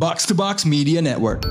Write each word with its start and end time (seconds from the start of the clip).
Box 0.00 0.24
to 0.24 0.34
Box 0.34 0.64
Media 0.64 1.02
Network. 1.02 1.44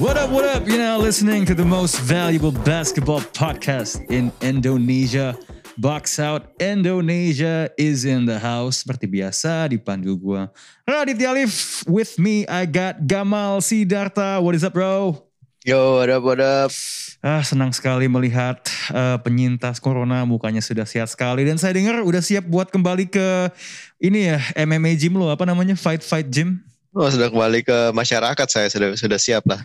What 0.00 0.16
up, 0.16 0.30
what 0.30 0.46
up? 0.46 0.66
You're 0.66 0.78
now 0.78 0.96
listening 0.96 1.44
to 1.44 1.54
the 1.54 1.66
most 1.66 2.00
valuable 2.00 2.50
basketball 2.64 3.20
podcast 3.36 4.00
in 4.08 4.32
Indonesia. 4.40 5.36
Box 5.76 6.18
Out 6.18 6.48
Indonesia 6.58 7.68
is 7.76 8.06
in 8.06 8.24
the 8.24 8.38
house. 8.38 8.88
Seperti 8.88 9.04
biasa 9.04 9.68
dipandu 9.68 10.16
gua. 10.16 10.48
Raditya 10.88 11.36
Alif 11.36 11.84
with 11.84 12.16
me. 12.16 12.48
I 12.48 12.64
got 12.64 13.04
Gamal 13.04 13.60
Sidarta. 13.60 14.40
What 14.40 14.56
is 14.56 14.64
up 14.64 14.72
bro? 14.72 15.27
Yo, 15.66 15.98
what 15.98 16.06
up, 16.06 16.22
what 16.22 16.38
up? 16.38 16.70
Ah, 17.18 17.42
senang 17.42 17.74
sekali 17.74 18.06
melihat 18.06 18.62
uh, 18.94 19.18
penyintas 19.18 19.82
corona 19.82 20.22
mukanya 20.22 20.62
sudah 20.62 20.86
sehat 20.86 21.10
sekali 21.10 21.42
dan 21.42 21.58
saya 21.58 21.74
dengar 21.74 21.98
udah 22.06 22.22
siap 22.22 22.46
buat 22.46 22.70
kembali 22.70 23.10
ke 23.10 23.50
ini 23.98 24.30
ya 24.30 24.38
MMA 24.54 24.94
gym 24.94 25.18
lo 25.18 25.26
apa 25.26 25.42
namanya 25.42 25.74
fight 25.74 26.06
fight 26.06 26.30
gym. 26.30 26.62
Oh, 26.94 27.10
sudah 27.10 27.26
kembali 27.26 27.66
ke 27.66 27.90
masyarakat 27.90 28.46
saya 28.46 28.70
sudah 28.70 28.94
sudah 28.94 29.18
siap 29.18 29.42
lah. 29.50 29.58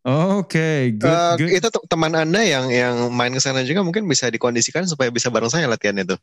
Oke, 0.00 0.96
good, 0.96 1.12
Eh, 1.12 1.32
good. 1.36 1.50
Itu 1.60 1.68
te- 1.68 1.84
teman 1.84 2.16
anda 2.16 2.40
yang 2.40 2.72
yang 2.72 3.12
main 3.12 3.36
ke 3.36 3.40
sana 3.42 3.60
juga 3.60 3.84
mungkin 3.84 4.08
bisa 4.08 4.32
dikondisikan 4.32 4.88
supaya 4.88 5.12
bisa 5.12 5.28
bareng 5.28 5.52
saya 5.52 5.68
latihan 5.68 5.92
itu. 6.00 6.16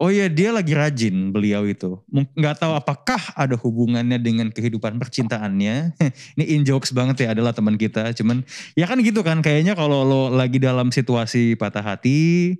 Oh 0.00 0.08
iya 0.08 0.32
dia 0.32 0.48
lagi 0.48 0.72
rajin 0.72 1.28
beliau 1.28 1.68
itu. 1.68 2.00
Nggak 2.08 2.56
tahu 2.64 2.72
apakah 2.72 3.20
ada 3.36 3.52
hubungannya 3.60 4.16
dengan 4.16 4.48
kehidupan 4.48 4.96
percintaannya. 4.96 5.92
Ini 6.40 6.44
in 6.56 6.64
jokes 6.64 6.88
banget 6.88 7.28
ya 7.28 7.36
adalah 7.36 7.52
teman 7.52 7.76
kita. 7.76 8.16
Cuman 8.16 8.48
ya 8.72 8.88
kan 8.88 8.96
gitu 9.04 9.20
kan 9.20 9.44
kayaknya 9.44 9.76
kalau 9.76 10.08
lo 10.08 10.22
lagi 10.32 10.56
dalam 10.56 10.88
situasi 10.88 11.52
patah 11.60 11.84
hati 11.84 12.56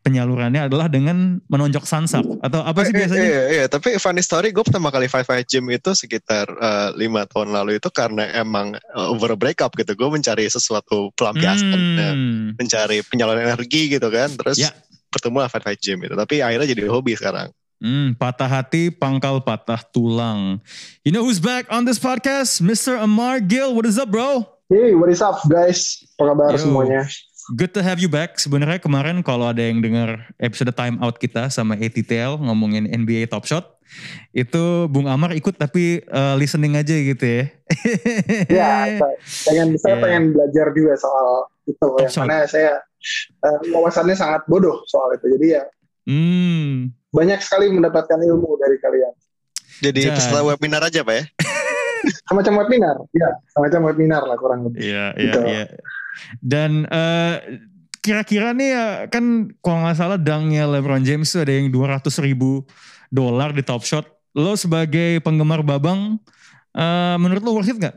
penyalurannya 0.00 0.66
adalah 0.66 0.88
dengan 0.88 1.38
menonjok 1.46 1.84
sansak 1.84 2.24
atau 2.40 2.64
apa 2.64 2.80
sih 2.82 2.90
Eh, 2.90 2.96
eh, 2.96 3.00
biasanya? 3.04 3.22
Iya, 3.22 3.42
iya, 3.52 3.64
tapi 3.68 3.94
funny 3.96 4.24
story 4.24 4.50
gue 4.50 4.64
pertama 4.64 4.88
kali 4.88 5.06
fight 5.06 5.28
fight 5.28 5.44
gym 5.44 5.68
itu 5.68 5.92
sekitar 5.92 6.48
eh, 6.48 6.88
lima 6.96 7.28
tahun 7.28 7.52
lalu 7.52 7.76
itu 7.76 7.88
karena 7.92 8.24
emang 8.34 8.74
eh, 8.74 9.12
over 9.12 9.36
breakup 9.36 9.76
gitu. 9.76 9.92
Gue 9.92 10.08
mencari 10.08 10.48
sesuatu 10.48 11.12
pelampiasan, 11.14 11.78
Hmm. 12.00 12.56
mencari 12.56 13.04
penyaluran 13.04 13.44
energi 13.44 13.92
gitu 13.92 14.08
kan. 14.08 14.32
Terus 14.32 14.56
Ya. 14.58 14.72
lah 15.10 15.48
fight 15.50 15.64
fight 15.64 15.80
gym 15.80 16.00
itu. 16.00 16.14
Tapi 16.16 16.40
akhirnya 16.40 16.70
jadi 16.70 16.88
hobi 16.88 17.18
sekarang. 17.18 17.52
Hmm, 17.80 18.12
patah 18.12 18.44
hati, 18.44 18.92
pangkal 18.92 19.40
patah 19.40 19.80
tulang. 19.80 20.60
You 21.00 21.12
know 21.12 21.24
who's 21.24 21.40
back 21.40 21.64
on 21.72 21.88
this 21.88 21.96
podcast? 21.96 22.60
Mr. 22.60 23.00
Amar 23.00 23.40
Gill. 23.40 23.72
What 23.72 23.88
is 23.88 23.96
up, 23.96 24.12
bro? 24.12 24.44
Hey, 24.68 24.92
what 24.94 25.08
is 25.10 25.18
up 25.18 25.40
guys? 25.48 26.04
Apa 26.14 26.30
kabar 26.30 26.54
Yo. 26.54 26.62
semuanya? 26.62 27.08
Good 27.50 27.74
to 27.74 27.82
have 27.82 27.98
you 27.98 28.06
back. 28.06 28.38
Sebenarnya 28.38 28.78
kemarin 28.78 29.20
kalau 29.20 29.50
ada 29.50 29.58
yang 29.58 29.82
dengar 29.82 30.30
episode 30.38 30.70
time 30.70 31.02
out 31.02 31.18
kita 31.18 31.50
sama 31.50 31.74
ATTL 31.74 32.38
ngomongin 32.38 32.86
NBA 32.86 33.26
Top 33.26 33.42
Shot, 33.42 33.74
itu 34.30 34.86
Bung 34.86 35.10
Amar 35.10 35.34
ikut 35.34 35.58
tapi 35.58 35.98
uh, 36.06 36.38
listening 36.38 36.78
aja 36.78 36.94
gitu 36.94 37.24
ya. 37.26 37.44
Ya, 38.46 38.70
saya- 38.94 39.18
pengen 39.44 39.68
saya 39.76 39.90
Yeah. 39.90 40.00
pengen 40.00 40.22
belajar 40.30 40.66
juga 40.70 40.94
soal 40.94 41.26
itu 41.64 41.86
ya, 41.96 42.06
shot. 42.06 42.22
karena 42.22 42.38
saya 42.46 42.72
eh, 43.40 43.58
wawasannya 43.70 44.14
sangat 44.14 44.42
bodoh 44.46 44.86
soal 44.86 45.10
itu. 45.12 45.26
Jadi 45.34 45.46
ya 45.50 45.62
Hmm. 46.06 46.90
banyak 47.10 47.38
sekali 47.38 47.66
mendapatkan 47.68 48.18
ilmu 48.18 48.58
dari 48.58 48.78
kalian. 48.78 49.14
Jadi 49.80 50.06
Ja. 50.06 50.14
peserta 50.14 50.42
webinar 50.44 50.82
aja 50.82 51.02
pak 51.02 51.14
ya? 51.14 51.24
Semacam 52.24 52.64
webinar, 52.64 52.96
ya, 53.12 53.28
semacam 53.50 53.92
webinar 53.92 54.22
lah 54.24 54.34
kurang 54.34 54.64
lebih. 54.64 54.80
Iya, 54.80 55.04
iya, 55.14 55.24
Gitu. 55.28 55.38
iya. 55.44 55.64
Dan 56.40 56.86
eh, 56.88 57.36
kira-kira 58.00 58.56
nih 58.56 58.68
ya 58.72 58.86
kan 59.12 59.52
kalau 59.60 59.84
nggak 59.84 59.98
salah 59.98 60.18
dangnya 60.18 60.64
LeBron 60.64 61.04
James 61.04 61.28
ada 61.36 61.52
yang 61.52 61.68
200 61.68 62.08
ribu 62.24 62.64
dolar 63.12 63.52
di 63.52 63.60
Top 63.60 63.84
Shot. 63.84 64.06
Lo 64.32 64.54
sebagai 64.54 65.18
penggemar 65.20 65.60
babang, 65.66 66.16
eh, 66.74 67.16
menurut 67.18 67.42
lo 67.42 67.58
worth 67.58 67.70
it 67.70 67.78
nggak? 67.78 67.96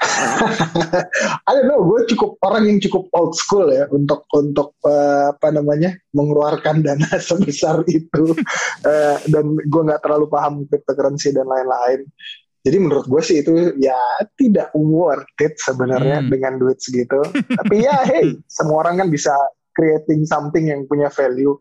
I 1.48 1.50
don't 1.52 1.68
know, 1.68 1.84
gue 1.84 2.08
cukup 2.16 2.40
orang 2.40 2.64
yang 2.64 2.80
cukup 2.80 3.12
old 3.12 3.36
school 3.36 3.68
ya 3.68 3.84
untuk 3.92 4.24
untuk 4.32 4.72
eh, 4.88 5.28
apa 5.28 5.52
namanya 5.52 5.92
mengeluarkan 6.16 6.80
dana 6.80 7.20
sebesar 7.20 7.84
itu 7.84 8.32
Eh, 8.80 9.18
dan 9.28 9.44
gue 9.60 9.82
nggak 9.84 10.00
terlalu 10.00 10.26
paham 10.32 10.64
cryptocurrency 10.64 11.36
dan 11.36 11.44
lain-lain. 11.44 12.08
Jadi 12.60 12.76
menurut 12.76 13.08
gue 13.08 13.22
sih 13.24 13.40
itu 13.40 13.72
ya 13.80 13.96
tidak 14.36 14.68
worth 14.76 15.24
it 15.40 15.56
sebenarnya 15.56 16.20
Hmm. 16.20 16.28
dengan 16.28 16.60
duit 16.60 16.76
segitu. 16.80 17.20
Tapi 17.58 17.88
ya 17.88 18.04
hey, 18.04 18.36
semua 18.52 18.84
orang 18.84 19.00
kan 19.00 19.08
bisa 19.08 19.32
creating 19.72 20.28
something 20.28 20.68
yang 20.68 20.84
punya 20.84 21.08
value. 21.08 21.56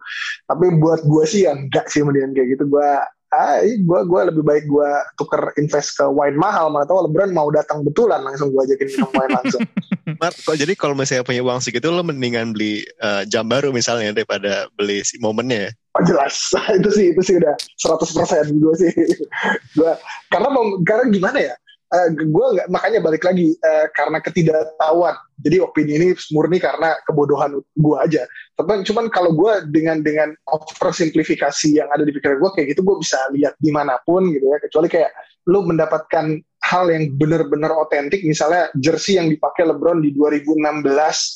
Tapi 0.49 0.75
buat 0.75 1.05
gue 1.07 1.23
sih 1.23 1.47
ya 1.47 1.55
enggak 1.55 1.87
sih 1.87 2.03
mendingan 2.03 2.35
kayak 2.35 2.59
gitu. 2.59 2.67
Gue 2.67 2.89
ah, 3.34 3.62
gue 3.62 4.00
gue 4.06 4.22
lebih 4.34 4.44
baik 4.44 4.66
gue 4.66 4.91
tuker 5.17 5.53
invest 5.62 5.97
ke 5.97 6.06
wine 6.06 6.38
mahal. 6.38 6.73
Mana 6.73 6.85
tahu 6.90 7.06
LeBron 7.09 7.31
mau 7.34 7.50
datang 7.53 7.85
betulan 7.85 8.22
langsung 8.25 8.50
gue 8.50 8.62
ajakin 8.66 8.90
minum 8.90 9.12
wine 9.13 9.34
langsung. 9.34 9.62
Mar, 10.22 10.34
kok 10.34 10.57
jadi 10.57 10.73
kalau 10.73 10.97
misalnya 10.97 11.22
punya 11.22 11.45
uang 11.45 11.62
segitu 11.62 11.94
lo 11.94 12.01
mendingan 12.01 12.51
beli 12.51 12.81
eh, 12.81 13.23
jam 13.29 13.45
baru 13.45 13.69
misalnya 13.69 14.12
daripada 14.12 14.67
beli 14.73 15.06
si 15.06 15.22
momennya 15.22 15.69
ya? 15.69 15.72
Oh 15.97 16.03
jelas, 16.06 16.35
itu 16.79 16.90
sih 16.94 17.06
itu 17.13 17.22
sih 17.22 17.35
udah 17.38 17.56
100% 17.78 18.57
gue 18.57 18.73
sih. 18.78 18.91
gue 19.78 19.91
karena 20.34 20.47
mau 20.50 20.66
karena 20.85 21.03
gimana 21.13 21.38
ya? 21.38 21.56
Eh, 21.89 22.07
gue 22.13 22.47
nggak 22.53 22.69
makanya 22.69 23.01
balik 23.01 23.25
lagi 23.25 23.57
eh, 23.57 23.88
karena 23.97 24.22
ketidaktahuan. 24.22 25.17
Jadi 25.41 25.57
opini 25.57 25.97
ini 25.97 26.07
murni 26.29 26.61
karena 26.61 26.94
kebodohan 27.09 27.57
gue 27.57 27.97
aja. 27.97 28.29
Tapi 28.53 28.85
cuman 28.85 29.09
kalau 29.09 29.33
gue 29.33 29.66
dengan 29.73 30.05
dengan 30.05 30.29
oversimplifikasi 30.45 31.81
yang 31.81 31.89
ada 31.89 32.05
di 32.05 32.13
pikiran 32.13 32.38
gue 32.38 32.51
kayak 32.53 32.67
gitu 32.78 32.85
gue 32.85 33.01
bisa 33.01 33.17
lihat 33.33 33.57
di 33.57 33.73
mana 33.73 33.97
pun 34.05 34.29
gitu 34.29 34.45
ya. 34.53 34.61
Kecuali 34.61 34.85
kayak 34.85 35.09
lu 35.49 35.66
mendapatkan 35.66 36.38
hal 36.61 36.85
yang 36.94 37.09
benar-benar 37.17 37.73
otentik, 37.73 38.22
misalnya 38.22 38.69
jersey 38.78 39.17
yang 39.17 39.25
dipakai 39.25 39.66
LeBron 39.66 40.05
di 40.05 40.13
2016 40.13 40.85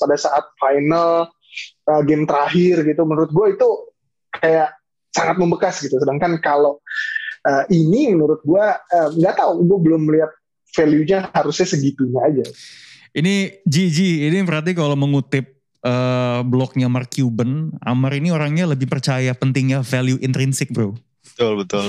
pada 0.06 0.16
saat 0.22 0.46
final 0.62 1.34
eh, 1.66 2.02
game 2.06 2.30
terakhir 2.30 2.86
gitu. 2.86 3.02
Menurut 3.09 3.34
gue 3.34 3.58
itu 3.58 3.69
kayak 4.38 4.69
sangat 5.09 5.42
membekas 5.42 5.81
gitu. 5.81 5.97
Sedangkan 5.97 6.38
kalau 6.42 6.78
uh, 7.46 7.63
ini 7.69 8.13
menurut 8.18 8.42
uh, 8.50 9.09
nggak 9.13 9.36
tahu, 9.38 9.62
gue 9.62 9.80
belum 9.86 10.09
melihat 10.09 10.34
value-nya 10.74 11.30
harusnya 11.32 11.68
segitunya 11.70 12.20
aja. 12.26 12.46
Ini 13.14 13.62
Gigi, 13.64 14.26
ini 14.26 14.42
berarti 14.42 14.74
kalau 14.74 14.98
mengutip 14.98 15.54
eh, 15.86 16.40
blognya 16.42 16.90
Mark 16.90 17.14
Cuban, 17.14 17.70
Amar 17.86 18.18
ini 18.18 18.34
orangnya 18.34 18.66
lebih 18.66 18.90
percaya 18.90 19.32
pentingnya 19.38 19.86
value 19.86 20.18
intrinsik 20.20 20.74
bro. 20.74 20.98
Betul 21.34 21.66
betul. 21.66 21.86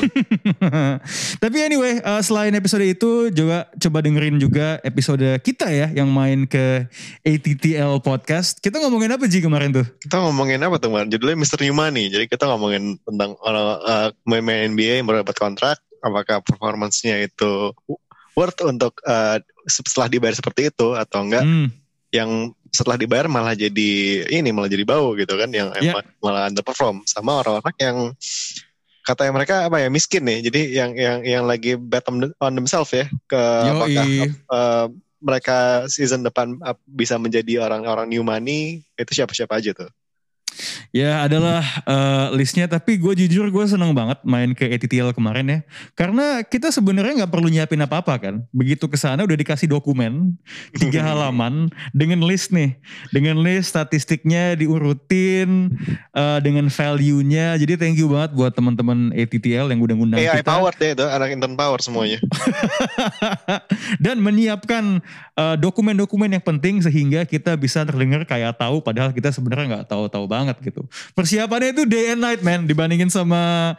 Tapi 1.42 1.56
anyway, 1.60 2.00
uh, 2.00 2.24
selain 2.24 2.56
episode 2.56 2.80
itu 2.80 3.28
juga 3.28 3.68
coba 3.76 4.00
dengerin 4.00 4.40
juga 4.40 4.80
episode 4.80 5.36
kita 5.44 5.68
ya 5.68 5.92
yang 5.92 6.08
main 6.08 6.48
ke 6.48 6.88
ATTL 7.20 8.00
podcast. 8.00 8.56
Kita 8.64 8.80
ngomongin 8.80 9.12
apa 9.12 9.28
Ji 9.28 9.44
kemarin 9.44 9.74
tuh? 9.74 9.86
kita 10.00 10.16
ngomongin 10.24 10.64
apa 10.64 10.80
teman? 10.80 11.12
Judulnya 11.12 11.36
Mr. 11.36 11.60
New 11.60 11.76
Money. 11.76 12.08
Jadi 12.08 12.24
kita 12.24 12.48
ngomongin 12.48 12.96
tentang 13.04 13.36
orang 13.44 13.68
eh, 13.84 14.08
pemain 14.24 14.64
NBA 14.72 15.04
yang 15.04 15.06
baru 15.12 15.20
dapat 15.20 15.36
kontrak, 15.36 15.76
apakah 16.00 16.40
performancenya 16.40 17.28
itu 17.28 17.76
worth 18.34 18.60
untuk 18.66 18.98
eh, 19.06 19.38
setelah 19.66 20.06
dibayar 20.10 20.36
seperti 20.36 20.70
itu 20.70 20.94
atau 20.94 21.24
enggak? 21.24 21.44
Hmm, 21.46 21.68
Yang 22.14 22.30
setelah 22.74 22.98
dibayar 22.98 23.26
malah 23.30 23.54
jadi 23.54 23.90
ini 24.30 24.50
malah 24.50 24.70
jadi 24.70 24.82
bau 24.86 25.14
gitu 25.14 25.34
kan? 25.38 25.50
Yang 25.50 25.68
Ya. 25.78 25.94
emang 25.94 26.06
malah 26.22 26.50
underperform 26.50 27.06
sama 27.06 27.42
orang-orang 27.42 27.74
yang 27.78 27.96
katanya 29.04 29.32
mereka 29.36 29.54
apa 29.68 29.76
ya 29.78 29.88
miskin 29.92 30.26
nih. 30.26 30.38
Jadi 30.50 30.60
yang 30.74 30.90
yang 30.96 31.18
yang 31.22 31.44
lagi 31.46 31.78
bet 31.78 32.06
on, 32.10 32.52
themselves 32.54 32.90
ya 32.90 33.06
ke 33.30 33.42
apakah 33.70 34.06
eh, 34.30 34.86
mereka 35.24 35.88
season 35.88 36.20
depan 36.20 36.60
uh, 36.60 36.76
bisa 36.84 37.16
menjadi 37.16 37.64
orang-orang 37.64 38.12
new 38.12 38.20
money 38.20 38.84
itu 39.00 39.12
siapa-siapa 39.16 39.56
aja 39.56 39.72
tuh. 39.72 39.88
Ya 40.94 41.26
adalah 41.26 41.66
eh, 41.82 42.26
listnya 42.38 42.70
tapi 42.70 42.94
gue 43.02 43.26
jujur 43.26 43.50
gue 43.50 43.64
seneng 43.66 43.90
banget 43.90 44.22
main 44.22 44.54
ke 44.54 44.62
ATTL 44.62 45.10
kemarin 45.10 45.46
ya. 45.50 45.58
Karena 45.98 46.46
kita 46.46 46.70
sebenarnya 46.70 47.26
nggak 47.26 47.32
perlu 47.34 47.50
nyiapin 47.50 47.82
apa-apa 47.82 48.14
kan. 48.22 48.46
Begitu 48.54 48.86
ke 48.86 48.94
sana 48.94 49.26
udah 49.26 49.34
dikasih 49.34 49.66
dokumen 49.66 50.38
tiga 50.78 51.02
halaman 51.10 51.66
dengan 51.90 52.22
list 52.22 52.54
nih. 52.54 52.78
Dengan 53.10 53.42
list 53.42 53.74
statistiknya 53.74 54.54
diurutin 54.54 55.74
eh, 56.14 56.38
dengan 56.38 56.70
value-nya. 56.70 57.58
Jadi 57.58 57.74
thank 57.74 57.98
you 57.98 58.06
banget 58.06 58.30
buat 58.38 58.54
teman-teman 58.54 59.10
ATTL 59.18 59.74
yang 59.74 59.82
udah 59.82 59.94
ngundang 59.98 60.22
AI 60.22 60.46
kita. 60.46 60.46
power 60.46 60.70
deh 60.78 60.94
itu 60.94 61.06
anak 61.10 61.34
intern 61.34 61.58
power 61.58 61.82
semuanya. 61.82 62.22
dan 64.04 64.22
menyiapkan 64.22 65.02
uh, 65.34 65.58
dokumen-dokumen 65.58 66.38
yang 66.38 66.44
penting 66.44 66.78
sehingga 66.78 67.26
kita 67.26 67.58
bisa 67.58 67.82
terdengar 67.82 68.22
kayak 68.22 68.54
tahu 68.54 68.78
padahal 68.78 69.10
kita 69.10 69.34
sebenarnya 69.34 69.66
nggak 69.82 69.86
tahu-tahu 69.90 70.30
banget 70.30 70.54
gitu. 70.62 70.83
Gitu. 70.84 71.12
Persiapannya 71.16 71.72
itu 71.72 71.82
day 71.88 72.12
and 72.12 72.20
night 72.20 72.44
man 72.44 72.68
dibandingin 72.68 73.08
sama 73.08 73.74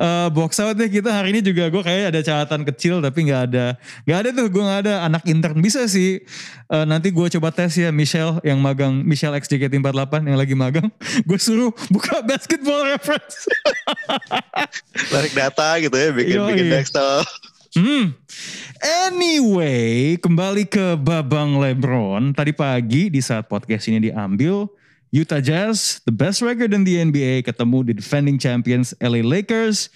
uh, 0.00 0.28
box 0.32 0.56
out 0.58 0.74
deh 0.74 0.88
kita 0.88 1.12
hari 1.12 1.36
ini 1.36 1.40
juga 1.44 1.68
gue 1.68 1.82
kayak 1.84 2.16
ada 2.16 2.20
catatan 2.24 2.64
kecil 2.64 3.04
tapi 3.04 3.28
nggak 3.28 3.42
ada 3.52 3.66
nggak 4.08 4.18
ada 4.18 4.28
tuh 4.32 4.46
gue 4.48 4.62
nggak 4.64 4.80
ada 4.88 4.94
anak 5.04 5.22
intern 5.28 5.60
bisa 5.60 5.84
sih 5.84 6.24
uh, 6.72 6.88
nanti 6.88 7.12
gue 7.12 7.26
coba 7.36 7.52
tes 7.52 7.76
ya 7.76 7.92
Michelle 7.92 8.40
yang 8.40 8.58
magang 8.58 9.04
Michelle 9.04 9.36
X 9.36 9.46
JKT48 9.52 10.24
yang 10.24 10.38
lagi 10.40 10.56
magang 10.56 10.88
gue 11.28 11.38
suruh 11.38 11.70
buka 11.92 12.24
basketball 12.28 12.88
reference 12.88 13.44
Tarik 15.12 15.32
data 15.34 15.68
gitu 15.80 15.96
ya, 15.96 16.10
bikin 16.14 16.36
Yoi. 16.38 16.48
bikin 16.54 16.66
Excel. 16.78 17.22
Hmm. 17.70 18.04
Anyway, 18.80 20.18
kembali 20.18 20.66
ke 20.66 20.98
Babang 20.98 21.60
Lebron. 21.60 22.34
Tadi 22.34 22.50
pagi 22.50 23.12
di 23.12 23.20
saat 23.22 23.46
podcast 23.46 23.86
ini 23.92 24.10
diambil, 24.10 24.66
Utah 25.10 25.42
Jazz, 25.42 25.98
the 26.06 26.14
best 26.14 26.38
record 26.38 26.70
in 26.70 26.86
the 26.86 27.02
NBA, 27.02 27.42
ketemu 27.42 27.90
di 27.90 27.92
defending 27.98 28.38
champions 28.38 28.94
LA 29.02 29.26
Lakers. 29.26 29.90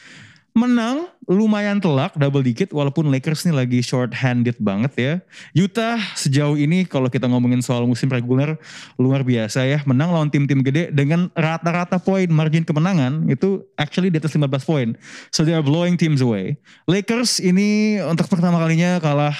Menang 0.55 1.11
lumayan 1.31 1.79
telak, 1.79 2.15
double 2.19 2.43
dikit 2.43 2.75
walaupun 2.75 3.11
Lakers 3.11 3.47
nih 3.47 3.55
lagi 3.55 3.79
short 3.79 4.11
handed 4.11 4.59
banget 4.59 4.93
ya. 4.99 5.15
Utah 5.55 5.99
sejauh 6.19 6.59
ini 6.59 6.83
kalau 6.83 7.07
kita 7.07 7.31
ngomongin 7.31 7.63
soal 7.63 7.87
musim 7.87 8.11
reguler 8.11 8.59
luar 8.99 9.23
biasa 9.23 9.63
ya. 9.67 9.79
Menang 9.87 10.11
lawan 10.11 10.35
tim-tim 10.35 10.67
gede 10.67 10.91
dengan 10.91 11.31
rata-rata 11.35 12.03
poin 12.03 12.27
margin 12.31 12.67
kemenangan 12.67 13.31
itu 13.31 13.63
actually 13.79 14.11
di 14.11 14.19
atas 14.19 14.35
15 14.35 14.51
poin. 14.67 14.99
So 15.31 15.47
they 15.47 15.55
are 15.55 15.63
blowing 15.63 15.95
teams 15.95 16.23
away. 16.23 16.59
Lakers 16.91 17.39
ini 17.39 18.03
untuk 18.03 18.27
pertama 18.27 18.59
kalinya 18.59 18.99
kalah 18.99 19.35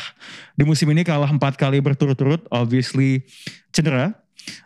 di 0.55 0.63
musim 0.63 0.87
ini 0.95 1.03
kalah 1.03 1.31
empat 1.31 1.59
kali 1.59 1.83
berturut-turut 1.83 2.47
obviously 2.55 3.27
cedera. 3.75 4.24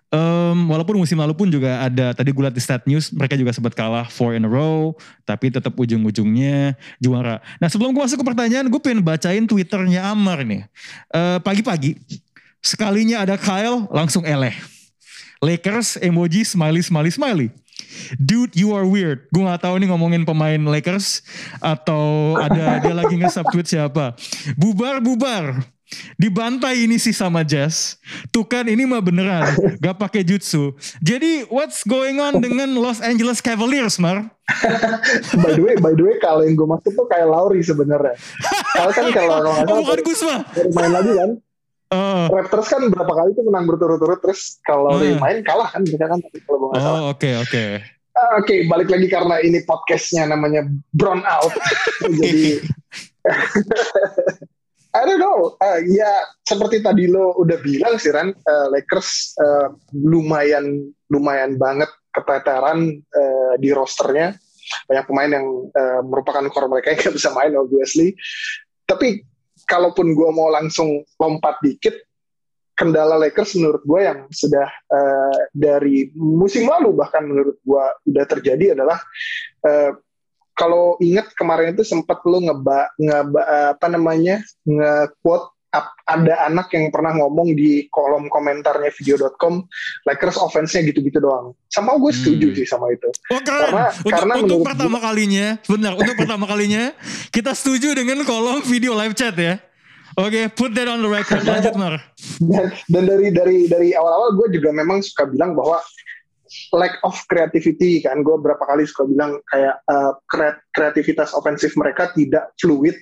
Em, 0.08 0.58
walaupun 0.72 0.96
musim 0.96 1.20
lalu 1.20 1.37
pun 1.37 1.52
juga 1.52 1.84
ada 1.84 2.16
tadi 2.16 2.32
gue 2.32 2.40
liat 2.40 2.56
di 2.56 2.64
stat 2.64 2.81
news 2.88 3.12
mereka 3.12 3.37
juga 3.37 3.52
sempat 3.52 3.76
kalah 3.76 4.08
four 4.08 4.32
in 4.32 4.40
a 4.40 4.49
row 4.49 4.96
tapi 5.28 5.52
tetap 5.52 5.76
ujung-ujungnya 5.76 6.81
juara. 6.96 7.44
Nah 7.60 7.69
sebelum 7.69 7.93
gue 7.93 8.00
masuk 8.00 8.25
ke 8.25 8.26
pertanyaan 8.26 8.72
gue 8.72 8.81
pengen 8.81 9.05
bacain 9.05 9.44
twitternya 9.44 10.08
Amar 10.08 10.49
nih. 10.49 10.64
Eh, 11.12 11.38
pagi-pagi 11.44 12.00
sekalinya 12.64 13.20
ada 13.20 13.37
Kyle 13.37 13.84
langsung 13.93 14.25
eleh. 14.25 14.56
Lakers 15.44 16.00
emoji 16.00 16.40
smiley 16.43 16.81
smiley 16.81 17.12
smiley. 17.12 17.49
Dude, 18.19 18.56
you 18.58 18.75
are 18.75 18.88
weird. 18.88 19.28
Gue 19.31 19.44
gak 19.46 19.62
tahu 19.62 19.78
nih 19.78 19.93
ngomongin 19.93 20.25
pemain 20.26 20.58
Lakers 20.58 21.22
atau 21.62 22.34
ada 22.40 22.82
dia 22.82 22.94
lagi 22.96 23.14
nge-subtweet 23.20 23.69
siapa. 23.70 24.19
Bubar, 24.58 24.99
bubar. 24.99 25.62
Dibantai 26.14 26.82
ini 26.82 26.96
sih 26.96 27.11
sama 27.11 27.40
Jazz. 27.40 27.96
Tuh 28.29 28.43
kan 28.43 28.64
ini 28.64 28.82
mah 28.82 29.00
beneran. 29.00 29.49
Gak 29.82 29.96
pakai 29.96 30.20
jutsu. 30.20 30.73
Jadi 30.99 31.46
what's 31.46 31.81
going 31.82 32.19
on 32.19 32.38
dengan 32.38 32.69
Los 32.75 32.99
Angeles 32.99 33.38
Cavaliers, 33.38 33.96
Mar? 33.96 34.29
by 35.43 35.50
the 35.50 35.61
way, 35.61 35.76
by 35.76 35.93
the 35.93 36.02
way 36.02 36.17
kalau 36.19 36.40
yang 36.40 36.55
gue 36.55 36.64
maksud 36.64 36.93
tuh 36.93 37.05
kayak 37.05 37.25
Lauri 37.25 37.61
sebenarnya. 37.61 38.17
Kalau 38.70 38.90
kan 38.90 39.05
kalau 39.11 39.37
nggak 39.44 39.67
Oh, 39.67 39.81
bukan 39.82 40.00
Gusma. 40.02 40.37
main 40.70 40.90
lagi 40.90 41.12
kan. 41.14 41.31
Oh, 41.88 42.29
Raptors 42.31 42.69
kan 42.69 42.84
berapa 42.84 43.08
kali 43.08 43.32
tuh 43.32 43.44
menang 43.44 43.64
berturut-turut 43.64 44.20
terus 44.20 44.61
kalau 44.61 44.93
Hmm. 44.93 45.17
main 45.17 45.41
kalah 45.41 45.69
kan 45.69 45.81
mereka 45.81 46.05
kan 46.06 46.20
tapi 46.20 46.37
kalau 46.43 46.58
gue 46.58 46.69
nggak 46.69 46.82
salah. 46.82 47.00
oh 47.00 47.05
oke 47.11 47.31
oke. 47.43 47.64
Ah, 48.12 48.34
Oke, 48.37 48.67
balik 48.67 48.91
lagi 48.91 49.06
karena 49.06 49.38
ini 49.38 49.62
podcastnya 49.62 50.26
namanya 50.26 50.67
Brown 50.91 51.23
Out. 51.23 51.55
Jadi 52.02 52.58
I 54.99 55.06
don't 55.06 55.23
know. 55.23 55.55
Ah, 55.62 55.79
ya 55.79 56.11
seperti 56.43 56.83
tadi 56.83 57.06
lo 57.06 57.39
udah 57.39 57.59
bilang 57.62 58.03
sih 58.03 58.11
Ran, 58.11 58.35
eh, 58.35 58.67
Lakers 58.75 59.39
eh, 59.39 59.69
lumayan 59.95 60.91
lumayan 61.06 61.55
banget 61.55 61.87
keteteran 62.11 62.99
eh, 62.99 63.53
di 63.62 63.71
rosternya. 63.71 64.35
Banyak 64.91 65.06
pemain 65.06 65.31
yang 65.31 65.47
eh, 65.71 66.00
merupakan 66.03 66.43
core 66.50 66.67
mereka 66.67 66.99
yang 66.99 67.15
bisa 67.19 67.31
main 67.31 67.55
obviously. 67.55 68.19
Tapi 68.83 69.23
kalaupun 69.69 70.19
gue 70.19 70.31
mau 70.35 70.50
langsung 70.50 71.06
lompat 71.21 71.62
dikit, 71.62 71.94
kendala 72.75 73.19
Lakers 73.23 73.55
menurut 73.59 73.83
gue 73.87 74.01
yang 74.03 74.19
sudah 74.35 74.67
eh, 74.67 75.39
dari 75.55 76.11
musim 76.19 76.67
lalu 76.67 76.94
bahkan 76.99 77.23
menurut 77.23 77.59
gue 77.62 77.85
udah 78.11 78.25
terjadi 78.27 78.75
adalah 78.75 78.99
eh, 79.62 79.94
kalau 80.58 80.99
ingat 80.99 81.31
kemarin 81.38 81.70
itu 81.70 81.87
sempat 81.87 82.19
lu 82.26 82.43
ngeba, 82.43 82.90
ngeba 82.99 83.43
apa 83.78 83.87
namanya 83.87 84.43
nge-quote 84.66 85.55
ada 86.08 86.49
anak 86.49 86.72
yang 86.72 86.88
pernah 86.88 87.12
ngomong 87.12 87.52
di 87.52 87.84
kolom 87.93 88.32
komentarnya 88.32 88.88
video.com 88.88 89.69
Lakers 90.08 90.40
offense-nya 90.40 90.81
gitu-gitu 90.88 91.20
doang. 91.20 91.52
Sama 91.69 91.93
gue 92.00 92.08
setuju 92.08 92.50
Hmm. 92.50 92.56
sih 92.56 92.66
sama 92.66 92.88
itu. 92.88 93.05
Oh 93.28 93.38
keren. 93.44 93.69
Karena- 93.69 93.93
untuk, 93.93 94.10
karena 94.10 94.34
untuk 94.40 94.58
pertama 94.64 94.99
kalinya, 94.99 95.46
benar. 95.69 95.93
Untuk 95.94 96.16
pertama 96.16 96.44
kalinya 96.49 96.96
kita 97.28 97.52
setuju 97.52 97.93
dengan 97.93 98.25
kolom 98.25 98.64
video 98.64 98.96
live 98.96 99.12
chat 99.12 99.37
ya. 99.37 99.60
Oke, 100.19 100.50
put 100.50 100.72
that 100.75 100.88
on 100.88 100.99
the 100.99 101.06
record. 101.06 101.44
Lanjut 101.46 101.76
Mar. 101.78 102.00
dan, 102.43 102.66
dan 102.90 103.02
dari 103.06 103.28
dari 103.31 103.58
dari 103.70 103.88
awal-awal 103.94 104.34
gue 104.34 104.58
juga 104.58 104.72
memang 104.75 104.99
suka 104.99 105.28
bilang 105.28 105.52
bahwa 105.55 105.78
lack 106.75 106.99
of 107.05 107.15
creativity 107.29 108.03
kan. 108.03 108.21
Gue 108.25 108.37
berapa 108.41 108.61
kali 108.61 108.85
suka 108.89 109.09
bilang 109.09 109.39
kayak 109.49 109.81
uh, 109.89 110.12
kre- 110.29 110.61
kreativitas 110.73 111.33
ofensif 111.37 111.75
mereka 111.77 112.11
tidak 112.12 112.53
fluid 112.59 112.97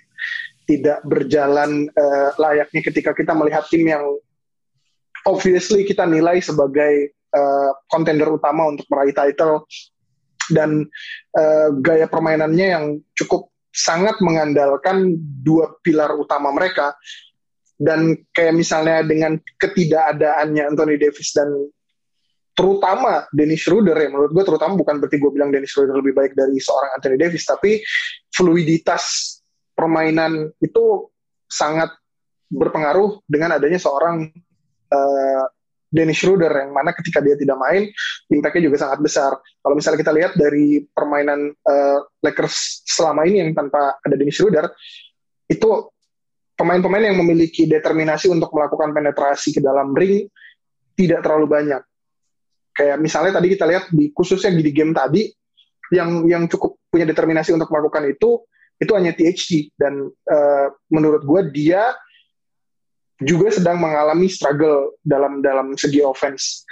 tidak 0.67 0.99
berjalan 1.07 1.87
uh, 1.95 2.35
layaknya 2.37 2.83
ketika 2.83 3.15
kita 3.15 3.33
melihat 3.33 3.63
tim 3.71 3.87
yang 3.87 4.03
obviously 5.23 5.87
kita 5.87 6.03
nilai 6.05 6.43
sebagai 6.43 7.15
uh, 7.31 7.71
contender 7.87 8.27
utama 8.27 8.67
untuk 8.67 8.87
meraih 8.91 9.15
title 9.15 9.63
dan 10.51 10.87
uh, 11.39 11.69
gaya 11.83 12.07
permainannya 12.11 12.67
yang 12.67 12.85
cukup 13.15 13.51
sangat 13.71 14.19
mengandalkan 14.23 15.15
dua 15.43 15.75
pilar 15.83 16.15
utama 16.19 16.51
mereka. 16.55 16.95
Dan 17.77 18.17
kayak 18.33 18.57
misalnya 18.57 19.05
dengan 19.05 19.37
ketidakadaannya 19.61 20.65
Anthony 20.65 20.97
Davis 20.97 21.37
dan 21.37 21.53
terutama 22.57 23.29
Dennis 23.37 23.69
Schroeder 23.69 23.93
ya 23.93 24.09
menurut 24.09 24.33
gue 24.33 24.45
terutama 24.49 24.81
bukan 24.81 24.97
berarti 24.97 25.21
gue 25.21 25.31
bilang 25.31 25.53
Dennis 25.53 25.77
Schroeder 25.77 26.01
lebih 26.01 26.17
baik 26.17 26.33
dari 26.33 26.57
seorang 26.57 26.97
Anthony 26.97 27.21
Davis 27.21 27.45
tapi 27.45 27.85
fluiditas 28.33 29.37
permainan 29.77 30.49
itu 30.65 31.13
sangat 31.45 31.93
berpengaruh 32.49 33.21
dengan 33.29 33.61
adanya 33.61 33.77
seorang 33.77 34.33
uh, 34.89 35.45
Dennis 35.87 36.19
Schroeder 36.19 36.51
yang 36.51 36.73
mana 36.73 36.97
ketika 36.97 37.21
dia 37.21 37.37
tidak 37.39 37.61
main 37.61 37.87
impactnya 38.33 38.73
juga 38.73 38.77
sangat 38.89 38.99
besar. 39.05 39.33
Kalau 39.37 39.75
misalnya 39.77 39.99
kita 40.03 40.13
lihat 40.17 40.33
dari 40.35 40.83
permainan 40.83 41.53
uh, 41.53 41.99
Lakers 42.25 42.83
selama 42.89 43.23
ini 43.29 43.45
yang 43.45 43.51
tanpa 43.55 44.01
ada 44.01 44.15
Dennis 44.17 44.35
Schroeder 44.35 44.73
itu 45.47 45.89
pemain-pemain 46.59 47.13
yang 47.13 47.19
memiliki 47.21 47.69
determinasi 47.69 48.33
untuk 48.33 48.51
melakukan 48.51 48.91
penetrasi 48.97 49.55
ke 49.55 49.61
dalam 49.63 49.93
ring 49.93 50.27
tidak 50.97 51.23
terlalu 51.23 51.47
banyak. 51.47 51.83
Kayak 52.77 53.01
misalnya 53.01 53.33
tadi 53.41 53.57
kita 53.57 53.65
lihat 53.65 53.85
di 53.89 54.13
khususnya 54.13 54.53
di 54.53 54.73
game 54.73 54.93
tadi 54.93 55.33
yang 55.95 56.29
yang 56.29 56.45
cukup 56.45 56.77
punya 56.93 57.09
determinasi 57.09 57.57
untuk 57.57 57.73
melakukan 57.73 58.05
itu 58.11 58.45
itu 58.77 58.93
hanya 58.93 59.17
THT 59.17 59.73
dan 59.81 60.13
uh, 60.29 60.69
menurut 60.93 61.25
gue 61.25 61.41
dia 61.57 61.97
juga 63.25 63.49
sedang 63.49 63.81
mengalami 63.81 64.29
struggle 64.29 65.01
dalam 65.01 65.41
dalam 65.41 65.73
segi 65.73 66.05
offense. 66.05 66.69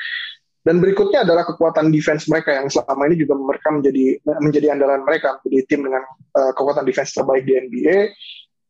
Dan 0.65 0.81
berikutnya 0.81 1.29
adalah 1.29 1.45
kekuatan 1.45 1.93
defense 1.93 2.25
mereka 2.29 2.57
yang 2.57 2.73
selama 2.73 3.05
ini 3.09 3.21
juga 3.21 3.37
mereka 3.37 3.69
menjadi 3.69 4.05
menjadi 4.41 4.67
andalan 4.73 5.01
mereka 5.05 5.41
menjadi 5.45 5.65
tim 5.69 5.81
dengan 5.85 6.03
uh, 6.37 6.53
kekuatan 6.57 6.85
defense 6.89 7.13
terbaik 7.13 7.45
di 7.45 7.53
NBA 7.57 7.99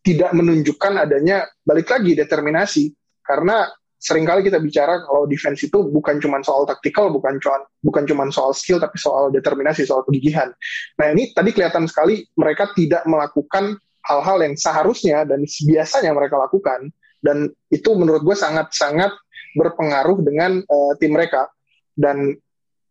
tidak 0.05 0.31
menunjukkan 0.35 0.93
adanya 1.01 1.47
balik 1.63 1.91
lagi 1.91 2.19
determinasi 2.19 2.91
karena 3.23 3.71
sering 4.05 4.29
kali 4.29 4.45
kita 4.45 4.61
bicara 4.61 5.01
kalau 5.01 5.25
defense 5.25 5.65
itu 5.65 5.81
bukan 5.89 6.21
cuma 6.21 6.45
soal 6.45 6.69
taktikal, 6.69 7.09
bukan 7.09 7.41
cuma 7.41 7.65
bukan 7.81 8.05
cuma 8.05 8.29
soal 8.29 8.53
skill 8.53 8.77
tapi 8.77 9.01
soal 9.01 9.33
determinasi, 9.33 9.89
soal 9.89 10.05
kegigihan. 10.05 10.53
Nah, 11.01 11.09
ini 11.17 11.33
tadi 11.33 11.57
kelihatan 11.57 11.89
sekali 11.89 12.29
mereka 12.37 12.69
tidak 12.77 13.09
melakukan 13.09 13.81
hal-hal 14.05 14.37
yang 14.45 14.53
seharusnya 14.61 15.25
dan 15.25 15.41
biasanya 15.49 16.13
mereka 16.13 16.37
lakukan 16.37 16.93
dan 17.25 17.49
itu 17.73 17.91
menurut 17.97 18.21
gue 18.21 18.37
sangat-sangat 18.37 19.17
berpengaruh 19.57 20.21
dengan 20.21 20.61
uh, 20.61 20.93
tim 21.01 21.17
mereka 21.17 21.49
dan 21.97 22.37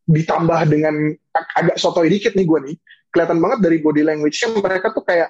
ditambah 0.09 0.65
dengan 0.65 1.13
ag 1.13 1.47
agak 1.53 1.77
sotoy 1.77 2.09
dikit 2.09 2.33
nih 2.33 2.49
gue 2.49 2.59
nih 2.73 2.75
kelihatan 3.13 3.37
banget 3.37 3.59
dari 3.61 3.77
body 3.77 4.01
language-nya 4.01 4.57
mereka 4.57 4.89
tuh 4.89 5.05
kayak 5.05 5.29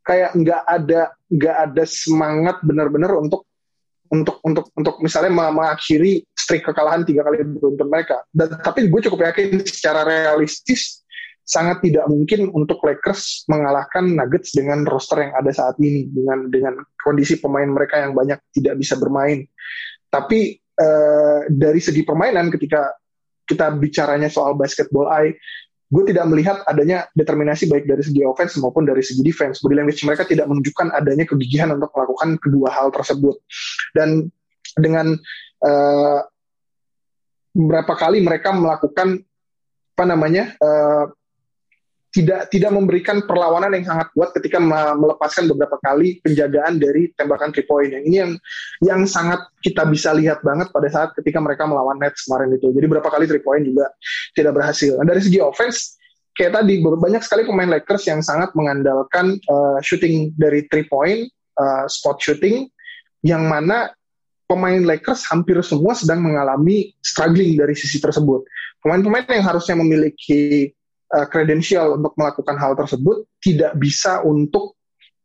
kayak 0.00 0.32
nggak 0.32 0.62
ada 0.64 1.12
nggak 1.28 1.56
ada 1.68 1.84
semangat 1.84 2.56
benar-benar 2.64 3.12
untuk 3.20 3.44
untuk 4.12 4.40
untuk 4.44 4.68
untuk 4.76 5.00
misalnya 5.00 5.32
mengakhiri 5.32 6.24
streak 6.36 6.68
kekalahan 6.68 7.06
tiga 7.06 7.24
kali 7.24 7.40
beruntun 7.44 7.88
mereka. 7.88 8.20
Dan 8.28 8.60
tapi 8.60 8.88
gue 8.88 9.00
cukup 9.08 9.32
yakin 9.32 9.64
secara 9.64 10.04
realistis 10.04 11.04
sangat 11.44 11.84
tidak 11.84 12.08
mungkin 12.08 12.48
untuk 12.56 12.80
Lakers 12.80 13.44
mengalahkan 13.52 14.08
Nuggets 14.08 14.56
dengan 14.56 14.88
roster 14.88 15.28
yang 15.28 15.36
ada 15.36 15.52
saat 15.52 15.76
ini 15.76 16.08
dengan 16.08 16.48
dengan 16.48 16.80
kondisi 16.96 17.36
pemain 17.36 17.68
mereka 17.68 18.00
yang 18.00 18.16
banyak 18.16 18.40
tidak 18.56 18.80
bisa 18.80 18.96
bermain. 18.96 19.44
Tapi 20.08 20.56
eh, 20.56 21.40
dari 21.52 21.80
segi 21.84 22.00
permainan 22.00 22.48
ketika 22.48 22.96
kita 23.44 23.76
bicaranya 23.76 24.32
soal 24.32 24.56
basketball 24.56 25.12
eye, 25.12 25.36
gue 25.94 26.10
tidak 26.10 26.26
melihat 26.26 26.66
adanya 26.66 27.06
determinasi 27.14 27.70
baik 27.70 27.86
dari 27.86 28.02
segi 28.02 28.26
offense 28.26 28.58
maupun 28.58 28.82
dari 28.82 28.98
segi 28.98 29.22
defense. 29.22 29.62
Body 29.62 29.78
language 29.78 30.02
mereka 30.02 30.26
tidak 30.26 30.50
menunjukkan 30.50 30.90
adanya 30.90 31.22
kegigihan 31.22 31.70
untuk 31.70 31.94
melakukan 31.94 32.34
kedua 32.42 32.74
hal 32.74 32.90
tersebut. 32.90 33.38
Dan 33.94 34.26
dengan 34.74 35.14
uh, 35.62 36.18
beberapa 37.54 37.94
kali 37.94 38.26
mereka 38.26 38.50
melakukan 38.50 39.22
apa 39.94 40.04
namanya 40.10 40.58
uh, 40.58 41.06
tidak 42.14 42.46
tidak 42.46 42.70
memberikan 42.70 43.26
perlawanan 43.26 43.74
yang 43.74 43.90
sangat 43.90 44.06
kuat 44.14 44.30
ketika 44.38 44.62
melepaskan 44.94 45.50
beberapa 45.50 45.74
kali 45.82 46.22
penjagaan 46.22 46.78
dari 46.78 47.10
tembakan 47.18 47.50
three 47.50 47.66
point. 47.66 47.90
Yang 47.90 48.04
ini 48.06 48.16
yang 48.22 48.32
yang 48.86 49.00
sangat 49.02 49.42
kita 49.58 49.82
bisa 49.90 50.14
lihat 50.14 50.38
banget 50.46 50.70
pada 50.70 50.86
saat 50.86 51.10
ketika 51.18 51.42
mereka 51.42 51.66
melawan 51.66 51.98
Nets 51.98 52.30
kemarin 52.30 52.54
itu. 52.54 52.70
Jadi 52.70 52.86
beberapa 52.86 53.10
kali 53.10 53.26
three 53.26 53.42
point 53.42 53.66
juga 53.66 53.90
tidak 54.38 54.54
berhasil. 54.54 54.94
Nah, 54.94 55.10
dari 55.10 55.26
segi 55.26 55.42
offense 55.42 55.98
kayak 56.38 56.62
tadi 56.62 56.78
banyak 56.86 57.22
sekali 57.26 57.42
pemain 57.50 57.66
Lakers 57.66 58.06
yang 58.06 58.22
sangat 58.22 58.54
mengandalkan 58.54 59.34
uh, 59.50 59.82
shooting 59.82 60.30
dari 60.38 60.70
three 60.70 60.86
point, 60.86 61.26
uh, 61.58 61.90
spot 61.90 62.22
shooting 62.22 62.70
yang 63.26 63.50
mana 63.50 63.90
pemain 64.46 64.86
Lakers 64.86 65.26
hampir 65.34 65.58
semua 65.66 65.98
sedang 65.98 66.22
mengalami 66.22 66.94
struggling 67.02 67.58
dari 67.58 67.74
sisi 67.74 67.98
tersebut. 67.98 68.46
Pemain-pemain 68.86 69.26
yang 69.26 69.46
harusnya 69.50 69.74
memiliki 69.74 70.70
kredensial 71.30 71.94
uh, 71.94 71.96
untuk 72.00 72.12
melakukan 72.18 72.56
hal 72.58 72.72
tersebut 72.74 73.26
tidak 73.38 73.72
bisa 73.78 74.24
untuk 74.26 74.74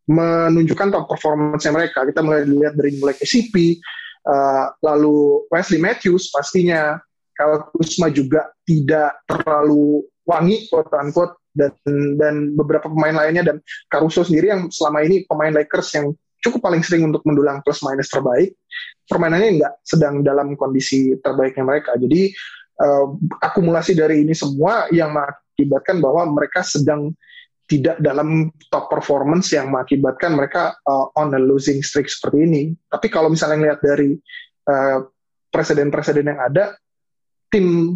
menunjukkan 0.10 0.90
top 0.90 1.06
performance 1.06 1.66
mereka. 1.70 2.06
Kita 2.06 2.26
mulai 2.26 2.46
lihat 2.46 2.74
dari 2.74 2.98
mulai 2.98 3.14
KCP, 3.14 3.78
uh, 4.26 4.74
lalu 4.82 5.46
Wesley 5.54 5.78
Matthews 5.78 6.34
pastinya, 6.34 6.98
kalau 7.38 7.70
Kusma 7.72 8.10
juga 8.10 8.50
tidak 8.66 9.22
terlalu 9.30 10.04
wangi, 10.26 10.66
quote 10.68 10.92
unquote, 10.98 11.38
dan 11.54 11.74
dan 12.18 12.54
beberapa 12.54 12.90
pemain 12.90 13.26
lainnya 13.26 13.54
dan 13.54 13.58
Caruso 13.90 14.22
sendiri 14.26 14.54
yang 14.54 14.70
selama 14.70 15.02
ini 15.06 15.26
pemain 15.26 15.54
Lakers 15.54 15.90
yang 15.98 16.14
cukup 16.40 16.64
paling 16.64 16.82
sering 16.86 17.08
untuk 17.08 17.24
mendulang 17.28 17.60
plus 17.66 17.84
minus 17.84 18.08
terbaik, 18.10 18.56
permainannya 19.06 19.60
nggak 19.60 19.74
sedang 19.84 20.24
dalam 20.24 20.56
kondisi 20.56 21.18
terbaiknya 21.20 21.64
mereka. 21.68 22.00
Jadi 22.00 22.32
uh, 22.80 23.14
akumulasi 23.44 23.94
dari 23.94 24.24
ini 24.24 24.32
semua 24.32 24.88
yang 24.90 25.14
mengakibatkan 25.60 26.00
bahwa 26.00 26.24
mereka 26.32 26.64
sedang 26.64 27.12
tidak 27.70 28.02
dalam 28.02 28.50
top 28.72 28.90
performance 28.90 29.54
yang 29.54 29.70
mengakibatkan 29.70 30.34
mereka 30.34 30.74
uh, 30.88 31.12
on 31.20 31.36
a 31.36 31.42
losing 31.42 31.84
streak 31.86 32.10
seperti 32.10 32.48
ini. 32.48 32.64
Tapi 32.90 33.12
kalau 33.12 33.30
misalnya 33.30 33.70
lihat 33.70 33.80
dari 33.84 34.18
uh, 34.66 35.06
presiden-presiden 35.54 36.26
yang 36.26 36.40
ada, 36.40 36.74
tim 37.52 37.94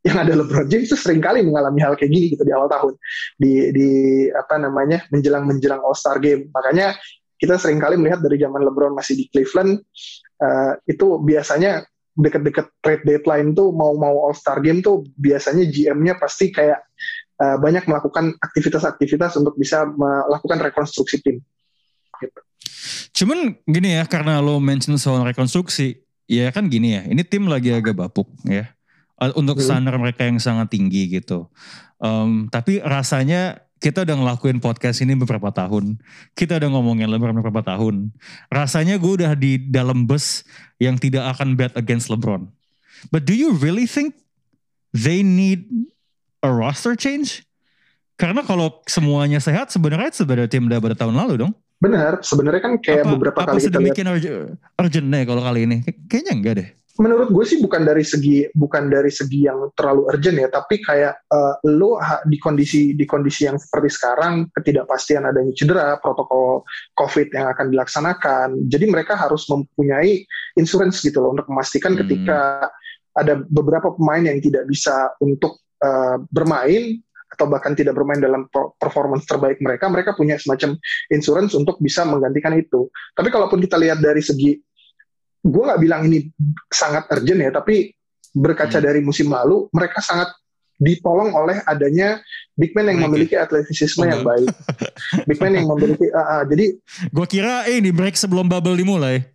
yang 0.00 0.16
ada 0.24 0.32
LeBron 0.32 0.64
James 0.72 0.88
itu 0.88 0.96
sering 0.96 1.20
kali 1.20 1.44
mengalami 1.44 1.84
hal 1.84 1.92
kayak 1.92 2.08
gini 2.08 2.32
gitu 2.32 2.40
di 2.40 2.56
awal 2.56 2.72
tahun 2.72 2.96
di 3.36 3.68
di 3.68 3.90
apa 4.32 4.56
namanya 4.56 5.04
menjelang 5.12 5.44
menjelang 5.44 5.84
All 5.84 5.92
Star 5.92 6.16
Game. 6.16 6.48
Makanya 6.56 6.96
kita 7.36 7.60
sering 7.60 7.76
kali 7.76 8.00
melihat 8.00 8.24
dari 8.24 8.40
zaman 8.40 8.64
LeBron 8.64 8.96
masih 8.96 9.20
di 9.20 9.24
Cleveland 9.28 9.84
uh, 10.40 10.72
itu 10.88 11.20
biasanya 11.20 11.84
deket-deket 12.18 12.66
trade 12.82 13.04
deadline 13.06 13.54
tuh 13.54 13.70
mau 13.70 13.94
mau 13.94 14.28
All 14.28 14.34
Star 14.34 14.58
Game 14.58 14.82
tuh 14.82 15.06
biasanya 15.14 15.66
GM-nya 15.68 16.18
pasti 16.18 16.50
kayak 16.50 16.82
uh, 17.38 17.56
banyak 17.58 17.86
melakukan 17.86 18.34
aktivitas-aktivitas 18.42 19.38
untuk 19.38 19.54
bisa 19.54 19.86
melakukan 19.86 20.58
rekonstruksi 20.58 21.22
tim. 21.22 21.38
Gitu. 22.20 22.40
Cuman 23.22 23.58
gini 23.64 23.96
ya 23.96 24.04
karena 24.06 24.42
lo 24.42 24.58
mention 24.58 24.98
soal 24.98 25.22
rekonstruksi, 25.24 26.00
ya 26.26 26.50
kan 26.50 26.68
gini 26.68 26.98
ya, 26.98 27.02
ini 27.06 27.22
tim 27.22 27.46
lagi 27.48 27.72
agak 27.72 27.96
bapuk 27.96 28.28
ya 28.44 28.70
untuk 29.36 29.60
hmm. 29.60 29.64
standar 29.64 29.94
mereka 30.00 30.24
yang 30.24 30.40
sangat 30.40 30.72
tinggi 30.72 31.20
gitu. 31.20 31.52
Um, 32.00 32.48
tapi 32.48 32.80
rasanya 32.80 33.60
kita 33.80 34.04
udah 34.04 34.16
ngelakuin 34.20 34.60
podcast 34.60 35.00
ini 35.00 35.16
beberapa 35.16 35.48
tahun. 35.48 35.96
Kita 36.36 36.60
udah 36.60 36.68
ngomongin 36.68 37.08
LeBron 37.08 37.32
beberapa 37.40 37.64
tahun. 37.64 38.12
Rasanya 38.52 39.00
gue 39.00 39.24
udah 39.24 39.32
di 39.32 39.56
dalam 39.56 40.04
bus 40.04 40.44
yang 40.76 41.00
tidak 41.00 41.32
akan 41.36 41.56
bet 41.56 41.72
against 41.80 42.12
LeBron. 42.12 42.44
But 43.08 43.24
do 43.24 43.32
you 43.32 43.56
really 43.56 43.88
think 43.88 44.12
they 44.92 45.24
need 45.24 45.64
a 46.44 46.52
roster 46.52 46.92
change? 46.92 47.48
Karena 48.20 48.44
kalau 48.44 48.84
semuanya 48.84 49.40
sehat 49.40 49.72
sebenarnya 49.72 50.12
sebenarnya 50.12 50.52
tim 50.52 50.68
udah 50.68 50.76
pada 50.76 50.96
tahun 51.00 51.16
lalu 51.16 51.48
dong. 51.48 51.52
Benar, 51.80 52.20
sebenarnya 52.20 52.60
kan 52.60 52.76
kayak 52.76 53.08
apa, 53.08 53.12
beberapa 53.16 53.38
apa 53.40 53.56
kali 53.56 53.64
kita 53.64 53.80
lihat. 53.80 53.96
Apa 53.96 54.84
urgent 54.84 55.08
nih 55.08 55.24
kalau 55.24 55.40
kali 55.40 55.60
ini? 55.64 55.76
Kayaknya 56.04 56.32
enggak 56.36 56.54
deh 56.60 56.68
menurut 57.00 57.32
gue 57.32 57.44
sih 57.48 57.58
bukan 57.64 57.88
dari 57.88 58.04
segi 58.04 58.44
bukan 58.52 58.92
dari 58.92 59.08
segi 59.08 59.48
yang 59.48 59.72
terlalu 59.72 60.12
urgent 60.12 60.36
ya 60.36 60.48
tapi 60.52 60.84
kayak 60.84 61.24
uh, 61.32 61.56
lo 61.64 61.96
di 62.28 62.36
kondisi 62.36 62.92
di 62.92 63.08
kondisi 63.08 63.48
yang 63.48 63.56
seperti 63.56 63.88
sekarang 63.88 64.52
ketidakpastian 64.52 65.24
adanya 65.24 65.56
cedera 65.56 65.96
protokol 65.96 66.60
covid 66.92 67.32
yang 67.32 67.48
akan 67.56 67.72
dilaksanakan 67.72 68.68
jadi 68.68 68.84
mereka 68.92 69.16
harus 69.16 69.48
mempunyai 69.48 70.28
insurance 70.60 71.00
gitu 71.00 71.24
loh 71.24 71.32
untuk 71.32 71.48
memastikan 71.48 71.96
hmm. 71.96 72.00
ketika 72.04 72.68
ada 73.16 73.40
beberapa 73.48 73.96
pemain 73.96 74.20
yang 74.20 74.36
tidak 74.44 74.68
bisa 74.68 75.16
untuk 75.24 75.56
uh, 75.80 76.20
bermain 76.28 77.00
atau 77.30 77.46
bahkan 77.46 77.72
tidak 77.72 77.96
bermain 77.96 78.20
dalam 78.20 78.44
performance 78.76 79.24
terbaik 79.24 79.62
mereka 79.62 79.88
mereka 79.88 80.12
punya 80.12 80.36
semacam 80.36 80.76
insurance 81.08 81.56
untuk 81.56 81.80
bisa 81.80 82.04
menggantikan 82.04 82.52
itu 82.58 82.92
tapi 83.16 83.32
kalaupun 83.32 83.62
kita 83.62 83.80
lihat 83.80 84.02
dari 84.02 84.20
segi 84.20 84.58
gue 85.40 85.62
nggak 85.64 85.80
bilang 85.80 86.04
ini 86.06 86.28
sangat 86.68 87.08
urgent 87.12 87.40
ya, 87.40 87.50
tapi 87.50 87.92
berkaca 88.30 88.78
hmm. 88.78 88.86
dari 88.86 89.00
musim 89.02 89.32
lalu, 89.32 89.66
mereka 89.72 89.98
sangat 90.04 90.30
ditolong 90.80 91.36
oleh 91.36 91.60
adanya 91.68 92.24
big 92.56 92.72
man 92.72 92.88
yang 92.88 93.04
memiliki 93.04 93.36
atletisisme 93.36 94.08
yang 94.08 94.24
baik. 94.24 94.48
big 95.28 95.36
man 95.36 95.52
yang 95.52 95.68
memiliki, 95.68 96.08
uh, 96.08 96.40
uh, 96.40 96.42
jadi. 96.48 96.80
Gue 97.12 97.26
kira 97.28 97.68
eh, 97.68 97.84
ini 97.84 97.92
break 97.92 98.16
sebelum 98.16 98.48
bubble 98.48 98.80
dimulai. 98.80 99.20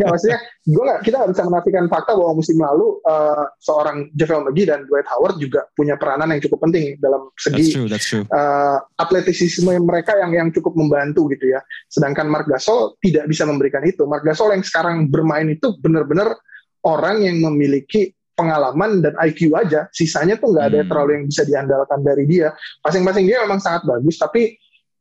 Ya 0.00 0.08
maksudnya 0.08 0.38
gue 0.64 0.84
gak, 0.88 1.00
kita 1.04 1.14
nggak 1.20 1.32
bisa 1.36 1.44
menafikan 1.44 1.84
fakta 1.92 2.16
bahwa 2.16 2.32
musim 2.40 2.56
lalu 2.56 3.04
uh, 3.04 3.44
seorang 3.60 4.08
JaVale 4.16 4.48
McGee 4.48 4.68
dan 4.72 4.88
Dwight 4.88 5.08
Howard 5.12 5.36
juga 5.36 5.68
punya 5.76 6.00
peranan 6.00 6.32
yang 6.32 6.40
cukup 6.40 6.64
penting 6.64 6.96
dalam 6.96 7.28
segi 7.36 7.60
that's 7.60 7.74
true, 7.76 7.88
that's 7.88 8.06
true. 8.08 8.24
Uh, 8.32 8.80
atletisisme 8.96 9.68
mereka 9.84 10.16
yang 10.16 10.32
yang 10.32 10.48
cukup 10.48 10.72
membantu 10.72 11.28
gitu 11.28 11.52
ya. 11.52 11.60
Sedangkan 11.92 12.32
Mark 12.32 12.48
Gasol 12.48 12.96
tidak 13.04 13.28
bisa 13.28 13.44
memberikan 13.44 13.84
itu. 13.84 14.08
Mark 14.08 14.24
Gasol 14.24 14.56
yang 14.56 14.64
sekarang 14.64 15.12
bermain 15.12 15.44
itu 15.52 15.76
benar-benar 15.84 16.32
orang 16.88 17.20
yang 17.20 17.36
memiliki 17.44 18.16
pengalaman 18.40 19.04
dan 19.04 19.12
IQ 19.20 19.52
aja. 19.52 19.92
Sisanya 19.92 20.40
tuh 20.40 20.56
nggak 20.56 20.66
ada 20.72 20.80
hmm. 20.80 20.88
terlalu 20.88 21.10
yang 21.20 21.24
bisa 21.28 21.42
diandalkan 21.44 22.00
dari 22.00 22.24
dia. 22.24 22.48
Masing-masing 22.80 23.28
dia 23.28 23.44
memang 23.44 23.60
sangat 23.60 23.84
bagus, 23.84 24.16
tapi 24.16 24.56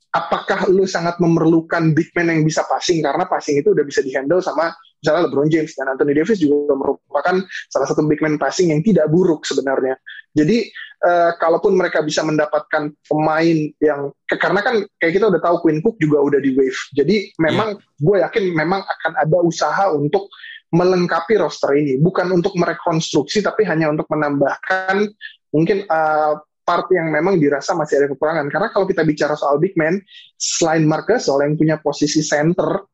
apakah 0.09 0.67
lu 0.67 0.89
sangat 0.89 1.21
memerlukan 1.21 1.93
big 1.93 2.09
man 2.17 2.33
yang 2.33 2.41
bisa 2.41 2.65
passing 2.65 2.99
karena 3.05 3.29
passing 3.29 3.61
itu 3.61 3.71
udah 3.71 3.85
bisa 3.85 4.01
dihandle 4.01 4.41
sama 4.41 4.73
misalnya 4.99 5.27
LeBron 5.27 5.49
James 5.51 5.71
dan 5.75 5.87
Anthony 5.91 6.13
Davis 6.15 6.39
juga 6.39 6.75
merupakan 6.75 7.35
salah 7.71 7.87
satu 7.87 8.03
big 8.05 8.19
man 8.19 8.35
passing 8.35 8.71
yang 8.71 8.83
tidak 8.83 9.07
buruk 9.07 9.47
sebenarnya. 9.47 9.95
Jadi 10.35 10.69
uh, 11.03 11.31
kalaupun 11.39 11.73
mereka 11.73 12.03
bisa 12.03 12.21
mendapatkan 12.21 12.91
pemain 13.07 13.57
yang 13.79 14.11
karena 14.27 14.59
kan 14.61 14.75
kayak 14.99 15.13
kita 15.17 15.25
udah 15.31 15.41
tahu 15.41 15.55
Quinn 15.65 15.79
Cook 15.81 15.97
juga 15.97 16.21
udah 16.21 16.39
di 16.43 16.53
wave. 16.53 16.79
Jadi 16.93 17.33
memang 17.39 17.79
yeah. 17.79 18.03
gue 18.03 18.17
yakin 18.27 18.43
memang 18.53 18.81
akan 18.83 19.13
ada 19.17 19.37
usaha 19.41 19.89
untuk 19.91 20.29
melengkapi 20.69 21.41
roster 21.41 21.73
ini, 21.73 21.97
bukan 21.97 22.29
untuk 22.29 22.53
merekonstruksi 22.53 23.41
tapi 23.41 23.65
hanya 23.65 23.89
untuk 23.89 24.05
menambahkan 24.05 25.09
mungkin 25.49 25.81
uh, 25.89 26.37
part 26.61 26.85
yang 26.93 27.09
memang 27.09 27.41
dirasa 27.41 27.73
masih 27.73 28.05
ada 28.05 28.07
kekurangan. 28.13 28.45
Karena 28.53 28.69
kalau 28.69 28.85
kita 28.85 29.01
bicara 29.01 29.33
soal 29.33 29.57
big 29.57 29.73
man, 29.73 29.97
selain 30.37 30.85
Mark 30.85 31.09
Gasol 31.09 31.41
yang 31.41 31.57
punya 31.57 31.81
posisi 31.81 32.21
center, 32.21 32.85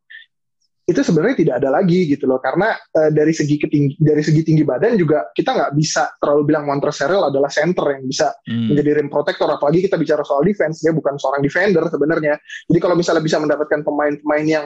itu 0.86 1.01
sebenarnya 1.01 1.36
tidak 1.42 1.56
ada 1.65 1.70
lagi 1.74 2.06
gitu 2.06 2.30
loh. 2.30 2.38
Karena 2.38 2.77
uh, 2.77 3.10
dari 3.10 3.34
segi 3.34 3.58
ketinggi, 3.58 3.98
dari 3.98 4.22
segi 4.22 4.46
tinggi 4.46 4.62
badan 4.62 4.94
juga 5.01 5.34
kita 5.34 5.58
nggak 5.58 5.72
bisa 5.74 6.13
terlalu 6.22 6.54
bilang 6.54 6.70
Montrezl 6.70 7.25
adalah 7.25 7.50
center 7.50 7.98
yang 7.98 8.06
bisa 8.06 8.30
hmm. 8.46 8.70
menjadi 8.70 9.01
rim 9.01 9.10
protector. 9.10 9.50
Apalagi 9.50 9.89
kita 9.89 9.98
bicara 9.98 10.22
soal 10.22 10.46
defense, 10.46 10.86
dia 10.86 10.94
bukan 10.94 11.18
seorang 11.18 11.42
defender 11.42 11.82
sebenarnya. 11.89 12.38
Jadi 12.70 12.80
kalau 12.80 12.94
misalnya 12.94 13.25
bisa 13.25 13.42
mendapatkan 13.42 13.82
pemain-pemain 13.82 14.46
yang 14.46 14.65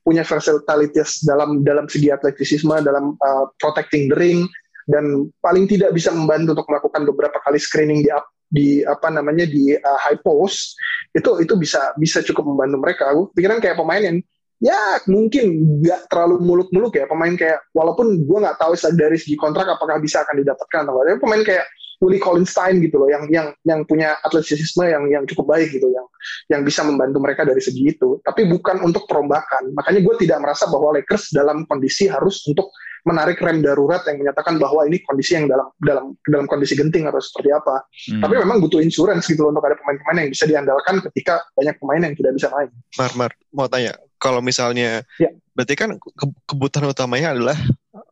punya 0.00 0.24
versatilitas 0.24 1.20
dalam 1.28 1.60
dalam 1.60 1.84
segi 1.84 2.08
atletisisme, 2.08 2.80
dalam 2.80 3.12
uh, 3.20 3.44
protecting 3.60 4.08
the 4.08 4.16
ring, 4.16 4.48
dan 4.88 5.28
paling 5.44 5.68
tidak 5.68 5.92
bisa 5.92 6.08
membantu 6.16 6.56
untuk 6.56 6.68
melakukan 6.72 7.04
beberapa 7.04 7.38
kali 7.44 7.60
screening 7.60 8.08
di 8.08 8.10
up 8.10 8.24
di 8.48 8.80
apa 8.80 9.12
namanya 9.12 9.44
di 9.44 9.76
uh, 9.76 9.98
high 10.00 10.16
post 10.24 10.72
itu 11.12 11.44
itu 11.44 11.52
bisa 11.60 11.92
bisa 12.00 12.24
cukup 12.24 12.48
membantu 12.48 12.76
mereka. 12.80 13.12
Aku 13.12 13.28
pikiran 13.36 13.60
kayak 13.60 13.76
pemain 13.76 14.00
yang 14.00 14.16
ya 14.58 14.98
mungkin 15.06 15.78
nggak 15.82 16.10
terlalu 16.10 16.42
muluk-muluk 16.42 16.94
ya 16.98 17.06
pemain 17.06 17.34
kayak 17.38 17.62
walaupun 17.70 18.26
gue 18.26 18.38
nggak 18.42 18.58
tahu 18.58 18.74
dari 18.98 19.14
segi 19.14 19.38
kontrak 19.38 19.70
apakah 19.70 20.02
bisa 20.02 20.26
akan 20.26 20.42
didapatkan 20.42 20.80
atau 20.86 20.94
tidak. 20.98 21.18
Pemain 21.22 21.42
kayak 21.46 21.66
Willie 21.98 22.22
Collinstein 22.22 22.78
gitu 22.78 23.02
loh 23.02 23.10
yang 23.10 23.26
yang 23.26 23.50
yang 23.66 23.82
punya 23.82 24.14
atletisisme 24.22 24.86
yang 24.86 25.10
yang 25.10 25.24
cukup 25.26 25.58
baik 25.58 25.74
gitu 25.74 25.90
yang 25.90 26.06
yang 26.46 26.62
bisa 26.62 26.86
membantu 26.86 27.18
mereka 27.18 27.42
dari 27.42 27.58
segi 27.58 27.90
itu 27.90 28.22
tapi 28.22 28.46
bukan 28.46 28.86
untuk 28.86 29.10
perombakan 29.10 29.74
makanya 29.74 30.00
gue 30.06 30.14
tidak 30.22 30.38
merasa 30.38 30.70
bahwa 30.70 30.94
Lakers 30.94 31.34
dalam 31.34 31.66
kondisi 31.66 32.06
harus 32.06 32.46
untuk 32.46 32.70
menarik 33.06 33.38
rem 33.38 33.62
darurat 33.62 34.02
yang 34.08 34.22
menyatakan 34.24 34.58
bahwa 34.58 34.86
ini 34.86 34.98
kondisi 35.04 35.38
yang 35.38 35.46
dalam 35.46 35.70
dalam 35.78 36.16
dalam 36.26 36.46
kondisi 36.50 36.74
genting 36.74 37.06
atau 37.06 37.22
seperti 37.22 37.50
apa. 37.54 37.84
Hmm. 38.10 38.22
Tapi 38.24 38.34
memang 38.42 38.58
butuh 38.64 38.82
insurance 38.82 39.28
gitu 39.30 39.46
loh 39.46 39.54
untuk 39.54 39.66
ada 39.66 39.78
pemain-pemain 39.78 40.26
yang 40.26 40.30
bisa 40.32 40.44
diandalkan 40.48 41.02
ketika 41.10 41.44
banyak 41.54 41.74
pemain 41.78 42.02
yang 42.10 42.14
tidak 42.18 42.32
bisa 42.34 42.48
main. 42.50 42.68
Mar, 42.98 43.12
Mar, 43.14 43.30
mau 43.54 43.68
tanya, 43.70 43.94
kalau 44.18 44.42
misalnya, 44.42 45.06
Ya. 45.22 45.30
berarti 45.54 45.74
kan 45.78 45.94
ke- 45.98 46.38
kebutuhan 46.48 46.90
utamanya 46.90 47.34
adalah 47.34 47.58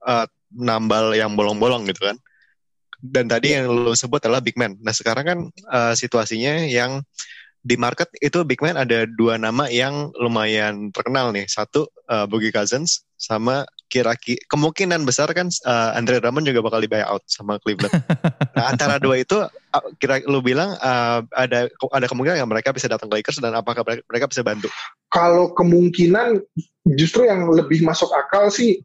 uh, 0.06 0.26
nambal 0.54 1.14
yang 1.14 1.34
bolong-bolong 1.34 1.86
gitu 1.90 2.06
kan? 2.12 2.16
Dan 2.96 3.28
tadi 3.28 3.52
yang 3.52 3.68
lo 3.68 3.92
sebut 3.92 4.24
adalah 4.24 4.40
big 4.40 4.56
man. 4.56 4.78
Nah 4.80 4.94
sekarang 4.94 5.24
kan 5.24 5.38
uh, 5.68 5.92
situasinya 5.92 6.64
yang 6.64 7.04
di 7.66 7.74
market 7.74 8.08
itu 8.22 8.46
big 8.46 8.62
man 8.62 8.78
ada 8.78 9.04
dua 9.10 9.36
nama 9.36 9.66
yang 9.66 10.14
lumayan 10.16 10.94
terkenal 10.94 11.34
nih. 11.34 11.44
Satu 11.50 11.90
uh, 12.08 12.24
Boogie 12.30 12.54
Cousins 12.54 13.04
sama 13.18 13.66
kira-kira 13.86 14.38
kemungkinan 14.50 15.06
besar 15.06 15.30
kan 15.30 15.46
uh, 15.66 15.94
Andre 15.94 16.18
Drummond 16.18 16.46
juga 16.46 16.60
bakal 16.62 16.82
di 16.82 16.90
buyout 16.90 17.22
sama 17.30 17.58
Cleveland. 17.62 17.94
nah 18.56 18.70
antara 18.74 18.98
dua 18.98 19.22
itu 19.22 19.38
kira 20.02 20.22
lu 20.26 20.42
bilang 20.42 20.74
uh, 20.80 21.22
ada 21.34 21.70
ada 21.70 22.06
kemungkinan 22.06 22.38
yang 22.40 22.50
mereka 22.50 22.74
bisa 22.74 22.90
datang 22.90 23.06
ke 23.12 23.22
Lakers 23.22 23.38
dan 23.38 23.54
apakah 23.54 23.86
mereka, 23.86 24.26
bisa 24.26 24.42
bantu? 24.42 24.66
Kalau 25.12 25.54
kemungkinan 25.54 26.42
justru 26.98 27.30
yang 27.30 27.46
lebih 27.46 27.86
masuk 27.86 28.10
akal 28.10 28.50
sih 28.50 28.82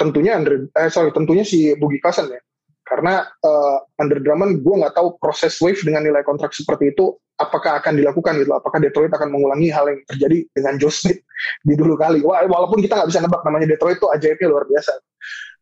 tentunya 0.00 0.34
Andre, 0.34 0.72
eh 0.74 0.90
sorry 0.90 1.12
tentunya 1.14 1.44
si 1.46 1.76
Boogie 1.76 2.00
Cousins 2.00 2.32
ya. 2.32 2.40
Karena 2.84 3.24
uh, 3.24 3.78
Andre 3.96 4.20
Drummond 4.20 4.60
gue 4.60 4.74
nggak 4.84 4.94
tahu 4.94 5.16
proses 5.16 5.56
wave 5.64 5.80
dengan 5.80 6.04
nilai 6.04 6.20
kontrak 6.20 6.52
seperti 6.52 6.92
itu 6.92 7.16
apakah 7.40 7.80
akan 7.82 7.98
dilakukan 7.98 8.38
gitu. 8.38 8.52
Apakah 8.54 8.78
Detroit 8.78 9.10
akan 9.10 9.32
mengulangi 9.32 9.72
hal 9.72 9.88
yang 9.90 10.00
terjadi 10.06 10.38
dengan 10.52 10.74
Joe 10.78 10.92
Smith 10.92 11.20
di 11.64 11.74
dulu 11.74 11.96
kali. 11.98 12.20
Walaupun 12.22 12.78
kita 12.84 13.00
nggak 13.00 13.08
bisa 13.10 13.20
nebak 13.24 13.42
namanya 13.42 13.66
Detroit 13.72 13.98
itu 13.98 14.08
ajaibnya 14.12 14.48
luar 14.52 14.64
biasa. 14.68 14.92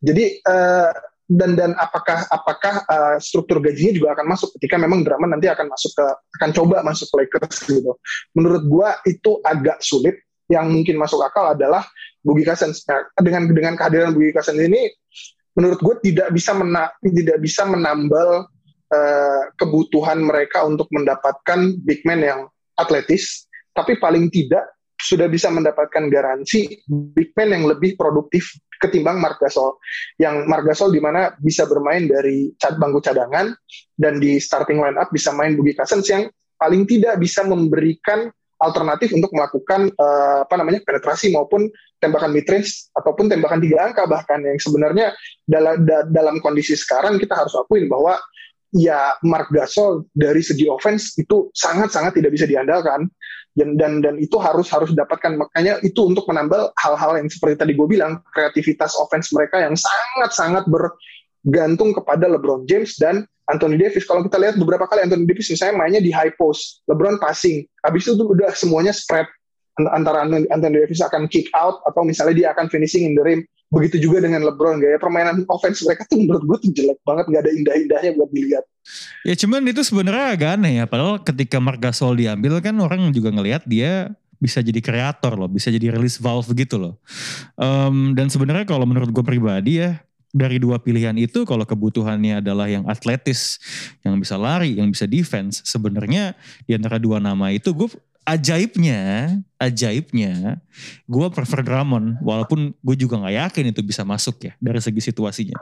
Jadi 0.02 0.24
uh, 0.44 0.90
dan 1.32 1.56
dan 1.56 1.70
apakah 1.78 2.28
apakah 2.28 2.74
uh, 2.84 3.16
struktur 3.22 3.62
gajinya 3.62 3.94
juga 3.94 4.08
akan 4.18 4.26
masuk 4.26 4.52
ketika 4.58 4.76
memang 4.76 5.06
Drummond 5.06 5.38
nanti 5.38 5.48
akan 5.48 5.70
masuk 5.70 5.94
ke 5.96 6.06
akan 6.42 6.50
coba 6.52 6.76
masuk 6.84 7.06
ke 7.08 7.14
Lakers 7.24 7.56
gitu. 7.70 7.92
Menurut 8.36 8.62
gua 8.66 8.98
itu 9.06 9.38
agak 9.46 9.80
sulit. 9.80 10.18
Yang 10.50 10.68
mungkin 10.68 10.96
masuk 11.00 11.24
akal 11.24 11.56
adalah 11.56 11.80
Boogie 12.20 12.44
Cousins. 12.44 12.84
Nah, 12.84 13.08
dengan 13.16 13.48
dengan 13.56 13.72
kehadiran 13.72 14.12
Boogie 14.12 14.36
Cousins 14.36 14.60
ini 14.60 14.84
menurut 15.56 15.80
gue 15.80 16.12
tidak 16.12 16.32
bisa 16.32 16.56
mena 16.56 16.88
tidak 17.00 17.38
bisa 17.40 17.62
menambal 17.68 18.48
uh, 18.92 19.42
kebutuhan 19.56 20.20
mereka 20.20 20.64
untuk 20.64 20.88
mendapatkan 20.92 21.76
big 21.82 22.04
man 22.04 22.20
yang 22.20 22.40
atletis, 22.76 23.48
tapi 23.72 23.96
paling 24.00 24.28
tidak 24.28 24.68
sudah 25.02 25.26
bisa 25.26 25.50
mendapatkan 25.50 26.06
garansi 26.06 26.78
big 26.86 27.34
man 27.34 27.50
yang 27.50 27.64
lebih 27.66 27.98
produktif 27.98 28.54
ketimbang 28.78 29.18
Mark 29.18 29.42
Gasol. 29.42 29.78
Yang 30.18 30.46
Mark 30.46 30.64
Gasol 30.66 30.94
di 30.94 31.02
mana 31.02 31.34
bisa 31.42 31.66
bermain 31.66 32.06
dari 32.06 32.50
bangku 32.54 33.02
cadangan 33.02 33.50
dan 33.98 34.22
di 34.22 34.38
starting 34.38 34.78
line 34.78 34.98
up 34.98 35.10
bisa 35.10 35.34
main 35.34 35.58
Boogie 35.58 35.74
Cousins 35.74 36.06
yang 36.06 36.30
paling 36.54 36.86
tidak 36.86 37.18
bisa 37.18 37.42
memberikan 37.42 38.30
alternatif 38.62 39.10
untuk 39.10 39.34
melakukan 39.34 39.90
uh, 39.98 40.46
apa 40.46 40.54
namanya 40.54 40.78
penetrasi 40.86 41.34
maupun 41.34 41.66
tembakan 42.02 42.34
midrange 42.34 42.90
ataupun 42.98 43.30
tembakan 43.30 43.62
tiga 43.62 43.86
angka 43.86 44.02
bahkan 44.10 44.42
yang 44.42 44.58
sebenarnya 44.58 45.14
dalam 45.46 45.86
da, 45.86 46.02
dalam 46.10 46.42
kondisi 46.42 46.74
sekarang 46.74 47.22
kita 47.22 47.38
harus 47.38 47.54
akuin 47.54 47.86
bahwa 47.86 48.18
ya 48.74 49.14
Mark 49.22 49.52
Gasol 49.52 50.08
dari 50.16 50.40
segi 50.40 50.66
offense 50.66 51.14
itu 51.20 51.52
sangat-sangat 51.52 52.18
tidak 52.18 52.34
bisa 52.34 52.48
diandalkan. 52.48 53.06
Dan 53.52 53.76
dan 53.76 54.00
dan 54.00 54.16
itu 54.16 54.40
harus 54.40 54.72
harus 54.72 54.96
didapatkan 54.96 55.36
makanya 55.36 55.76
itu 55.84 56.08
untuk 56.08 56.24
menambal 56.24 56.72
hal-hal 56.72 57.20
yang 57.20 57.28
seperti 57.28 57.60
tadi 57.60 57.76
gue 57.76 57.84
bilang 57.84 58.24
kreativitas 58.32 58.96
offense 58.96 59.28
mereka 59.28 59.60
yang 59.60 59.76
sangat-sangat 59.76 60.64
bergantung 60.72 61.92
kepada 61.92 62.32
LeBron 62.32 62.64
James 62.64 62.96
dan 62.96 63.28
Anthony 63.52 63.76
Davis. 63.76 64.08
Kalau 64.08 64.24
kita 64.24 64.40
lihat 64.40 64.56
beberapa 64.56 64.88
kali 64.88 65.04
Anthony 65.04 65.28
Davis 65.28 65.52
misalnya 65.52 65.76
mainnya 65.76 66.00
di 66.00 66.08
high 66.08 66.32
post, 66.40 66.80
LeBron 66.88 67.20
passing, 67.20 67.68
habis 67.84 68.08
itu 68.08 68.16
udah 68.16 68.56
semuanya 68.56 68.96
spread 68.96 69.28
antara 69.80 70.28
Anthony 70.28 70.84
Davis 70.84 71.00
akan 71.00 71.28
kick 71.28 71.48
out 71.56 71.80
atau 71.88 72.04
misalnya 72.04 72.34
dia 72.36 72.48
akan 72.52 72.68
finishing 72.68 73.08
in 73.08 73.16
the 73.16 73.24
rim. 73.24 73.40
Begitu 73.72 74.04
juga 74.04 74.20
dengan 74.20 74.44
LeBron, 74.44 74.84
gaya 74.84 75.00
permainan 75.00 75.48
offense 75.48 75.80
mereka 75.80 76.04
tuh 76.04 76.20
menurut 76.20 76.44
gue 76.44 76.58
tuh 76.68 76.70
jelek 76.76 77.00
banget, 77.08 77.24
nggak 77.24 77.40
ada 77.40 77.52
indah-indahnya 77.56 78.10
buat 78.20 78.28
dilihat. 78.28 78.64
Ya 79.24 79.32
cuman 79.32 79.64
itu 79.64 79.80
sebenarnya 79.80 80.36
agak 80.36 80.50
aneh 80.60 80.72
ya, 80.76 80.84
padahal 80.84 81.24
ketika 81.24 81.56
Marc 81.56 81.80
Gasol 81.80 82.20
diambil 82.20 82.60
kan 82.60 82.76
orang 82.76 83.08
juga 83.16 83.32
ngelihat 83.32 83.64
dia 83.64 84.12
bisa 84.36 84.60
jadi 84.60 84.76
kreator 84.84 85.40
loh, 85.40 85.48
bisa 85.48 85.72
jadi 85.72 85.88
release 85.88 86.20
valve 86.20 86.52
gitu 86.52 86.76
loh. 86.76 86.94
Um, 87.56 88.12
dan 88.12 88.28
sebenarnya 88.28 88.68
kalau 88.68 88.84
menurut 88.84 89.08
gue 89.08 89.24
pribadi 89.24 89.80
ya, 89.80 90.04
dari 90.32 90.56
dua 90.60 90.76
pilihan 90.76 91.16
itu 91.16 91.44
kalau 91.48 91.62
kebutuhannya 91.62 92.44
adalah 92.44 92.68
yang 92.68 92.88
atletis, 92.88 93.56
yang 94.04 94.20
bisa 94.20 94.36
lari, 94.36 94.76
yang 94.76 94.92
bisa 94.92 95.08
defense, 95.08 95.64
sebenarnya 95.64 96.36
di 96.68 96.76
antara 96.76 97.00
dua 97.00 97.20
nama 97.20 97.52
itu 97.52 97.72
gue 97.72 97.88
ajaibnya, 98.22 99.34
ajaibnya, 99.58 100.62
gue 101.04 101.26
prefer 101.30 101.62
Drummond, 101.62 102.22
walaupun 102.22 102.70
gue 102.78 102.96
juga 102.96 103.18
nggak 103.18 103.36
yakin 103.48 103.64
itu 103.70 103.80
bisa 103.82 104.02
masuk 104.02 104.38
ya 104.46 104.52
dari 104.58 104.78
segi 104.78 105.02
situasinya. 105.02 105.58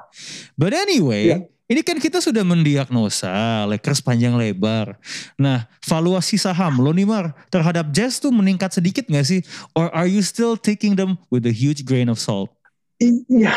But 0.56 0.76
anyway, 0.76 1.24
Ya. 1.26 1.38
ini 1.66 1.80
kan 1.80 1.96
kita 1.96 2.20
sudah 2.20 2.44
mendiagnosa 2.44 3.64
Lakers 3.64 4.04
panjang 4.04 4.36
lebar. 4.36 5.00
Nah, 5.36 5.64
valuasi 5.80 6.36
saham 6.36 6.80
lo 6.80 6.92
nih 6.92 7.08
Mar 7.08 7.32
terhadap 7.48 7.88
Jazz 7.90 8.20
tuh 8.20 8.28
meningkat 8.28 8.72
sedikit 8.72 9.08
gak 9.08 9.24
sih? 9.24 9.40
Or 9.72 9.88
are 9.90 10.08
you 10.08 10.20
still 10.20 10.56
taking 10.56 10.96
them 10.96 11.16
with 11.32 11.48
a 11.48 11.54
huge 11.54 11.84
grain 11.84 12.08
of 12.08 12.20
salt? 12.20 12.52
Iya, 13.00 13.56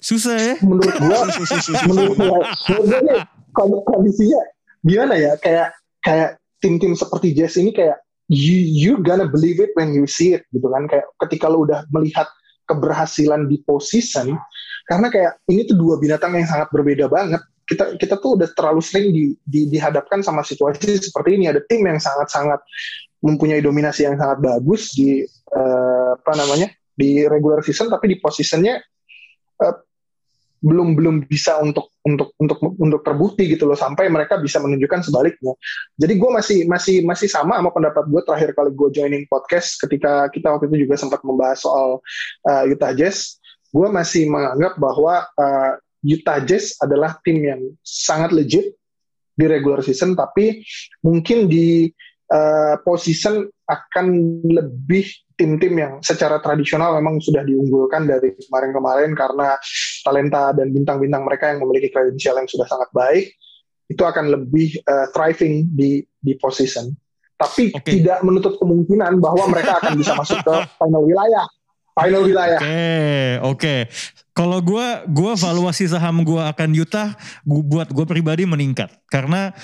Susah 0.00 0.34
ya? 0.34 0.54
menurut 0.64 0.96
gua, 0.98 1.28
menurut 1.86 2.16
kon- 3.52 3.84
kondisinya 3.84 4.40
gimana 4.82 5.14
ya? 5.14 5.36
Kayak 5.38 5.76
kayak 6.00 6.30
tim-tim 6.58 6.96
seperti 6.96 7.36
Jazz 7.36 7.60
ini 7.60 7.70
kayak 7.70 8.00
you 8.26 8.56
you 8.58 8.92
gonna 9.02 9.26
believe 9.26 9.62
it 9.62 9.70
when 9.78 9.94
you 9.94 10.06
see 10.06 10.34
it 10.34 10.46
gitu 10.50 10.66
kan? 10.66 10.90
Kayak 10.90 11.06
ketika 11.26 11.46
lo 11.46 11.66
udah 11.66 11.86
melihat 11.94 12.26
keberhasilan 12.66 13.46
di 13.46 13.62
position, 13.62 14.34
karena 14.90 15.06
kayak 15.10 15.32
ini 15.46 15.66
tuh 15.66 15.78
dua 15.78 15.94
binatang 16.02 16.34
yang 16.34 16.46
sangat 16.46 16.70
berbeda 16.74 17.06
banget. 17.06 17.42
Kita 17.66 17.98
kita 17.98 18.14
tuh 18.22 18.38
udah 18.38 18.46
terlalu 18.54 18.82
sering 18.82 19.10
di, 19.10 19.34
di, 19.42 19.66
dihadapkan 19.66 20.22
sama 20.22 20.46
situasi 20.46 21.02
seperti 21.02 21.34
ini. 21.34 21.50
Ada 21.50 21.62
tim 21.66 21.82
yang 21.82 21.98
sangat-sangat 21.98 22.62
mempunyai 23.22 23.58
dominasi 23.58 24.06
yang 24.06 24.14
sangat 24.18 24.38
bagus 24.38 24.94
di 24.94 25.26
eh, 25.26 26.10
apa 26.14 26.32
namanya 26.38 26.70
di 26.94 27.26
regular 27.26 27.62
season, 27.66 27.90
tapi 27.90 28.14
di 28.14 28.16
positionnya 28.22 28.78
eh, 29.62 29.76
belum 30.66 30.98
belum 30.98 31.16
bisa 31.30 31.62
untuk 31.62 31.94
untuk 32.02 32.34
untuk 32.42 32.58
untuk 32.58 33.00
terbukti 33.06 33.46
gitu 33.46 33.70
loh 33.70 33.78
sampai 33.78 34.10
mereka 34.10 34.42
bisa 34.42 34.58
menunjukkan 34.58 35.06
sebaliknya. 35.06 35.54
Jadi 35.94 36.18
gue 36.18 36.30
masih 36.34 36.58
masih 36.66 37.06
masih 37.06 37.30
sama 37.30 37.62
sama 37.62 37.70
pendapat 37.70 38.10
gue 38.10 38.22
terakhir 38.26 38.50
kali 38.58 38.74
gue 38.74 38.88
joining 38.90 39.24
podcast 39.30 39.78
ketika 39.78 40.26
kita 40.34 40.50
waktu 40.50 40.66
itu 40.74 40.90
juga 40.90 40.98
sempat 40.98 41.22
membahas 41.22 41.62
soal 41.62 42.02
uh, 42.50 42.64
Utah 42.66 42.90
Jazz. 42.90 43.38
Gue 43.70 43.86
masih 43.94 44.26
menganggap 44.26 44.74
bahwa 44.74 45.22
uh, 45.38 45.72
Utah 46.02 46.42
Jazz 46.42 46.74
adalah 46.82 47.14
tim 47.22 47.38
yang 47.46 47.62
sangat 47.86 48.34
legit 48.34 48.74
di 49.36 49.44
regular 49.46 49.84
season, 49.84 50.18
tapi 50.18 50.64
mungkin 51.04 51.46
di 51.46 51.92
uh, 52.32 52.80
position 52.82 53.46
akan 53.68 54.06
lebih 54.46 55.25
tim-tim 55.36 55.74
yang 55.76 55.92
secara 56.00 56.40
tradisional 56.40 56.96
memang 56.96 57.20
sudah 57.20 57.44
diunggulkan 57.44 58.08
dari 58.08 58.32
kemarin-kemarin 58.40 59.12
karena 59.12 59.54
talenta 60.02 60.56
dan 60.56 60.72
bintang-bintang 60.72 61.22
mereka 61.28 61.52
yang 61.52 61.60
memiliki 61.60 61.92
kredensial 61.92 62.40
yang 62.40 62.48
sudah 62.48 62.64
sangat 62.64 62.88
baik 62.96 63.36
itu 63.86 64.02
akan 64.02 64.34
lebih 64.34 64.80
uh, 64.88 65.06
thriving 65.14 65.70
di 65.70 66.02
di 66.18 66.34
position. 66.40 66.90
Tapi 67.36 67.70
Oke. 67.76 68.00
tidak 68.00 68.24
menutup 68.24 68.56
kemungkinan 68.56 69.20
bahwa 69.20 69.44
mereka 69.52 69.78
akan 69.78 69.94
bisa 70.00 70.16
masuk 70.20 70.40
ke 70.40 70.54
final 70.80 71.04
wilayah. 71.04 71.46
Final 71.96 72.28
wilayah. 72.28 72.60
Oke, 72.60 72.92
oke. 73.40 73.74
Kalau 74.36 74.60
gue, 74.60 74.86
gue 75.08 75.32
valuasi 75.32 75.88
saham 75.88 76.20
gue 76.20 76.36
akan 76.36 76.76
Utah, 76.76 77.16
gua, 77.40 77.64
buat 77.64 77.88
gue 77.88 78.04
pribadi 78.04 78.44
meningkat 78.44 78.92
karena 79.08 79.56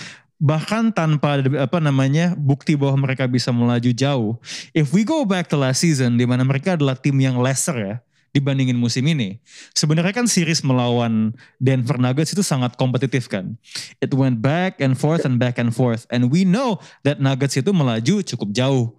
bahkan 0.43 0.91
tanpa 0.91 1.39
ada, 1.39 1.63
apa 1.63 1.79
namanya 1.79 2.35
bukti 2.35 2.75
bahwa 2.75 3.07
mereka 3.07 3.31
bisa 3.31 3.55
melaju 3.55 3.95
jauh. 3.95 4.35
If 4.75 4.91
we 4.91 5.07
go 5.07 5.23
back 5.23 5.47
to 5.55 5.57
last 5.57 5.87
season, 5.87 6.19
di 6.19 6.27
mana 6.27 6.43
mereka 6.43 6.75
adalah 6.75 6.99
tim 6.99 7.15
yang 7.23 7.39
lesser 7.39 7.79
ya 7.79 7.97
dibandingin 8.35 8.75
musim 8.75 9.07
ini. 9.07 9.39
Sebenarnya 9.71 10.11
kan 10.11 10.27
series 10.27 10.67
melawan 10.67 11.31
Denver 11.63 11.95
Nuggets 11.95 12.35
itu 12.35 12.43
sangat 12.43 12.75
kompetitif 12.75 13.31
kan. 13.31 13.55
It 14.03 14.11
went 14.11 14.43
back 14.43 14.83
and 14.83 14.99
forth 14.99 15.23
and 15.23 15.39
back 15.39 15.63
and 15.63 15.71
forth, 15.71 16.11
and 16.11 16.27
we 16.35 16.43
know 16.43 16.83
that 17.07 17.23
Nuggets 17.23 17.55
itu 17.55 17.71
melaju 17.71 18.27
cukup 18.27 18.51
jauh 18.51 18.99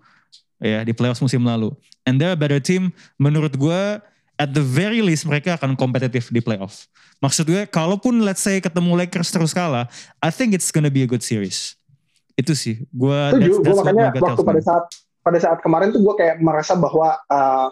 ya 0.63 0.87
di 0.87 0.95
playoffs 0.95 1.19
musim 1.19 1.43
lalu. 1.43 1.75
And 2.07 2.23
they're 2.23 2.35
a 2.35 2.39
better 2.39 2.63
team. 2.63 2.95
Menurut 3.19 3.59
gue, 3.59 3.99
at 4.37 4.49
the 4.51 4.63
very 4.63 4.99
least 4.99 5.29
mereka 5.29 5.55
akan 5.57 5.77
kompetitif 5.77 6.33
di 6.33 6.41
playoff. 6.41 6.89
Maksud 7.21 7.47
gue, 7.47 7.63
kalaupun 7.69 8.25
let's 8.25 8.43
say 8.43 8.59
ketemu 8.59 8.99
Lakers 9.05 9.29
terus 9.31 9.53
kalah, 9.55 9.87
I 10.19 10.29
think 10.33 10.51
it's 10.51 10.73
gonna 10.73 10.91
be 10.91 11.05
a 11.05 11.09
good 11.09 11.23
series. 11.23 11.77
Itu 12.33 12.57
sih, 12.57 12.83
gue 12.89 13.19
Setuju, 13.37 13.51
gue 13.61 13.75
makanya 13.77 14.05
waktu 14.17 14.41
pada 14.41 14.61
me. 14.61 14.65
saat 14.65 14.85
pada 15.23 15.39
saat 15.39 15.59
kemarin 15.63 15.95
tuh 15.95 16.01
gue 16.03 16.15
kayak 16.19 16.41
merasa 16.43 16.75
bahwa 16.75 17.15
uh, 17.31 17.69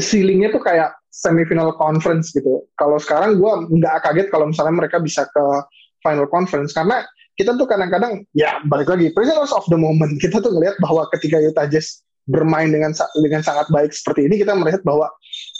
ceilingnya 0.00 0.50
tuh 0.50 0.62
kayak 0.64 0.96
semifinal 1.12 1.76
conference 1.76 2.32
gitu. 2.32 2.64
Kalau 2.74 2.96
sekarang 2.98 3.38
gue 3.38 3.52
nggak 3.78 4.08
kaget 4.08 4.26
kalau 4.32 4.50
misalnya 4.50 4.74
mereka 4.74 4.98
bisa 4.98 5.28
ke 5.28 5.44
final 6.02 6.26
conference 6.30 6.72
karena 6.72 7.04
kita 7.38 7.54
tuh 7.54 7.66
kadang-kadang 7.70 8.26
ya 8.34 8.58
balik 8.66 8.90
lagi 8.90 9.14
prisoners 9.14 9.54
of 9.54 9.62
the 9.70 9.78
moment 9.78 10.18
kita 10.18 10.42
tuh 10.42 10.50
ngelihat 10.50 10.74
bahwa 10.82 11.06
ketika 11.14 11.38
Utah 11.38 11.70
Jazz 11.70 12.02
bermain 12.28 12.68
dengan 12.68 12.92
dengan 13.16 13.40
sangat 13.40 13.72
baik 13.72 13.90
seperti 13.90 14.28
ini 14.28 14.36
kita 14.36 14.52
melihat 14.52 14.84
bahwa 14.84 15.08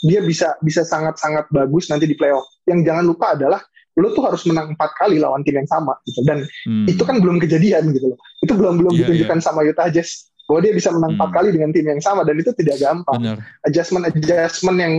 dia 0.05 0.21
bisa 0.21 0.53
bisa 0.61 0.85
sangat-sangat 0.85 1.49
bagus 1.49 1.89
nanti 1.89 2.05
di 2.05 2.13
playoff. 2.13 2.45
Yang 2.69 2.85
jangan 2.85 3.03
lupa 3.09 3.33
adalah 3.33 3.59
lu 3.97 4.13
tuh 4.15 4.23
harus 4.23 4.45
menang 4.47 4.77
empat 4.77 4.95
kali 4.95 5.19
lawan 5.19 5.41
tim 5.43 5.59
yang 5.59 5.67
sama 5.67 5.97
gitu 6.07 6.23
dan 6.23 6.45
Hmm. 6.63 6.85
itu 6.87 7.01
kan 7.03 7.19
belum 7.19 7.41
kejadian 7.41 7.89
gitu 7.91 8.13
loh. 8.13 8.19
Itu 8.39 8.53
belum 8.55 8.79
belum 8.79 8.93
Iya, 8.95 8.99
ditunjukkan 9.03 9.39
sama 9.41 9.65
Utah 9.65 9.89
Jazz 9.89 10.29
bahwa 10.47 10.59
dia 10.63 10.71
bisa 10.71 10.93
menang 10.93 11.17
empat 11.19 11.29
Hmm. 11.33 11.37
kali 11.41 11.49
dengan 11.51 11.69
tim 11.73 11.83
yang 11.83 11.99
sama 11.99 12.21
dan 12.23 12.37
itu 12.37 12.53
tidak 12.55 12.79
gampang. 12.79 13.19
benar. 13.19 13.37
Adjustment 13.67 14.07
adjustment 14.07 14.77
yang 14.79 14.93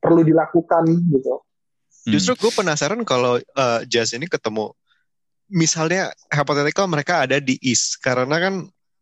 perlu 0.00 0.24
dilakukan 0.24 0.82
gitu. 0.88 1.34
Hmm. 1.36 2.10
Justru 2.16 2.32
gue 2.40 2.52
penasaran 2.56 3.04
kalau 3.04 3.36
uh, 3.36 3.80
Jazz 3.84 4.16
ini 4.16 4.24
ketemu, 4.24 4.72
misalnya 5.46 6.10
hypothetical 6.32 6.88
mereka 6.88 7.22
ada 7.28 7.36
di 7.38 7.60
East, 7.60 8.00
karena 8.00 8.40
kan 8.40 8.54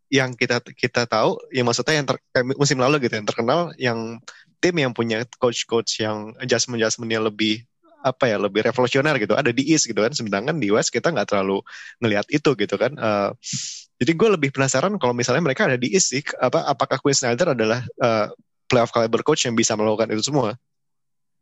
yang 0.08 0.32
kita 0.34 0.64
kita 0.72 1.04
tahu, 1.04 1.36
ya 1.52 1.62
maksudnya 1.64 2.00
yang 2.00 2.06
ter, 2.08 2.16
kayak 2.32 2.56
musim 2.56 2.80
lalu 2.80 3.04
gitu, 3.04 3.14
yang 3.20 3.28
terkenal, 3.28 3.72
yang 3.76 4.20
tim 4.58 4.74
yang 4.74 4.92
punya 4.92 5.22
coach-coach 5.38 6.02
yang 6.02 6.34
adjustment-adjustmentnya 6.42 7.22
lebih 7.22 7.62
apa 7.98 8.30
ya 8.30 8.38
lebih 8.38 8.62
revolusioner 8.66 9.18
gitu. 9.18 9.34
Ada 9.34 9.50
di 9.50 9.74
East 9.74 9.90
gitu 9.90 9.98
kan 9.98 10.14
sedangkan 10.14 10.56
di 10.58 10.70
West 10.70 10.94
kita 10.94 11.10
nggak 11.10 11.34
terlalu 11.34 11.62
ngelihat 12.02 12.26
itu 12.30 12.54
gitu 12.54 12.74
kan. 12.78 12.94
Uh, 12.94 13.30
jadi 13.98 14.12
gue 14.14 14.28
lebih 14.38 14.50
penasaran 14.54 14.94
kalau 15.02 15.14
misalnya 15.14 15.42
mereka 15.42 15.66
ada 15.66 15.78
di 15.78 15.90
East 15.90 16.14
sih 16.14 16.22
apa 16.38 16.62
apakah 16.66 17.02
Quinn 17.02 17.14
Snyder 17.14 17.54
adalah 17.58 17.82
uh, 17.98 18.30
playoff 18.70 18.94
caliber 18.94 19.24
coach 19.26 19.48
yang 19.48 19.58
bisa 19.58 19.74
melakukan 19.74 20.14
itu 20.14 20.30
semua 20.30 20.54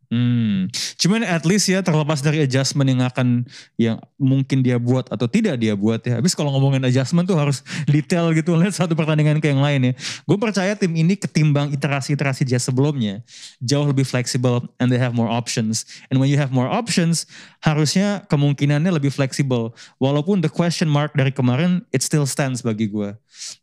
Hmm. 0.07 0.71
Cuman 1.03 1.27
at 1.27 1.42
least 1.42 1.66
ya 1.66 1.83
terlepas 1.83 2.23
dari 2.23 2.38
adjustment 2.47 2.87
yang 2.87 3.03
akan 3.03 3.42
yang 3.75 3.99
mungkin 4.14 4.62
dia 4.62 4.79
buat 4.79 5.11
atau 5.11 5.27
tidak 5.27 5.59
dia 5.59 5.75
buat 5.75 5.99
ya. 6.07 6.23
Habis 6.23 6.38
kalau 6.38 6.55
ngomongin 6.55 6.79
adjustment 6.87 7.27
tuh 7.27 7.35
harus 7.35 7.66
detail 7.90 8.31
gitu 8.31 8.55
lihat 8.55 8.79
satu 8.79 8.95
pertandingan 8.95 9.42
ke 9.42 9.51
yang 9.51 9.59
lain 9.59 9.90
ya. 9.90 9.92
Gue 10.23 10.38
percaya 10.38 10.79
tim 10.79 10.95
ini 10.95 11.19
ketimbang 11.19 11.75
iterasi-iterasi 11.75 12.47
Jazz 12.47 12.71
sebelumnya 12.71 13.27
jauh 13.59 13.83
lebih 13.83 14.07
fleksibel 14.07 14.62
and 14.79 14.95
they 14.95 15.01
have 15.01 15.11
more 15.11 15.31
options. 15.31 15.83
And 16.07 16.23
when 16.23 16.31
you 16.31 16.38
have 16.38 16.55
more 16.55 16.71
options 16.71 17.27
harusnya 17.66 18.23
kemungkinannya 18.31 18.95
lebih 18.95 19.11
fleksibel. 19.11 19.75
Walaupun 19.99 20.38
the 20.38 20.51
question 20.51 20.87
mark 20.87 21.19
dari 21.19 21.35
kemarin 21.35 21.83
it 21.90 22.07
still 22.07 22.31
stands 22.31 22.62
bagi 22.62 22.87
gue. 22.87 23.11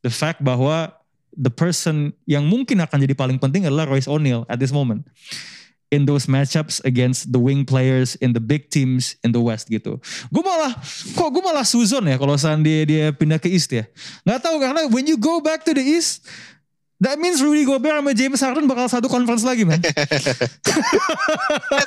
The 0.03 0.11
fact 0.11 0.43
bahwa 0.43 0.91
the 1.33 1.49
person 1.49 2.11
yang 2.27 2.45
mungkin 2.45 2.83
akan 2.83 2.99
jadi 2.99 3.15
paling 3.15 3.39
penting 3.39 3.63
adalah 3.63 3.87
Royce 3.87 4.11
O'Neal 4.11 4.43
at 4.51 4.59
this 4.59 4.75
moment 4.75 5.07
in 5.93 6.09
those 6.09 6.25
matchups 6.25 6.81
against 6.81 7.29
the 7.29 7.37
wing 7.37 7.61
players 7.61 8.17
in 8.17 8.33
the 8.33 8.41
big 8.41 8.73
teams 8.73 9.13
in 9.21 9.29
the 9.29 9.37
West 9.37 9.69
gitu. 9.69 10.01
Gue 10.33 10.41
malah, 10.41 10.73
kok 11.13 11.29
gue 11.29 11.43
malah 11.45 11.61
Suzon 11.61 12.09
ya 12.09 12.17
kalau 12.17 12.33
seandainya 12.33 12.83
dia 12.89 13.05
pindah 13.13 13.37
ke 13.37 13.53
East 13.53 13.69
ya. 13.69 13.85
Gak 14.25 14.41
tahu 14.41 14.57
karena 14.57 14.89
when 14.89 15.05
you 15.05 15.21
go 15.21 15.37
back 15.37 15.61
to 15.61 15.77
the 15.77 15.85
East, 15.85 16.25
that 16.97 17.21
means 17.21 17.43
Rudy 17.43 17.67
Gobert 17.67 18.01
sama 18.01 18.17
James 18.17 18.41
Harden 18.41 18.65
bakal 18.65 18.89
satu 18.89 19.05
conference 19.05 19.45
lagi 19.45 19.67
man. 19.67 19.77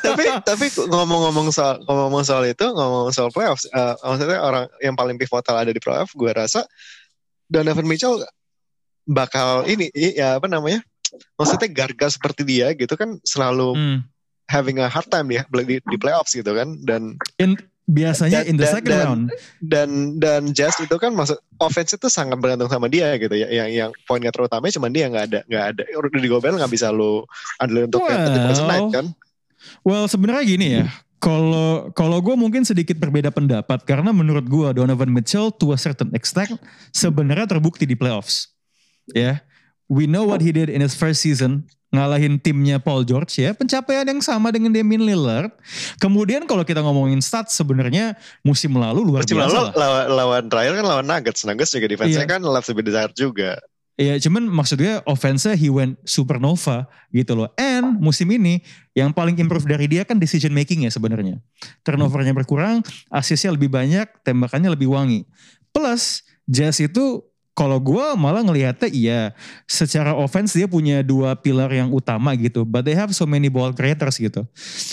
Tapi 0.07 0.25
tapi 0.47 0.67
ngomong-ngomong 0.87 1.51
soal 1.51 1.83
ngomong 1.83 2.23
soal 2.23 2.47
itu 2.47 2.71
ngomong 2.71 3.11
soal 3.11 3.35
playoffs 3.35 3.67
eh, 3.67 3.95
maksudnya 4.05 4.39
orang 4.39 4.71
yang 4.79 4.95
paling 4.95 5.19
pivotal 5.19 5.59
ada 5.59 5.75
di 5.75 5.83
playoff 5.83 6.15
gue 6.15 6.31
rasa 6.31 6.63
Donovan 7.51 7.89
Mitchell 7.89 8.23
bakal 9.07 9.67
ini 9.67 9.91
ya 9.95 10.39
apa 10.39 10.47
namanya 10.51 10.83
maksudnya 11.35 11.69
garga 11.69 12.07
seperti 12.09 12.43
dia 12.43 12.73
gitu 12.73 12.95
kan 12.95 13.17
selalu 13.23 13.73
Hmm. 13.73 13.99
having 14.47 14.79
a 14.79 14.87
hard 14.87 15.07
time 15.07 15.27
ya 15.29 15.43
di, 15.45 15.79
di 15.79 15.97
playoffs 15.97 16.33
gitu 16.33 16.51
kan 16.51 16.79
dan 16.83 17.19
In, 17.37 17.59
biasanya 17.85 18.43
Dan- 18.43 18.49
in 18.49 18.57
the 18.57 18.63
dan- 18.63 18.75
second 18.75 18.91
dan- 18.91 19.07
round. 19.07 19.23
dan 19.63 19.89
dan 20.19 20.43
Jazz 20.51 20.75
itu 20.79 20.97
kan 20.97 21.11
maksud 21.11 21.35
offense 21.57 21.93
itu 21.93 22.07
sangat 22.07 22.37
bergantung 22.37 22.67
sama 22.67 22.87
dia 22.87 23.15
gitu 23.15 23.33
ya 23.33 23.47
yang 23.47 23.69
yang 23.69 23.91
poinnya 24.05 24.31
terutamanya 24.31 24.71
cuma 24.73 24.87
dia 24.87 25.07
nggak 25.07 25.25
ada 25.27 25.41
nggak 25.45 25.65
ada 25.71 25.83
Rudy 25.93 26.27
Gobert 26.27 26.55
nggak 26.55 26.69
bisa 26.69 26.91
lo 26.91 27.27
andelin 27.57 27.87
untuk 27.87 28.03
Well. 28.03 28.27
30 28.27 28.67
night 28.67 28.89
kan 28.93 29.07
Well 29.83 30.07
sebenarnya 30.07 30.45
gini 30.47 30.67
ya. 30.79 30.85
Kalau 31.17 31.91
kalau 31.91 32.21
gue 32.21 32.37
mungkin 32.37 32.63
sedikit 32.63 32.95
berbeda 32.97 33.31
pendapat 33.31 33.83
karena 33.83 34.13
menurut 34.13 34.45
gue 34.45 34.69
Donovan 34.73 35.11
Mitchell 35.11 35.51
to 35.51 35.73
a 35.73 35.81
certain 35.81 36.13
extent 36.13 36.55
sebenarnya 36.93 37.49
terbukti 37.49 37.83
di 37.83 37.95
playoffs. 37.95 38.53
Ya, 39.09 39.43
we 39.87 40.07
know 40.07 40.27
what 40.27 40.43
he 40.43 40.51
did 40.51 40.71
in 40.71 40.83
his 40.83 40.95
first 40.95 41.23
season 41.23 41.67
ngalahin 41.95 42.37
timnya 42.43 42.83
Paul 42.83 43.07
George 43.07 43.39
ya 43.39 43.55
pencapaian 43.55 44.05
yang 44.05 44.19
sama 44.21 44.51
dengan 44.51 44.75
Damian 44.75 45.07
Lillard. 45.07 45.55
Kemudian 46.03 46.45
kalau 46.45 46.67
kita 46.67 46.83
ngomongin 46.83 47.23
stats 47.23 47.55
sebenarnya 47.57 48.19
musim 48.43 48.75
lalu 48.75 49.07
luar 49.07 49.23
Musim 49.23 49.39
biasa 49.39 49.55
lalu 49.55 49.63
lah. 49.63 49.73
lawan, 49.79 50.07
lawan 50.13 50.45
terakhir 50.51 50.73
kan 50.83 50.85
lawan 50.85 51.07
Nuggets 51.07 51.47
Nuggets 51.47 51.71
juga 51.73 51.87
defense-nya 51.89 52.27
Iya. 52.27 52.33
kan 52.37 52.41
left 52.43 52.67
to 52.69 52.75
be 52.75 52.83
desired 52.83 53.15
juga 53.15 53.57
Ya 53.97 54.13
cuman 54.21 54.45
maksudnya 54.45 55.01
offense-nya 55.09 55.57
he 55.57 55.73
went 55.73 55.97
supernova 56.05 56.85
gitu 57.17 57.33
loh. 57.33 57.49
And 57.57 57.97
musim 57.97 58.29
ini 58.29 58.61
yang 58.93 59.09
paling 59.17 59.41
improve 59.41 59.65
dari 59.65 59.89
dia 59.89 60.05
kan 60.05 60.21
decision 60.21 60.53
making 60.53 60.85
ya 60.85 60.93
sebenarnya. 60.93 61.41
Turnovernya 61.81 62.37
berkurang, 62.37 62.85
asisnya 63.09 63.57
lebih 63.57 63.73
banyak, 63.73 64.05
tembakannya 64.21 64.69
lebih 64.69 64.93
wangi. 64.93 65.25
Plus 65.73 66.21
Jazz 66.45 66.77
itu 66.77 67.25
kalau 67.57 67.81
gue 67.81 68.05
malah 68.21 68.45
ngelihatnya 68.45 68.93
iya 68.93 69.21
secara 69.65 70.13
offense 70.13 70.53
dia 70.53 70.69
punya 70.69 71.01
dua 71.01 71.33
pilar 71.33 71.73
yang 71.73 71.89
utama 71.89 72.37
gitu 72.37 72.69
but 72.69 72.85
they 72.85 72.93
have 72.93 73.09
so 73.17 73.25
many 73.25 73.49
ball 73.49 73.73
creators 73.73 74.21
gitu. 74.21 74.45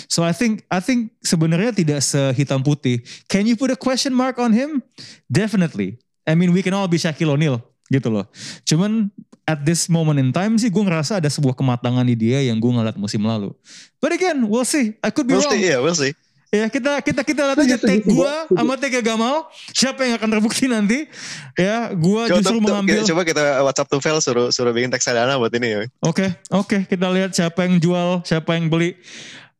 So 0.07 0.23
I 0.23 0.31
think 0.31 0.63
I 0.71 0.79
think 0.79 1.11
sebenarnya 1.19 1.75
tidak 1.75 1.99
sehitam 1.99 2.63
putih. 2.63 3.03
Can 3.27 3.43
you 3.43 3.59
put 3.59 3.75
a 3.75 3.77
question 3.77 4.15
mark 4.15 4.39
on 4.39 4.55
him? 4.55 4.79
Definitely. 5.27 5.99
I 6.23 6.39
mean 6.39 6.55
we 6.55 6.63
can 6.63 6.71
all 6.71 6.87
be 6.87 6.95
Shaquille 6.95 7.35
O'Neal 7.35 7.59
gitu 7.91 8.07
loh. 8.07 8.31
Cuman 8.63 9.11
at 9.43 9.59
this 9.67 9.91
moment 9.91 10.15
in 10.23 10.31
time 10.31 10.55
sih 10.55 10.71
gue 10.71 10.83
ngerasa 10.87 11.19
ada 11.19 11.27
sebuah 11.27 11.59
kematangan 11.59 12.07
di 12.07 12.15
dia 12.15 12.47
yang 12.47 12.63
gue 12.63 12.71
ngeliat 12.71 12.95
musim 12.95 13.27
lalu. 13.27 13.51
But 13.99 14.15
again 14.15 14.47
we'll 14.47 14.63
see. 14.63 14.95
I 15.03 15.11
could 15.11 15.27
be 15.27 15.35
we'll 15.35 15.43
wrong. 15.43 15.51
see 15.51 15.67
yeah 15.67 15.83
we'll 15.83 15.99
see 15.99 16.15
Ya 16.53 16.69
kita 16.69 17.01
kita 17.01 17.25
kita 17.25 17.41
lihat 17.49 17.57
aja 17.57 17.75
Setuju, 17.75 17.89
take 17.89 18.05
setuju, 18.05 18.13
gua 18.13 18.45
setuju. 18.45 18.57
sama 18.61 18.73
take 18.77 19.01
Gamal 19.01 19.35
siapa 19.73 19.99
yang 20.05 20.13
akan 20.21 20.29
terbukti 20.29 20.69
nanti 20.69 21.09
ya 21.57 21.89
gua 21.97 22.29
coba, 22.29 22.37
justru 22.37 22.57
coba- 22.61 22.65
mengambil 22.77 23.01
coba 23.01 23.21
kita 23.25 23.41
WhatsApp 23.65 23.89
to 23.89 23.97
Vel 23.97 24.17
suruh 24.21 24.47
suruh 24.53 24.69
bikin 24.69 24.93
teks 24.93 25.09
dana 25.09 25.33
buat 25.35 25.49
ini 25.49 25.67
ya 25.67 25.79
Oke, 26.05 26.29
oke, 26.53 26.85
kita 26.85 27.09
lihat 27.09 27.33
siapa 27.33 27.65
yang 27.65 27.81
jual, 27.81 28.21
siapa 28.21 28.53
yang 28.53 28.69
beli. 28.69 28.93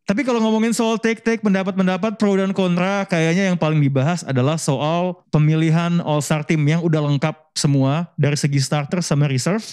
Tapi 0.04 0.22
kalau 0.22 0.44
ngomongin 0.44 0.76
soal 0.76 1.00
take-take, 1.00 1.40
pendapat-pendapat 1.40 2.20
pro 2.20 2.36
dan 2.36 2.52
kontra, 2.52 3.08
kayaknya 3.08 3.48
yang 3.48 3.56
paling 3.56 3.80
dibahas 3.80 4.22
adalah 4.22 4.60
soal 4.60 5.24
pemilihan 5.32 6.04
All-Star 6.04 6.44
Team 6.44 6.60
yang 6.68 6.84
udah 6.84 7.08
lengkap 7.08 7.56
semua 7.56 8.12
dari 8.20 8.36
segi 8.36 8.60
starter 8.60 9.00
sama 9.00 9.32
reserve. 9.32 9.64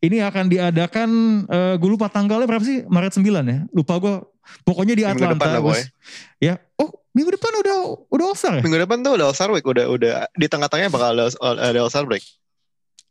Ini 0.00 0.24
akan 0.24 0.48
diadakan, 0.48 1.08
eh 1.46 1.74
gue 1.76 1.90
lupa 1.92 2.08
tanggalnya 2.08 2.48
berapa 2.48 2.64
sih? 2.64 2.88
Maret 2.88 3.20
9 3.20 3.44
ya? 3.44 3.58
Lupa 3.70 4.00
gue. 4.00 4.16
Pokoknya 4.64 4.94
di 4.96 5.04
Minggu 5.04 5.24
Atlanta. 5.24 5.34
depan 5.36 5.48
lah. 5.56 5.62
Boy. 5.62 5.80
Ya, 6.40 6.54
oh 6.80 6.90
minggu 7.14 7.30
depan 7.38 7.52
udah 7.62 7.76
udah 8.10 8.24
All-Star 8.34 8.58
ya? 8.58 8.62
minggu 8.66 8.78
depan 8.82 8.98
tuh 9.06 9.14
udah 9.14 9.26
All 9.30 9.36
Star 9.38 9.50
Week 9.54 9.62
udah 9.62 9.86
udah 9.86 10.26
di 10.34 10.46
tengah-tengahnya 10.50 10.90
bakal 10.90 11.14
ada, 11.14 11.30
ada 11.62 11.78
All 11.78 11.88
Star 11.88 12.04
Break 12.04 12.26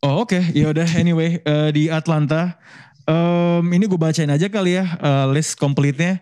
Oh 0.04 0.28
oke, 0.28 0.36
ya 0.52 0.68
udah 0.68 0.84
anyway 1.00 1.40
eh, 1.40 1.72
di 1.72 1.88
Atlanta. 1.88 2.60
Em, 3.08 3.64
ini 3.72 3.88
gue 3.88 3.96
bacain 3.96 4.28
aja 4.28 4.52
kali 4.52 4.76
ya 4.76 5.00
eh, 5.00 5.28
list 5.32 5.56
complete-nya. 5.56 6.20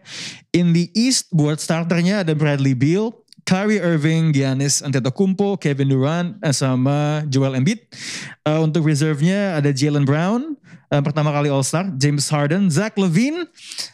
In 0.54 0.70
the 0.78 0.94
East 0.94 1.34
buat 1.34 1.58
starternya 1.58 2.22
ada 2.22 2.38
Bradley 2.38 2.78
Beal, 2.78 3.10
Kyrie 3.42 3.82
Irving, 3.82 4.38
Giannis 4.38 4.86
Antetokounmpo, 4.86 5.58
Kevin 5.58 5.90
Durant, 5.90 6.38
eh, 6.46 6.54
sama 6.54 7.26
Joel 7.26 7.58
Embiid. 7.58 7.82
Eh, 8.46 8.60
untuk 8.62 8.86
reserve-nya 8.86 9.58
ada 9.58 9.74
Jalen 9.74 10.06
Brown, 10.06 10.61
eh, 10.92 11.02
pertama 11.02 11.32
kali 11.32 11.48
All-Star, 11.48 11.88
James 11.96 12.28
Harden, 12.28 12.68
Zach 12.68 13.00
Levine, 13.00 13.48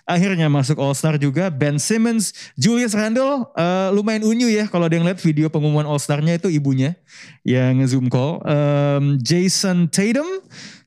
akhirnya 0.10 0.49
masuk 0.49 0.81
All-Star 0.81 1.21
juga, 1.21 1.53
Ben 1.53 1.77
Simmons, 1.77 2.33
Julius 2.57 2.97
Randle, 2.97 3.45
eh, 3.53 3.89
lumayan 3.93 4.25
unyu 4.25 4.49
ya 4.49 4.65
kalau 4.65 4.89
ada 4.89 4.97
yang 4.97 5.05
lihat 5.05 5.21
video 5.21 5.47
pengumuman 5.53 5.86
All-Star-nya 5.86 6.41
itu 6.41 6.49
ibunya 6.49 6.97
yang 7.45 7.77
zoom 7.86 8.10
call. 8.10 8.41
Em, 8.43 9.21
Jason 9.21 9.86
Tatum 9.88 10.25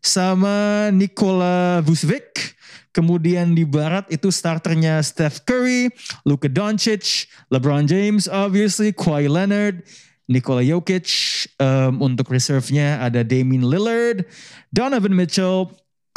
sama 0.03 0.89
Nikola 0.91 1.81
Vucevic. 1.87 2.59
Kemudian 2.91 3.55
di 3.55 3.63
barat 3.63 4.11
itu 4.11 4.35
starternya 4.35 4.99
Steph 5.07 5.47
Curry, 5.47 5.95
Luka 6.27 6.51
Doncic, 6.51 7.31
LeBron 7.47 7.87
James 7.87 8.27
obviously, 8.27 8.91
Kawhi 8.91 9.31
Leonard, 9.31 9.87
Nikola 10.27 10.59
Jokic. 10.67 11.07
Em, 11.63 11.95
untuk 12.03 12.27
reserve-nya 12.35 12.99
ada 12.99 13.23
Damian 13.23 13.63
Lillard, 13.63 14.27
Donovan 14.75 15.15
Mitchell, 15.15 15.71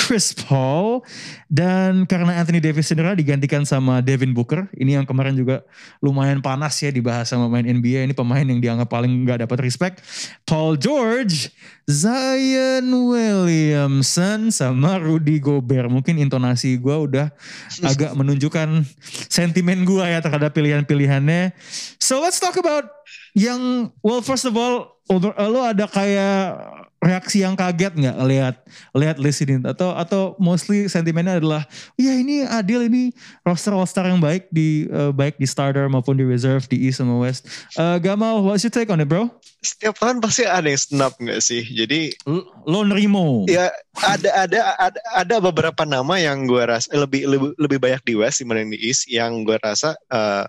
Chris 0.03 0.35
Paul 0.35 0.99
dan 1.47 2.03
karena 2.03 2.35
Anthony 2.35 2.59
Davis 2.59 2.91
cedera 2.91 3.15
digantikan 3.15 3.63
sama 3.63 4.03
Devin 4.03 4.35
Booker. 4.35 4.67
Ini 4.75 4.99
yang 4.99 5.07
kemarin 5.07 5.31
juga 5.31 5.63
lumayan 6.03 6.43
panas 6.43 6.75
ya 6.83 6.91
dibahas 6.91 7.31
sama 7.31 7.47
pemain 7.47 7.63
NBA. 7.63 8.03
Ini 8.03 8.11
pemain 8.11 8.43
yang 8.43 8.59
dianggap 8.59 8.91
paling 8.91 9.23
nggak 9.23 9.47
dapat 9.47 9.63
respect. 9.63 10.03
Paul 10.43 10.75
George, 10.75 11.55
Zion 11.87 12.83
Williamson 12.91 14.51
sama 14.51 14.99
Rudy 14.99 15.39
Gobert. 15.39 15.87
Mungkin 15.87 16.19
intonasi 16.19 16.75
gue 16.83 16.95
udah 17.07 17.31
agak 17.79 18.11
menunjukkan 18.19 18.83
sentimen 19.31 19.87
gue 19.87 20.03
ya 20.03 20.19
terhadap 20.19 20.51
pilihan-pilihannya. 20.51 21.55
So 21.95 22.19
let's 22.19 22.43
talk 22.43 22.59
about 22.59 22.91
yang 23.39 23.87
well 24.03 24.19
first 24.19 24.43
of 24.43 24.59
all 24.59 24.99
lo 25.07 25.59
ada 25.63 25.87
kayak 25.87 26.82
reaksi 27.03 27.43
yang 27.43 27.53
kaget 27.59 27.93
nggak 27.99 28.17
lihat 28.23 28.55
lihat 28.95 29.19
list 29.19 29.43
ini 29.43 29.59
atau 29.67 29.91
atau 29.91 30.39
mostly 30.39 30.87
sentimennya 30.87 31.43
adalah 31.43 31.67
ya 31.99 32.15
ini 32.15 32.47
adil 32.47 32.87
ini 32.87 33.11
roster 33.43 33.75
all 33.75 33.83
star 33.83 34.07
yang 34.07 34.23
baik 34.23 34.47
di 34.47 34.87
uh, 34.87 35.11
baik 35.11 35.35
di 35.35 35.43
starter 35.43 35.91
maupun 35.91 36.15
di 36.15 36.23
reserve 36.23 36.63
di 36.71 36.87
East 36.87 37.03
sama 37.03 37.19
West. 37.19 37.45
Uh, 37.75 37.99
Gamal, 37.99 38.39
what's 38.39 38.63
your 38.63 38.71
take 38.71 38.87
on 38.87 39.03
it, 39.03 39.11
bro? 39.11 39.27
Setiap 39.59 39.99
tahun 39.99 40.23
pasti 40.23 40.47
ada 40.47 40.63
yang 40.63 40.79
snap 40.79 41.13
nggak 41.19 41.43
sih? 41.43 41.67
Jadi 41.67 42.15
lo 42.63 42.87
nerimo. 42.87 43.43
ya 43.51 43.67
ada 43.99 44.47
ada 44.47 44.59
ada 44.79 44.99
ada 45.11 45.35
beberapa 45.43 45.83
nama 45.83 46.15
yang 46.19 46.47
gue 46.47 46.63
rasa 46.63 46.87
lebih 46.95 47.27
lebih 47.27 47.51
lebih 47.59 47.77
banyak 47.83 48.01
di 48.07 48.13
West 48.15 48.39
dibanding 48.39 48.71
di 48.71 48.79
East 48.79 49.11
yang 49.11 49.43
gue 49.43 49.59
rasa 49.59 49.99
uh, 50.07 50.47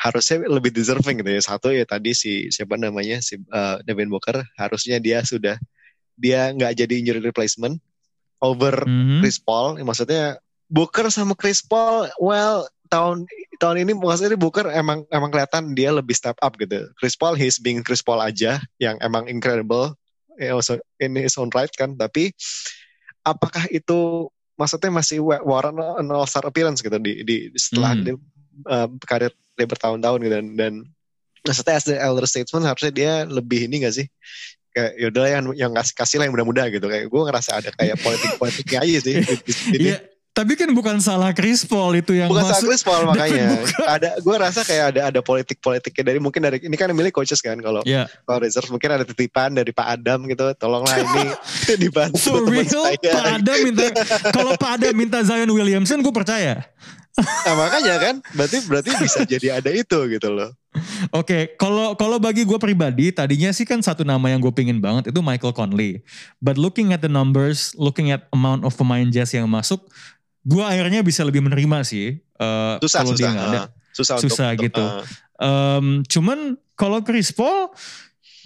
harusnya 0.00 0.40
lebih 0.48 0.72
deserving 0.72 1.20
gitu 1.20 1.30
ya. 1.30 1.42
Satu 1.44 1.68
ya 1.70 1.84
tadi 1.84 2.16
si 2.16 2.48
siapa 2.48 2.80
namanya 2.80 3.20
si 3.20 3.36
uh, 3.52 3.78
Devin 3.84 4.08
Booker 4.08 4.40
harusnya 4.56 4.96
dia 4.96 5.20
sudah 5.20 5.60
dia 6.16 6.48
nggak 6.52 6.72
jadi 6.80 6.94
injury 7.00 7.20
replacement 7.20 7.76
over 8.40 8.88
Mhm. 8.88 9.20
Chris 9.20 9.36
Paul. 9.36 9.76
Ya, 9.76 9.84
maksudnya 9.84 10.24
Booker 10.72 11.12
sama 11.12 11.36
Chris 11.36 11.60
Paul, 11.60 12.08
well 12.16 12.64
tahun 12.88 13.28
tahun 13.60 13.76
ini 13.84 13.92
maksudnya 13.92 14.40
Booker 14.40 14.72
emang 14.72 15.04
emang 15.12 15.28
kelihatan 15.28 15.76
dia 15.76 15.92
lebih 15.92 16.16
step 16.16 16.40
up 16.40 16.56
gitu. 16.56 16.88
Chris 16.96 17.14
Paul 17.14 17.36
he's 17.36 17.60
being 17.60 17.84
Chris 17.84 18.00
Paul 18.00 18.24
aja 18.24 18.56
yang 18.80 18.96
emang 19.04 19.28
incredible 19.28 19.92
also 20.48 20.80
in 20.96 21.12
his 21.14 21.36
own 21.36 21.52
right 21.52 21.70
kan. 21.76 22.00
Tapi 22.00 22.32
apakah 23.20 23.68
itu 23.68 24.28
maksudnya 24.56 24.88
masih 24.88 25.20
wa- 25.20 25.44
warrant 25.44 25.76
an 25.76 26.08
all 26.08 26.24
star 26.24 26.48
appearance 26.48 26.80
gitu 26.80 26.96
di, 26.96 27.20
di 27.24 27.36
setelah 27.56 27.92
Hmm. 27.92 28.04
dia, 28.04 28.14
uh, 28.64 28.88
karir 29.04 29.32
dia 29.60 29.68
bertahun-tahun 29.68 30.18
gitu. 30.24 30.34
Dan, 30.40 30.46
dan 30.56 30.72
maksudnya 31.44 31.76
as 31.76 31.84
the 31.84 31.96
elder 32.00 32.24
statesman 32.24 32.64
harusnya 32.64 32.92
dia 32.92 33.12
lebih 33.28 33.68
ini 33.68 33.84
gak 33.84 33.94
sih? 34.00 34.08
Kayak 34.72 34.92
yaudah 35.02 35.26
yang 35.28 35.44
yang 35.58 35.72
kasih 35.76 35.94
kasih 35.98 36.16
lah 36.22 36.24
yang 36.30 36.34
muda-muda 36.34 36.64
gitu. 36.72 36.86
Kayak 36.88 37.12
gue 37.12 37.20
ngerasa 37.28 37.50
ada 37.60 37.70
kayak 37.76 37.96
politik 38.00 38.30
politiknya 38.40 38.78
aja 38.80 38.98
sih. 39.02 39.14
Di, 39.20 39.52
Iya, 39.76 39.96
tapi 40.30 40.54
kan 40.54 40.70
bukan 40.70 41.02
salah 41.02 41.34
Chris 41.34 41.66
Paul 41.66 41.98
itu 41.98 42.14
yang 42.14 42.30
bukan 42.30 42.46
salah 42.46 42.54
masuk. 42.54 42.68
Chris 42.70 42.82
Paul 42.86 43.02
makanya. 43.10 43.50
Bukan. 43.50 43.82
ada 43.82 44.10
gue 44.22 44.36
rasa 44.38 44.60
kayak 44.62 44.84
ada 44.94 45.00
ada 45.10 45.20
politik 45.20 45.58
politiknya 45.58 46.14
dari 46.14 46.18
mungkin 46.22 46.40
dari 46.40 46.62
ini 46.62 46.76
kan 46.78 46.94
milih 46.94 47.10
coaches 47.10 47.42
kan 47.42 47.58
kalau 47.58 47.82
Ya, 47.82 48.06
kalau 48.22 48.38
reserve 48.46 48.70
mungkin 48.70 48.94
ada 48.94 49.02
titipan 49.02 49.58
dari 49.58 49.74
Pak 49.74 49.86
Adam 50.00 50.30
gitu. 50.30 50.54
Tolonglah 50.54 50.96
ini 51.02 51.34
dibantu 51.82 52.40
for 52.40 52.46
real? 52.46 52.64
saya. 52.70 53.10
Pak 53.10 53.26
Adam 53.42 53.58
minta 53.66 53.84
kalau 54.30 54.52
Pak 54.54 54.70
Adam 54.78 54.94
minta 54.94 55.18
Zion 55.26 55.50
Williamson 55.50 55.98
gue 55.98 56.14
percaya. 56.14 56.62
Nah, 57.18 57.54
makanya 57.58 57.94
kan 57.98 58.14
berarti 58.32 58.56
berarti 58.64 58.90
bisa 59.02 59.26
jadi 59.32 59.58
ada 59.58 59.70
itu 59.74 59.98
gitu 60.08 60.30
loh 60.30 60.50
Oke, 61.10 61.58
kalau 61.58 61.98
kalau 61.98 62.22
bagi 62.22 62.46
gue 62.46 62.54
pribadi, 62.54 63.10
tadinya 63.10 63.50
sih 63.50 63.66
kan 63.66 63.82
satu 63.82 64.06
nama 64.06 64.22
yang 64.30 64.38
gue 64.38 64.54
pingin 64.54 64.78
banget 64.78 65.10
itu 65.10 65.18
Michael 65.18 65.50
Conley. 65.50 66.06
But 66.38 66.62
looking 66.62 66.94
at 66.94 67.02
the 67.02 67.10
numbers, 67.10 67.74
looking 67.74 68.14
at 68.14 68.30
amount 68.30 68.62
of 68.62 68.78
pemain 68.78 69.10
Jazz 69.10 69.34
yang 69.34 69.50
masuk, 69.50 69.82
gue 70.46 70.62
akhirnya 70.62 71.02
bisa 71.02 71.26
lebih 71.26 71.42
menerima 71.42 71.82
sih. 71.82 72.22
eh, 72.22 72.74
susah 72.78 73.02
kalau 73.02 73.12
dia 73.18 73.26
susah 73.26 73.30
nggak 73.34 73.48
ada. 73.50 73.58
ah. 73.58 73.66
susah, 73.90 74.14
Susah 74.22 74.48
untuk, 74.54 74.62
gitu. 74.62 74.84
ah. 74.86 75.02
Em, 75.42 76.06
cuman 76.06 76.38
kalau 76.78 77.02
Chris 77.02 77.34
Paul, 77.34 77.74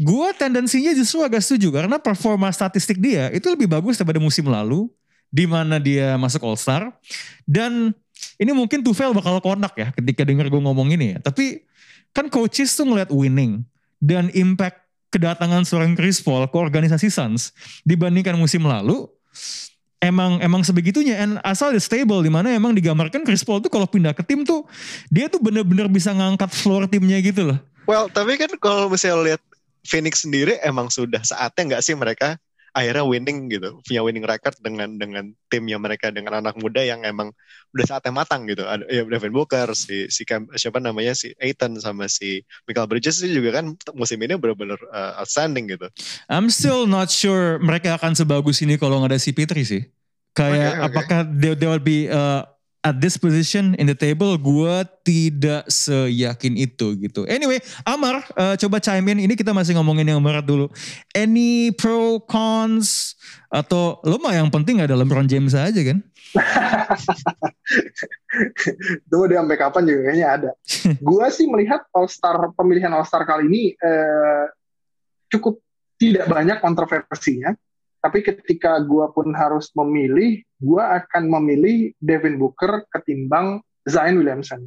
gue 0.00 0.28
tendensinya 0.40 0.96
justru 0.96 1.20
agak 1.20 1.44
setuju 1.44 1.76
karena 1.76 2.00
performa 2.00 2.48
statistik 2.48 3.04
dia 3.04 3.28
itu 3.36 3.44
lebih 3.52 3.68
bagus 3.68 4.00
daripada 4.00 4.16
musim 4.18 4.48
lalu, 4.48 4.88
di 5.28 5.44
mana 5.44 5.76
dia 5.76 6.16
masuk 6.16 6.40
All 6.40 6.56
Star. 6.56 6.88
Dan 7.44 7.92
ini 8.38 8.50
mungkin 8.50 8.82
Tufel 8.82 9.14
bakal 9.14 9.38
konak 9.38 9.74
ya 9.78 9.88
ketika 9.94 10.26
denger 10.26 10.50
gue 10.50 10.62
ngomong 10.62 10.90
ini 10.94 11.16
ya. 11.16 11.18
Tapi 11.22 11.62
kan 12.14 12.30
coaches 12.30 12.74
tuh 12.74 12.86
ngeliat 12.86 13.10
winning 13.10 13.66
dan 13.98 14.30
impact 14.34 14.84
kedatangan 15.14 15.62
seorang 15.62 15.94
Chris 15.94 16.18
Paul 16.18 16.50
ke 16.50 16.56
organisasi 16.58 17.06
Suns 17.06 17.54
dibandingkan 17.86 18.34
musim 18.34 18.66
lalu 18.66 19.06
emang 20.02 20.42
emang 20.42 20.66
sebegitunya 20.66 21.16
and 21.22 21.38
asal 21.46 21.70
dia 21.70 21.78
stable 21.78 22.20
di 22.20 22.28
mana 22.28 22.50
emang 22.50 22.74
digambarkan 22.74 23.22
Chris 23.22 23.46
Paul 23.46 23.62
tuh 23.62 23.70
kalau 23.70 23.86
pindah 23.86 24.10
ke 24.10 24.26
tim 24.26 24.42
tuh 24.42 24.66
dia 25.08 25.30
tuh 25.30 25.38
bener-bener 25.38 25.86
bisa 25.86 26.10
ngangkat 26.10 26.50
floor 26.50 26.90
timnya 26.90 27.16
gitu 27.22 27.54
loh. 27.54 27.58
well 27.86 28.10
tapi 28.10 28.34
kan 28.36 28.50
kalau 28.58 28.90
misalnya 28.90 29.34
lihat 29.34 29.42
Phoenix 29.86 30.26
sendiri 30.26 30.58
emang 30.66 30.90
sudah 30.90 31.22
saatnya 31.22 31.76
nggak 31.76 31.82
sih 31.84 31.94
mereka 31.94 32.36
akhirnya 32.74 33.06
winning 33.06 33.48
gitu 33.48 33.78
punya 33.86 34.02
winning 34.02 34.26
record 34.26 34.58
dengan 34.58 34.98
dengan 34.98 35.30
timnya 35.46 35.78
mereka 35.78 36.10
dengan 36.10 36.42
anak 36.42 36.58
muda 36.58 36.82
yang 36.82 37.06
emang 37.06 37.30
udah 37.70 37.84
saatnya 37.86 38.10
matang 38.10 38.44
gitu 38.50 38.66
ada 38.66 38.82
ya 38.90 39.06
Devin 39.06 39.30
Booker 39.30 39.70
si 39.78 40.10
si 40.10 40.26
Cam- 40.26 40.50
siapa 40.58 40.82
namanya 40.82 41.14
si 41.14 41.30
Aiton 41.38 41.78
sama 41.78 42.10
si 42.10 42.42
Michael 42.66 42.90
Bridges 42.90 43.22
itu 43.22 43.38
juga 43.40 43.62
kan 43.62 43.78
musim 43.94 44.18
ini 44.20 44.34
benar-benar 44.34 44.78
uh, 44.90 45.22
outstanding 45.22 45.70
gitu 45.70 45.86
I'm 46.28 46.50
still 46.50 46.86
not 46.88 47.10
sure 47.12 47.58
mereka 47.60 47.96
akan 47.96 48.16
sebagus 48.16 48.60
ini 48.64 48.76
kalau 48.80 49.00
nggak 49.02 49.16
ada 49.16 49.20
si 49.20 49.30
Pitri 49.34 49.62
sih. 49.64 49.82
Kayak 50.34 50.74
Oke, 50.74 50.82
oke. 50.82 50.90
apakah 50.90 51.20
they, 51.30 51.54
they 51.54 51.68
will 51.70 51.82
be 51.82 52.10
uh, 52.10 52.42
at 52.84 53.00
this 53.00 53.16
position 53.16 53.72
in 53.80 53.88
the 53.88 53.96
table? 53.96 54.36
Gue 54.36 54.84
tidak 55.02 55.64
seyakin 55.72 56.60
itu 56.60 56.92
gitu. 57.00 57.24
Anyway, 57.24 57.58
Amar 57.88 58.20
uh, 58.36 58.54
coba 58.60 58.78
chime 58.78 59.16
in. 59.16 59.24
Ini 59.24 59.34
kita 59.34 59.56
masih 59.56 59.80
ngomongin 59.80 60.12
yang 60.12 60.20
berat 60.20 60.44
dulu. 60.44 60.68
Any 61.16 61.72
pro 61.72 62.20
cons 62.28 63.16
atau 63.48 63.98
lo 64.04 64.20
mah 64.20 64.36
yang 64.36 64.52
penting 64.52 64.84
ada 64.84 64.92
LeBron 64.92 65.24
James 65.24 65.56
aja 65.56 65.80
kan? 65.80 66.04
itu 69.06 69.16
dia 69.30 69.38
sampai 69.38 69.58
kapan 69.58 69.82
juga 69.86 70.00
kayaknya 70.10 70.28
ada. 70.28 70.50
gua 71.08 71.30
sih 71.30 71.46
melihat 71.46 71.86
All 71.94 72.10
Star 72.10 72.50
pemilihan 72.58 72.90
All 72.90 73.06
Star 73.06 73.22
kali 73.24 73.46
ini 73.46 73.62
eh, 73.78 74.46
cukup 75.30 75.62
tidak 75.96 76.26
banyak 76.26 76.58
kontroversinya. 76.58 77.54
Tapi 78.04 78.20
ketika 78.20 78.76
gua 78.84 79.08
pun 79.08 79.32
harus 79.32 79.72
memilih, 79.72 80.44
gua 80.64 80.96
akan 81.04 81.28
memilih 81.28 81.92
Devin 82.00 82.40
Booker 82.40 82.88
ketimbang 82.88 83.60
Zion 83.84 84.16
Williamson. 84.16 84.64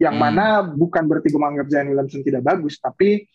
Yang 0.00 0.14
Hmm. 0.16 0.22
mana 0.24 0.46
bukan 0.64 1.04
berarti 1.04 1.28
gue 1.28 1.42
menganggap 1.42 1.68
Zion 1.68 1.88
Williamson 1.92 2.22
tidak 2.24 2.42
bagus, 2.46 2.80
tapi 2.80 3.28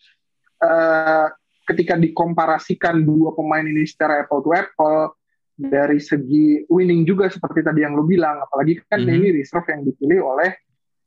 eh, 0.64 1.26
ketika 1.68 1.94
dikomparasikan 2.00 3.04
dua 3.04 3.36
pemain 3.36 3.64
ini 3.64 3.84
secara 3.84 4.24
apple 4.24 4.40
to 4.40 4.50
apple 4.56 5.12
dari 5.54 6.00
segi 6.00 6.64
winning 6.72 7.04
juga 7.04 7.28
seperti 7.28 7.60
tadi 7.60 7.84
yang 7.84 7.92
lu 7.92 8.08
bilang, 8.08 8.40
apalagi 8.40 8.80
kan 8.88 9.04
Mhm. 9.04 9.12
ini 9.12 9.28
reserve 9.38 9.68
yang 9.70 9.84
dipilih 9.84 10.24
oleh 10.24 10.50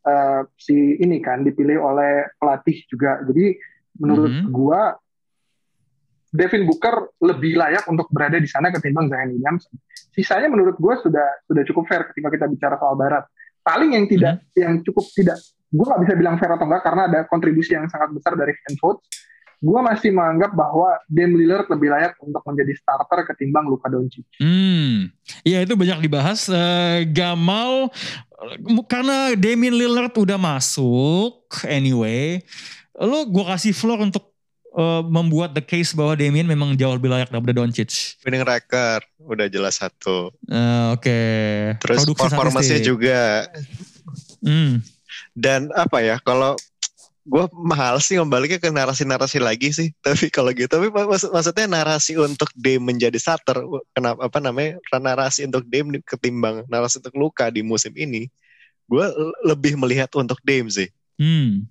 eh, 0.08 0.42
si 0.56 0.96
ini 1.04 1.20
kan 1.20 1.44
dipilih 1.44 1.84
oleh 1.84 2.32
pelatih 2.40 2.80
juga. 2.88 3.28
Jadi 3.28 3.60
menurut 4.00 4.46
Mhm. 4.46 4.48
gua 4.56 4.96
Devin 6.32 6.64
Booker 6.64 7.12
lebih 7.24 7.58
layak 7.58 7.84
untuk 7.92 8.08
berada 8.14 8.38
di 8.38 8.48
sana 8.48 8.72
ketimbang 8.72 9.10
Zion 9.12 9.36
Williamson. 9.36 9.74
Sisanya 10.18 10.50
menurut 10.50 10.82
gua 10.82 10.98
sudah 10.98 11.46
sudah 11.46 11.62
cukup 11.62 11.86
fair 11.86 12.02
ketika 12.10 12.34
kita 12.34 12.46
bicara 12.50 12.74
soal 12.82 12.98
Barat. 12.98 13.30
Paling 13.62 13.94
yang 13.94 14.10
tidak 14.10 14.42
yang 14.58 14.82
cukup 14.82 15.06
tidak 15.14 15.38
gua 15.70 15.94
nggak 15.94 16.02
bisa 16.10 16.14
bilang 16.18 16.36
fair 16.42 16.52
atau 16.58 16.66
enggak 16.66 16.82
karena 16.82 17.02
ada 17.06 17.20
kontribusi 17.30 17.78
yang 17.78 17.86
sangat 17.86 18.10
besar 18.18 18.34
dari 18.34 18.58
votes. 18.82 19.06
Gua 19.58 19.82
masih 19.82 20.14
menganggap 20.14 20.54
bahwa 20.54 21.02
Dame 21.10 21.34
Lillard 21.34 21.66
lebih 21.70 21.90
layak 21.90 22.14
untuk 22.22 22.46
menjadi 22.46 22.78
starter 22.78 23.26
ketimbang 23.26 23.66
Luka 23.66 23.90
Doncic. 23.90 24.26
Hmm, 24.38 25.10
ya 25.42 25.66
itu 25.66 25.74
banyak 25.74 26.06
dibahas. 26.06 26.46
Eh, 26.46 27.10
Gamal 27.10 27.90
eh, 28.38 28.58
karena 28.86 29.34
Damian 29.34 29.74
Lillard 29.74 30.14
udah 30.14 30.38
masuk 30.38 31.50
anyway, 31.66 32.38
lo 33.02 33.26
gue 33.26 33.46
kasih 33.50 33.74
floor 33.74 34.06
untuk 34.06 34.37
eh, 34.70 35.02
membuat 35.04 35.52
the 35.52 35.62
case 35.62 35.92
bahwa 35.92 36.14
Damian 36.14 36.44
memang 36.44 36.74
jauh 36.74 36.92
lebih 36.92 37.08
layak 37.08 37.28
daripada 37.28 37.56
Doncic. 37.56 38.20
winning 38.22 38.42
record 38.42 39.02
udah 39.20 39.48
jelas 39.48 39.78
satu 39.78 40.32
Eh, 40.44 40.86
Oke. 40.92 41.20
terus 41.78 42.02
Produksi 42.02 42.24
performanya 42.26 42.64
statistik. 42.76 42.86
juga 42.86 43.48
Hmm. 44.40 44.80
dan 45.34 45.70
apa 45.74 46.00
ya 46.00 46.18
kalau 46.18 46.54
gue 47.24 47.44
mahal 47.54 48.00
sih 48.00 48.16
membaliknya 48.16 48.56
ke 48.56 48.70
narasi-narasi 48.70 49.38
lagi 49.38 49.70
sih 49.70 49.92
tapi 50.06 50.30
kalau 50.30 50.50
gitu 50.50 50.70
tapi 50.70 50.88
mak- 50.88 51.12
maksudnya 51.28 51.66
narasi 51.66 52.16
untuk 52.16 52.48
Dame 52.54 52.88
menjadi 52.88 53.16
starter 53.16 53.60
kenapa 53.92 54.24
apa 54.24 54.40
namanya 54.40 54.80
narasi 54.94 55.44
untuk 55.44 55.66
Dame 55.66 56.00
ketimbang 56.02 56.64
narasi 56.66 56.98
untuk 56.98 57.12
Luka 57.14 57.48
di 57.48 57.60
musim 57.62 57.92
ini 57.94 58.32
gue 58.86 59.06
lebih 59.44 59.76
melihat 59.76 60.08
untuk 60.14 60.40
Dame 60.42 60.70
sih 60.70 60.88
Hmm. 61.18 61.66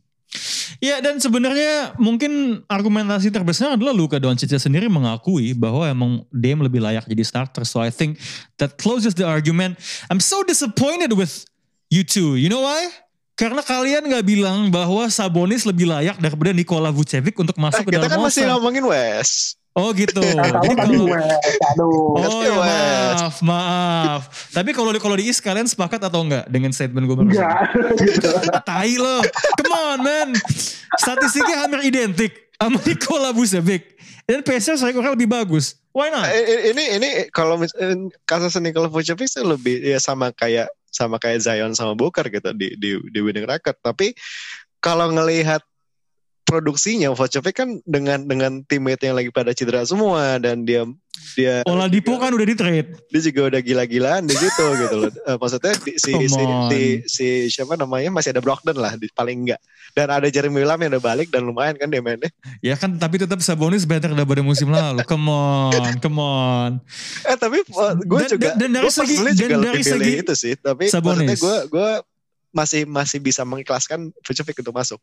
Ya 0.82 1.00
dan 1.00 1.16
sebenarnya 1.16 1.96
mungkin 1.96 2.62
argumentasi 2.68 3.32
terbesar 3.32 3.78
adalah 3.78 3.96
Luka 3.96 4.20
Doncic 4.20 4.52
sendiri 4.60 4.90
mengakui 4.90 5.56
bahwa 5.56 5.88
emang 5.88 6.26
Dame 6.28 6.66
lebih 6.68 6.84
layak 6.84 7.08
jadi 7.08 7.24
starter. 7.24 7.64
So 7.64 7.80
I 7.80 7.88
think 7.88 8.20
that 8.60 8.76
closes 8.76 9.16
the 9.16 9.24
argument. 9.24 9.80
I'm 10.12 10.20
so 10.20 10.44
disappointed 10.44 11.16
with 11.16 11.46
you 11.88 12.04
two. 12.04 12.36
You 12.36 12.52
know 12.52 12.66
why? 12.66 12.90
Karena 13.36 13.60
kalian 13.60 14.08
nggak 14.08 14.24
bilang 14.24 14.72
bahwa 14.72 15.04
Sabonis 15.12 15.68
lebih 15.68 15.84
layak 15.88 16.16
daripada 16.16 16.56
Nikola 16.56 16.88
Vucevic 16.88 17.36
untuk 17.36 17.56
masuk 17.60 17.84
Eh, 17.84 17.86
ke 17.88 17.90
kita 17.92 18.08
dalam 18.08 18.24
kan 18.24 18.32
masih 18.32 18.48
ngomongin 18.48 18.84
West. 18.88 19.60
Oh 19.76 19.92
gitu. 19.92 20.24
Nah, 20.24 20.48
Jadi 20.48 20.72
kalau 20.72 20.72
tadi 20.72 20.96
kalau 20.96 21.06
aduh. 21.68 22.16
Oh 22.16 22.40
ya 22.40 22.54
maaf, 22.56 23.34
maaf. 23.44 24.20
Tapi 24.48 24.72
kalau 24.72 24.88
di 24.88 24.96
kalau 24.96 25.16
di 25.20 25.28
East 25.28 25.44
kalian 25.44 25.68
sepakat 25.68 26.00
atau 26.00 26.24
enggak 26.24 26.48
dengan 26.48 26.72
statement 26.72 27.04
gue 27.04 27.12
barusan? 27.12 27.36
Enggak, 27.36 27.60
gitu. 28.00 28.30
Tai 28.72 28.92
lo. 28.96 29.20
Come 29.60 29.76
on 29.76 29.98
man. 30.00 30.28
Statistiknya 30.96 31.60
hampir 31.60 31.84
identik 31.84 32.32
sama 32.56 32.80
Nikola 32.80 33.36
Vucevic. 33.36 34.00
Dan 34.24 34.40
Pacers 34.40 34.80
rekornya 34.80 35.12
lebih 35.12 35.28
bagus. 35.28 35.76
Why 35.92 36.08
not? 36.08 36.24
Eh, 36.24 36.40
eh, 36.40 36.60
ini 36.72 36.84
ini 36.96 37.08
kalau 37.28 37.60
mis- 37.60 37.76
eh, 37.76 37.94
kasus 38.24 38.56
Nikola 38.56 38.88
Vucevic 38.88 39.28
itu 39.28 39.44
lebih 39.44 39.76
ya 39.84 40.00
sama 40.00 40.32
kayak 40.32 40.72
sama 40.88 41.20
kayak 41.20 41.44
Zion 41.44 41.76
sama 41.76 41.92
Booker 41.92 42.24
gitu 42.32 42.48
di 42.56 42.72
di 42.80 42.96
di 43.12 43.18
winning 43.20 43.44
record. 43.44 43.76
Tapi 43.84 44.16
kalau 44.80 45.12
ngelihat 45.12 45.60
produksinya 46.46 47.11
Vucevic 47.11 47.54
kan 47.54 47.82
dengan 47.82 48.22
dengan 48.22 48.62
teammate 48.62 49.02
yang 49.02 49.14
lagi 49.14 49.28
pada 49.28 49.50
cedera 49.50 49.82
semua 49.82 50.38
dan 50.38 50.62
dia 50.62 50.87
dia 51.35 51.64
Oladipo 51.64 52.16
kan 52.16 52.30
udah 52.30 52.44
di 52.44 52.54
trade. 52.54 52.92
dia 53.11 53.20
juga 53.20 53.50
udah 53.50 53.61
gila-gilaan 53.61 54.22
di 54.22 54.32
situ 54.32 54.62
gitu 54.80 54.96
loh. 54.96 55.11
Eh, 55.11 55.35
maksudnya 55.35 55.74
di- 55.78 55.96
si, 55.96 56.12
si, 56.22 56.42
si, 56.70 56.80
si 57.04 57.26
siapa 57.50 57.74
namanya 57.74 58.09
masih 58.11 58.30
ada 58.30 58.38
Brogdon 58.38 58.74
lah 58.74 58.94
di, 58.94 59.11
paling 59.11 59.42
enggak. 59.42 59.61
Dan 59.90 60.06
ada 60.09 60.28
Jeremy 60.28 60.61
Lamb 60.62 60.78
yang 60.78 60.92
udah 60.92 61.04
balik 61.04 61.28
dan 61.28 61.42
lumayan 61.42 61.74
kan 61.74 61.88
dia 61.88 61.98
mainnya. 61.98 62.30
Ya 62.61 62.72
kan 62.74 62.94
tapi 62.94 63.16
tetap 63.16 63.40
Sabonis 63.40 63.82
better 63.82 64.12
daripada 64.12 64.40
musim 64.40 64.68
lalu. 64.68 65.02
Come 65.02 65.26
on, 65.26 65.72
come 65.98 66.20
on. 66.20 66.70
Eh 67.24 67.35
tapi 67.35 67.64
gue 67.64 68.18
Dan- 68.20 68.30
juga 68.30 68.48
dan- 68.52 68.56
dan 68.59 68.70
dari 68.72 68.85
gue 68.85 68.92
segi- 68.94 69.18
dan 69.18 69.35
juga 69.35 69.56
dari 69.66 69.82
segi 69.82 70.12
itu 70.20 70.32
sih. 70.32 70.54
Tapi 70.54 70.85
Sabonis. 70.87 71.26
maksudnya 71.26 71.37
gue 71.40 71.56
gue 71.70 71.90
masih 72.52 72.82
masih 72.85 73.18
bisa 73.18 73.42
mengikhlaskan 73.42 74.12
Vucevic 74.20 74.56
untuk 74.56 74.72
masuk. 74.72 75.00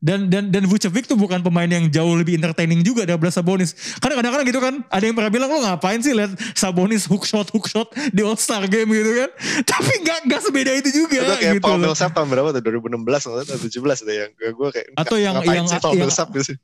Dan 0.00 0.32
dan 0.32 0.48
dan 0.48 0.64
Vucevic 0.64 1.04
tuh 1.04 1.12
bukan 1.12 1.40
pemain 1.40 1.68
yang 1.68 1.84
jauh 1.86 2.16
lebih 2.16 2.32
entertaining 2.32 2.80
juga 2.80 3.04
daripada 3.04 3.28
Sabonis. 3.28 3.76
Karena 4.00 4.16
kadang-kadang 4.16 4.48
gitu 4.48 4.56
kan, 4.58 4.74
ada 4.88 5.04
yang 5.04 5.12
pernah 5.12 5.28
bilang 5.28 5.46
lo 5.46 5.60
ngapain 5.60 6.00
sih 6.00 6.10
lihat 6.10 6.32
Sabonis 6.52 7.04
hook 7.04 7.22
shot 7.22 7.52
hook 7.52 7.68
shot 7.68 7.84
di 8.08 8.20
All 8.20 8.32
Star 8.34 8.64
game 8.64 8.88
gitu 8.88 9.12
kan. 9.14 9.28
Tapi 9.70 9.92
nggak 10.00 10.18
nggak 10.24 10.40
sebeda 10.40 10.72
itu 10.72 10.88
juga 10.90 11.20
itu 11.20 11.32
kayak 11.36 11.52
gitu. 11.54 11.68
Paul. 11.68 11.84
Millsap 11.84 12.10
tahun 12.10 12.28
berapa 12.28 12.48
tuh 12.50 12.62
2016 12.64 12.96
atau 13.28 13.56
17 13.60 13.68
itu 14.00 14.12
yang 14.16 14.30
gue 14.32 14.68
kayak 14.72 14.86
Atau 14.96 15.16
yang- 15.16 15.36
yang- 15.44 15.68
sih 15.68 15.76
Paul 15.76 15.92
yang- 15.92 16.08
Millsap 16.08 16.32
gitu 16.32 16.44
sih. 16.48 16.56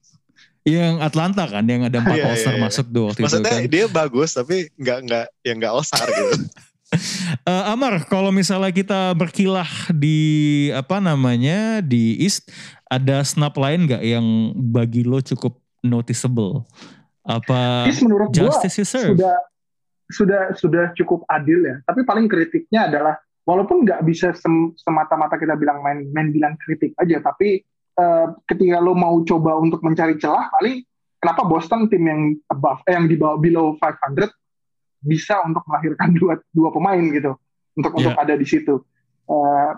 Yang 0.65 0.95
Atlanta 0.99 1.45
kan 1.45 1.63
yang 1.63 1.85
ada 1.85 1.97
empat 2.01 2.17
Iya, 2.17 2.25
All 2.27 2.37
Star 2.37 2.51
iya, 2.51 2.59
iya. 2.59 2.65
masuk 2.65 2.87
tuh 2.89 3.03
waktu 3.07 3.21
Maksudnya 3.21 3.53
itu 3.53 3.61
kan. 3.61 3.71
dia 3.71 3.85
bagus 3.87 4.31
tapi 4.33 4.57
nggak 4.75 4.99
nggak 5.05 5.27
yang 5.45 5.57
nggak 5.61 5.71
all 5.71 5.85
star 5.85 6.09
gitu. 6.09 6.35
Eh, 7.47 7.65
Amar, 7.71 8.03
kalau 8.11 8.35
misalnya 8.35 8.75
kita 8.75 9.15
berkilah 9.15 9.69
di 9.95 10.71
apa 10.75 10.99
namanya 10.99 11.79
di 11.79 12.19
East, 12.19 12.51
ada 12.91 13.23
snap 13.23 13.55
lain 13.55 13.87
nggak 13.87 14.03
yang 14.03 14.51
bagi 14.55 15.07
lo 15.07 15.23
cukup 15.23 15.59
noticeable? 15.83 16.67
Apa 17.23 17.91
Terus 17.91 18.03
menurut 18.03 18.29
justice 18.35 18.83
serve? 18.87 19.15
sudah 19.15 19.37
sudah 20.11 20.43
sudah 20.55 20.85
cukup 20.95 21.27
adil 21.31 21.67
ya. 21.67 21.77
Tapi 21.87 22.07
paling 22.07 22.27
kritiknya 22.31 22.91
adalah 22.91 23.15
walaupun 23.47 23.87
nggak 23.87 24.03
bisa 24.07 24.35
sem- 24.35 24.75
semata-mata 24.79 25.39
kita 25.39 25.55
bilang 25.59 25.83
main 25.83 26.07
main 26.11 26.31
bilang 26.35 26.55
kritik 26.59 26.95
aja, 26.99 27.23
tapi 27.23 27.63
eh, 27.99 28.27
ketika 28.47 28.79
lo 28.79 28.95
mau 28.95 29.23
coba 29.27 29.59
untuk 29.59 29.83
mencari 29.83 30.19
celah, 30.19 30.51
paling 30.59 30.83
kenapa 31.23 31.43
Boston 31.47 31.87
tim 31.91 32.03
yang 32.07 32.23
above 32.51 32.83
eh, 32.87 32.95
yang 32.95 33.07
di 33.07 33.19
bawah 33.19 33.39
below 33.39 33.67
500 33.79 34.31
bisa 35.01 35.41
untuk 35.45 35.63
melahirkan 35.67 36.13
dua 36.21 36.39
dua 36.51 36.69
pemain 36.71 37.01
gitu 37.01 37.37
untuk 37.77 37.93
untuk 37.93 38.15
Iya. 38.17 38.23
ada 38.25 38.35
di 38.35 38.47
situ. 38.47 38.81
Eh, 39.27 39.73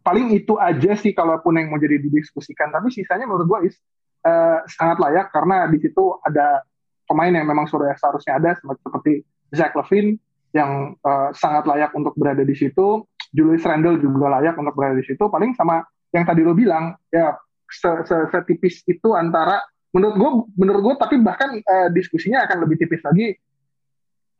paling 0.00 0.30
itu 0.32 0.54
aja 0.56 0.94
sih 0.94 1.10
kalaupun 1.12 1.58
yang 1.58 1.68
mau 1.68 1.76
jadi 1.76 1.98
didiskusikan. 2.00 2.70
Tapi 2.70 2.88
sisanya 2.88 3.26
menurut 3.26 3.46
gue 3.46 3.58
is 3.68 3.76
eh, 4.22 4.58
sangat 4.70 5.02
layak 5.02 5.28
karena 5.30 5.66
di 5.66 5.78
situ 5.82 6.16
ada 6.22 6.62
pemain 7.04 7.34
yang 7.34 7.44
memang 7.44 7.66
sudah 7.66 7.92
seharusnya 7.98 8.38
ada 8.38 8.54
seperti 8.56 9.26
Zach 9.52 9.74
Levine 9.74 10.16
yang 10.54 10.94
eh, 10.96 11.28
sangat 11.34 11.66
layak 11.66 11.92
untuk 11.92 12.14
berada 12.14 12.40
di 12.40 12.54
situ. 12.54 13.04
Julius 13.32 13.64
Randle 13.64 13.96
juga 13.96 14.28
layak 14.40 14.56
untuk 14.56 14.76
berada 14.76 14.96
di 14.96 15.04
situ. 15.04 15.24
Paling 15.26 15.56
sama 15.56 15.80
yang 16.12 16.24
tadi 16.24 16.44
lo 16.44 16.52
bilang 16.52 16.92
ya 17.08 17.32
se- 17.68 18.04
se- 18.04 18.28
setipis 18.28 18.84
itu 18.84 19.16
antara 19.16 19.60
menurut 19.92 20.16
gue 20.16 20.30
menurut 20.56 20.80
gue 20.84 20.94
tapi 20.96 21.16
bahkan 21.20 21.52
eh, 21.56 21.88
diskusinya 21.92 22.44
akan 22.48 22.64
lebih 22.64 22.80
tipis 22.80 23.00
lagi. 23.02 23.36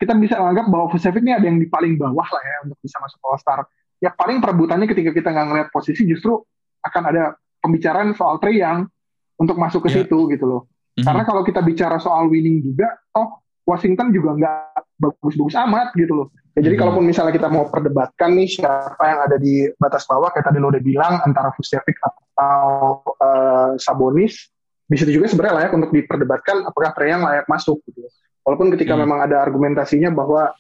Kita 0.02 0.18
bisa 0.18 0.34
menganggap 0.42 0.66
bahwa 0.66 0.90
Vucevic 0.90 1.22
ini 1.22 1.30
ada 1.30 1.46
yang 1.46 1.62
di 1.62 1.70
paling 1.70 1.94
bawah 1.94 2.26
lah 2.26 2.42
ya 2.42 2.56
untuk 2.66 2.78
bisa 2.82 2.98
masuk 2.98 3.22
All 3.22 3.38
Star. 3.38 3.62
Ya 4.02 4.10
paling 4.10 4.42
perebutannya 4.42 4.90
ketika 4.90 5.14
kita 5.14 5.30
nggak 5.30 5.46
ngeliat 5.46 5.68
posisi 5.70 6.02
justru 6.10 6.42
akan 6.82 7.02
ada 7.14 7.38
pembicaraan 7.62 8.10
soal 8.18 8.42
Trey 8.42 8.58
yang 8.58 8.90
untuk 9.38 9.54
masuk 9.54 9.86
ke 9.86 9.94
Ya. 9.94 10.02
situ 10.02 10.26
gitu 10.34 10.42
loh. 10.42 10.66
Mhm. 10.98 11.06
Karena 11.06 11.22
kalau 11.22 11.46
kita 11.46 11.62
bicara 11.62 12.02
soal 12.02 12.26
winning 12.26 12.66
juga, 12.66 12.90
oh 13.14 13.38
Washington 13.62 14.10
juga 14.10 14.34
nggak 14.34 14.98
bagus-bagus 14.98 15.54
amat 15.70 15.94
gitu 15.94 16.18
loh. 16.18 16.26
Ya, 16.58 16.66
jadi 16.66 16.74
Mhm. 16.74 16.82
kalaupun 16.82 17.04
misalnya 17.06 17.30
kita 17.30 17.46
mau 17.46 17.70
perdebatkan 17.70 18.34
nih 18.34 18.58
siapa 18.58 19.04
yang 19.06 19.20
ada 19.22 19.38
di 19.38 19.70
batas 19.78 20.02
bawah, 20.10 20.34
kayak 20.34 20.50
tadi 20.50 20.58
lo 20.58 20.74
udah 20.74 20.82
bilang 20.82 21.22
antara 21.22 21.54
Vucevic 21.54 21.94
atau 22.02 23.06
eh, 23.22 23.78
Sabonis, 23.78 24.50
di 24.82 24.96
situ 24.98 25.14
juga 25.14 25.30
sebenarnya 25.30 25.62
layak 25.62 25.72
untuk 25.78 25.94
diperdebatkan 25.94 26.66
apakah 26.66 26.90
Trey 26.90 27.14
yang 27.14 27.22
layak 27.22 27.46
masuk 27.46 27.78
gitu. 27.86 28.02
Walaupun 28.42 28.74
ketika 28.74 28.98
Hmm. 28.98 29.06
memang 29.06 29.18
ada 29.22 29.40
argumentasinya 29.40 30.10
bahwa 30.10 30.50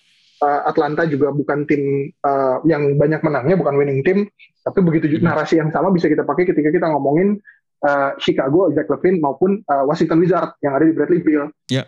eh, 0.42 0.60
Atlanta 0.66 1.06
juga 1.06 1.30
bukan 1.30 1.66
tim 1.70 2.10
eh, 2.10 2.56
yang 2.66 2.98
banyak 2.98 3.22
menangnya, 3.22 3.54
bukan 3.54 3.74
winning 3.78 4.02
team, 4.02 4.26
tapi 4.62 4.82
begitu 4.82 5.06
Hmm. 5.18 5.30
narasi 5.30 5.62
yang 5.62 5.70
sama 5.70 5.94
bisa 5.94 6.10
kita 6.10 6.26
pakai 6.26 6.50
ketika 6.50 6.70
kita 6.70 6.86
ngomongin 6.90 7.38
eh, 7.82 8.10
Chicago, 8.18 8.70
Zach 8.74 8.86
Levine 8.86 9.18
maupun 9.18 9.58
eh, 9.62 9.84
Washington 9.86 10.18
Wizards 10.18 10.54
yang 10.62 10.74
ada 10.74 10.86
di 10.86 10.94
Bradley 10.94 11.22
Beal. 11.22 11.50
Ya. 11.70 11.86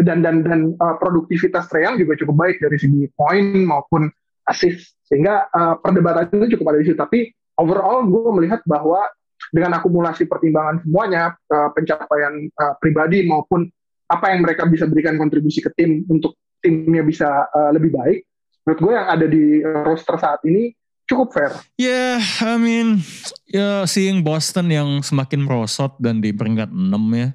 Dan 0.00 0.24
dan 0.24 0.40
dan 0.44 0.60
eh, 0.72 0.94
produktivitas 1.00 1.68
Trae 1.68 1.84
Young 1.84 2.00
juga 2.00 2.16
cukup 2.16 2.36
baik 2.36 2.60
dari 2.60 2.76
segi 2.80 3.08
poin 3.12 3.44
maupun 3.64 4.08
assist 4.48 4.96
sehingga 5.08 5.48
eh, 5.48 5.74
perdebatan 5.80 6.32
itu 6.32 6.56
cukup 6.56 6.72
ada 6.72 6.78
di 6.80 6.86
situ. 6.88 6.96
Tapi 6.96 7.18
overall 7.60 8.08
gue 8.08 8.30
melihat 8.40 8.60
bahwa 8.64 9.04
dengan 9.52 9.76
akumulasi 9.76 10.24
pertimbangan 10.24 10.80
semuanya 10.80 11.36
eh, 11.48 11.68
pencapaian 11.76 12.34
eh, 12.40 12.74
pribadi 12.80 13.24
maupun 13.28 13.68
apa 14.12 14.36
yang 14.36 14.44
mereka 14.44 14.68
bisa 14.68 14.84
berikan 14.84 15.16
kontribusi 15.16 15.64
ke 15.64 15.72
tim 15.72 16.04
untuk 16.12 16.36
timnya 16.60 17.00
bisa 17.00 17.48
eh, 17.48 17.70
lebih 17.72 17.90
baik. 17.96 18.20
Menurut 18.62 18.80
gue 18.84 18.92
yang 18.92 19.08
ada 19.08 19.26
di 19.26 19.44
eh, 19.64 19.82
roster 19.88 20.16
saat 20.20 20.44
ini 20.44 20.76
cukup 21.08 21.28
fair. 21.34 21.52
Ya, 21.80 22.20
I 22.44 22.56
mean, 22.60 23.02
ya 23.48 23.88
seeing 23.88 24.22
Boston 24.22 24.70
yang 24.70 24.88
semakin 25.02 25.42
merosot 25.42 25.98
dan 25.98 26.22
di 26.22 26.30
peringkat 26.30 26.70
6 26.70 26.78
ya. 27.12 27.28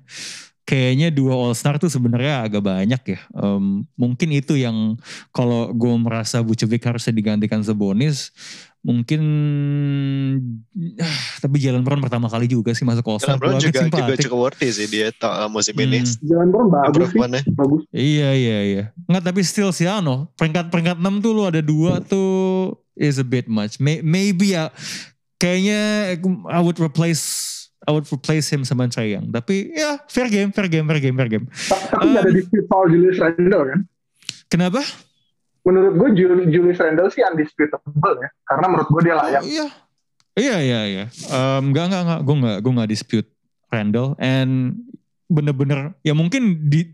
Kayaknya 0.67 1.15
dua 1.15 1.31
All 1.31 1.55
Star 1.55 1.79
tuh 1.79 1.87
sebenarnya 1.87 2.43
agak 2.43 2.59
banyak 2.59 3.01
ya. 3.07 3.19
Em, 3.39 3.87
mungkin 3.95 4.29
itu 4.35 4.59
yang 4.59 4.99
kalau 5.31 5.71
gue 5.71 5.95
merasa 5.95 6.43
Vucevic 6.43 6.83
harusnya 6.83 7.15
digantikan 7.15 7.63
Sabonis, 7.63 8.35
mungkin 8.87 9.21
ah, 11.03 11.17
tapi 11.43 11.59
Jalen 11.59 11.83
Brown 11.83 11.99
pertama 11.99 12.31
kali 12.31 12.47
juga 12.47 12.71
sih 12.71 12.87
masuk 12.87 13.03
All 13.05 13.19
Star. 13.19 13.35
Jalen 13.35 13.41
Brown 13.41 13.59
juga 13.59 13.79
juga 13.83 14.15
cukup 14.15 14.39
worthy 14.47 14.69
sih 14.71 14.87
dia 14.87 15.11
ta- 15.11 15.51
musim 15.51 15.75
ini. 15.75 16.01
Hmm. 16.01 16.23
Jalan 16.23 16.47
Brown 16.47 16.67
bagus 16.71 17.07
sih, 17.11 17.19
bagus. 17.51 17.81
Iya 17.91 18.29
iya 18.31 18.57
iya. 18.63 18.83
Nggak 19.05 19.23
tapi 19.25 19.41
still 19.43 19.69
sih 19.69 19.85
ano. 19.85 20.31
Peringkat 20.35 20.71
peringkat 20.71 20.97
6 20.97 21.19
tuh 21.19 21.31
lu 21.31 21.43
ada 21.43 21.59
dua 21.59 21.99
tuh 21.99 22.29
is 22.95 23.19
a 23.19 23.27
bit 23.27 23.45
much. 23.45 23.77
May- 23.77 23.99
maybe 23.99 24.55
ya 24.55 24.71
kayaknya 25.35 26.15
I 26.47 26.59
would 26.63 26.79
replace 26.79 27.53
I 27.83 27.91
would 27.91 28.07
replace 28.07 28.47
him 28.47 28.63
sama 28.63 28.87
Trae 28.87 29.15
Young. 29.15 29.29
Tapi 29.29 29.71
ya 29.71 29.99
fair 30.07 30.27
game, 30.27 30.51
fair 30.51 30.67
game, 30.67 30.83
fair 30.83 30.99
game, 30.99 31.15
fair 31.15 31.29
game. 31.29 31.45
Tapi 31.51 32.03
nggak 32.07 32.23
ada 32.23 32.31
Um, 32.31 32.35
dispute 32.35 32.65
soal 32.67 32.85
Julius 32.87 33.19
Randle 33.19 33.63
kan? 33.67 33.79
Kenapa? 34.47 34.79
Menurut 35.67 35.93
gue 35.99 36.09
Jul- 36.15 36.47
Julius 36.47 36.79
Randle 36.79 37.11
sih 37.11 37.19
undisputable 37.27 38.15
ya 38.23 38.29
karena 38.47 38.65
menurut 38.71 38.87
gue 38.87 39.01
dia 39.03 39.15
layak 39.19 39.43
Oh, 39.43 39.51
iya. 39.51 39.67
Iya 40.37 40.57
iya 40.61 40.81
iya. 40.85 41.05
Um, 41.33 41.73
enggak 41.73 41.89
enggak 41.89 42.01
enggak. 42.05 42.19
Gue 42.21 42.35
enggak 42.37 42.57
gue 42.61 42.71
enggak 42.77 42.89
dispute 42.93 43.27
Randall 43.73 44.13
and 44.21 44.77
bener-bener 45.27 45.97
ya 46.05 46.13
mungkin 46.13 46.69
di 46.69 46.93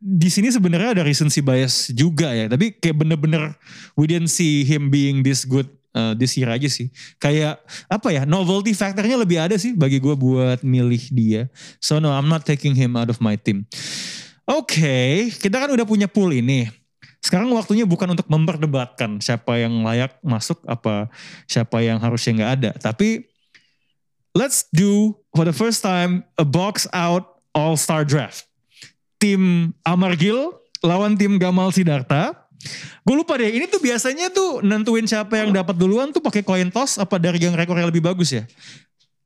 di 0.00 0.28
sini 0.32 0.48
sebenarnya 0.48 0.94
ada 0.94 1.02
recency 1.02 1.42
bias 1.42 1.90
juga 1.90 2.30
ya. 2.30 2.46
Tapi 2.46 2.78
kayak 2.78 3.02
bener-bener 3.02 3.58
we 3.98 4.06
didn't 4.06 4.30
see 4.30 4.62
him 4.62 4.86
being 4.86 5.26
this 5.26 5.42
good 5.42 5.66
uh, 5.98 6.14
this 6.14 6.38
year 6.38 6.46
aja 6.46 6.70
sih. 6.70 6.94
Kayak 7.18 7.58
apa 7.90 8.14
ya 8.14 8.22
novelty 8.22 8.70
factornya 8.70 9.18
lebih 9.18 9.50
ada 9.50 9.58
sih 9.58 9.74
bagi 9.74 9.98
gue 9.98 10.14
buat 10.14 10.62
milih 10.62 11.10
dia. 11.10 11.42
So 11.82 11.98
no 11.98 12.14
I'm 12.14 12.30
not 12.30 12.46
taking 12.46 12.78
him 12.78 12.94
out 12.94 13.10
of 13.10 13.18
my 13.18 13.34
team. 13.34 13.66
Oke, 14.46 15.26
kita 15.42 15.58
kan 15.58 15.74
udah 15.74 15.86
punya 15.86 16.06
pool 16.06 16.30
ini. 16.30 16.70
Sekarang 17.30 17.54
waktunya 17.54 17.86
bukan 17.86 18.10
untuk 18.10 18.26
memperdebatkan 18.26 19.22
siapa 19.22 19.54
yang 19.62 19.86
layak 19.86 20.18
masuk 20.18 20.58
apa 20.66 21.06
siapa 21.46 21.78
yang 21.78 22.02
harusnya 22.02 22.42
nggak 22.42 22.52
ada. 22.58 22.70
Tapi 22.74 23.22
let's 24.34 24.66
do 24.74 25.14
for 25.30 25.46
the 25.46 25.54
first 25.54 25.78
time 25.78 26.26
a 26.34 26.42
box 26.42 26.90
out 26.90 27.38
All 27.54 27.78
Star 27.78 28.02
Draft. 28.02 28.50
Tim 29.22 29.70
Amargil 29.86 30.58
lawan 30.82 31.14
tim 31.14 31.38
Gamal 31.38 31.70
Sidarta. 31.70 32.34
Gue 33.06 33.14
lupa 33.14 33.38
deh, 33.38 33.46
ini 33.46 33.70
tuh 33.70 33.78
biasanya 33.78 34.34
tuh 34.34 34.66
nentuin 34.66 35.06
siapa 35.06 35.38
yang 35.38 35.54
dapat 35.54 35.78
duluan 35.78 36.10
tuh 36.10 36.18
pakai 36.18 36.42
coin 36.42 36.66
toss 36.66 36.98
apa 36.98 37.14
dari 37.22 37.38
yang 37.38 37.54
rekornya 37.54 37.86
lebih 37.86 38.02
bagus 38.02 38.34
ya? 38.34 38.42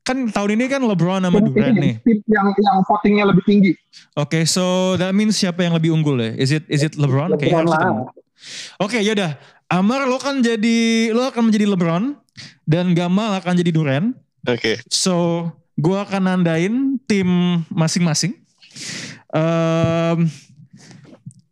Kan 0.05 0.29
tahun 0.29 0.53
ini 0.53 0.69
kan 0.69 0.85
LeBron 0.85 1.17
sama 1.25 1.41
Durant 1.41 1.75
nih. 1.81 1.97
tim 2.05 2.21
yang 2.29 2.53
yang 2.53 2.77
votingnya 2.85 3.25
lebih 3.25 3.41
tinggi. 3.41 3.71
Oke, 4.13 4.45
so 4.45 4.93
that 5.01 5.17
means 5.17 5.33
siapa 5.33 5.65
yang 5.65 5.73
lebih 5.73 5.89
unggul 5.89 6.21
ya? 6.21 6.31
Is 6.37 6.53
it 6.53 6.61
is 6.69 6.85
it 6.85 6.93
LeBron? 6.93 7.33
Kayaknya 7.41 7.65
LeBron 7.65 7.67
lah. 7.73 8.13
Oke, 8.77 9.01
yaudah. 9.01 9.33
Amar 9.65 10.05
lo 10.05 10.21
kan 10.21 10.45
jadi 10.45 11.09
lo 11.09 11.25
akan 11.25 11.49
menjadi 11.49 11.65
LeBron 11.73 12.13
dan 12.69 12.93
Gamal 12.93 13.41
akan 13.41 13.53
jadi 13.57 13.73
Durant. 13.73 14.13
Oke. 14.45 14.77
So, 14.93 15.49
gua 15.73 16.05
akan 16.05 16.21
nandain 16.21 17.01
tim 17.09 17.25
masing-masing. 17.73 18.37
Um, 19.33 20.29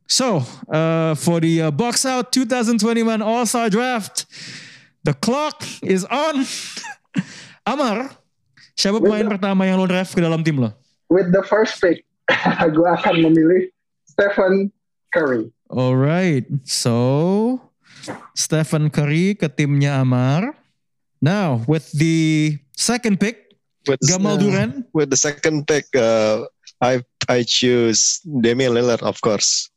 so, 0.05 0.45
uh, 0.69 1.17
for 1.17 1.41
the 1.41 1.67
uh, 1.67 1.71
box 1.73 2.05
out 2.05 2.29
2021 2.29 3.25
All 3.25 3.49
Star 3.49 3.73
Draft, 3.73 4.29
the 5.01 5.17
clock 5.17 5.65
is 5.81 6.05
on. 6.05 6.45
Amar, 7.65 8.13
siapa 8.73 8.97
pemain 9.01 9.25
pertama 9.27 9.65
yang 9.65 9.77
lo 9.77 9.85
draft 9.85 10.13
ke 10.13 10.21
dalam 10.21 10.41
tim 10.41 10.57
lo? 10.61 10.69
With 11.09 11.29
the 11.29 11.45
first 11.45 11.77
pick, 11.77 12.05
gue 12.75 12.89
akan 12.89 13.15
memilih 13.21 13.69
Stephen 14.07 14.69
Curry. 15.13 15.49
Alright, 15.69 16.45
so 16.65 17.57
Stephen 18.37 18.89
Curry 18.89 19.33
ke 19.33 19.49
timnya 19.49 20.01
Amar. 20.01 20.53
Now, 21.23 21.63
with 21.65 21.87
the 21.95 22.57
second 22.75 23.17
pick, 23.17 23.55
With, 23.83 23.99
Gamal 24.07 24.39
Durant. 24.39 24.87
with 24.95 25.11
the 25.11 25.19
second 25.19 25.67
pick, 25.67 25.87
uh, 25.95 26.47
I 26.79 27.03
I 27.27 27.43
choose 27.43 28.23
Damian 28.23 28.75
Lillard, 28.75 29.03
of 29.03 29.19
course. 29.19 29.67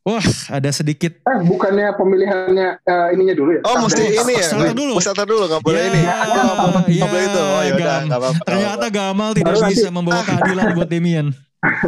Wah, 0.00 0.24
ada 0.48 0.70
sedikit 0.70 1.12
Eh, 1.20 1.38
bukannya 1.42 1.92
pemilihannya 1.92 2.68
eh, 2.78 3.06
ininya 3.12 3.34
dulu 3.34 3.50
ya? 3.52 3.60
Oh, 3.62 3.76
mesti 3.80 4.02
ini 4.08 4.32
ya? 4.32 4.42
starter 4.42 4.72
dulu. 4.72 4.94
Starter 4.96 5.24
dulu, 5.24 5.44
nggak 5.46 5.62
boleh 5.62 5.78
Ya, 5.78 5.86
ini. 5.86 6.00
ya, 6.00 6.14
Nggak 6.24 7.08
boleh 7.08 7.24
itu. 7.24 7.40
Oh, 7.40 7.62
yaudah, 7.62 7.98
Gam. 8.00 8.08
apa-apa. 8.10 8.40
Ternyata 8.42 8.86
Gamal 8.88 9.30
tidak 9.32 9.46
Baru 9.52 9.60
bisa 9.66 9.80
nanti- 9.82 9.92
membawa 9.92 10.20
keadilan 10.22 10.64
buat 10.76 10.88
Damian. 10.88 11.26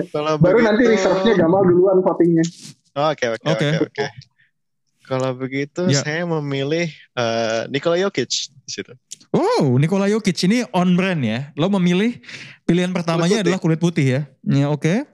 Kalau 0.08 0.32
Baru 0.36 0.58
nanti 0.60 0.84
begitu- 0.84 0.92
reserve-nya 0.94 1.34
Gamal 1.34 1.62
duluan 1.64 1.98
votingnya. 1.98 2.44
Oke, 2.92 3.24
oke, 3.32 3.46
Oke. 3.48 3.68
oke. 3.82 4.06
Kalau 5.02 5.30
begitu, 5.34 5.82
Ya. 5.88 6.00
saya 6.00 6.22
memilih 6.22 6.86
uh, 7.14 7.66
Nikola 7.66 7.98
Jokic 7.98 8.30
di 8.54 8.70
situ. 8.70 8.92
Oh, 9.32 9.74
Nikola 9.74 10.06
Jokic 10.06 10.36
ini 10.44 10.62
on 10.70 10.92
brand 10.92 11.18
ya. 11.18 11.50
Lo 11.52 11.66
memilih 11.70 12.20
pilihan 12.62 12.92
pertamanya 12.92 13.40
Kulit 13.40 13.44
adalah 13.48 13.60
kulit 13.60 13.80
putih 13.80 14.06
ya. 14.06 14.20
Ya, 14.42 14.68
oke. 14.68 15.08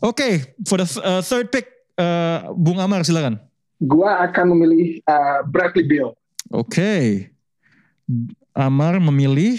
Oke, 0.00 0.50
for 0.66 0.76
the 0.76 0.86
th- 0.86 0.98
uh, 1.00 1.22
third 1.22 1.46
pick 1.48 1.70
uh, 2.02 2.50
Bung 2.58 2.82
Amar 2.82 3.06
silakan. 3.06 3.38
Gua 3.82 4.22
akan 4.26 4.54
memilih 4.54 5.02
eh, 5.02 5.38
Bradley 5.46 5.82
Beal. 5.86 6.14
Oke. 6.54 7.26
Amar 8.54 8.98
memilih 9.02 9.58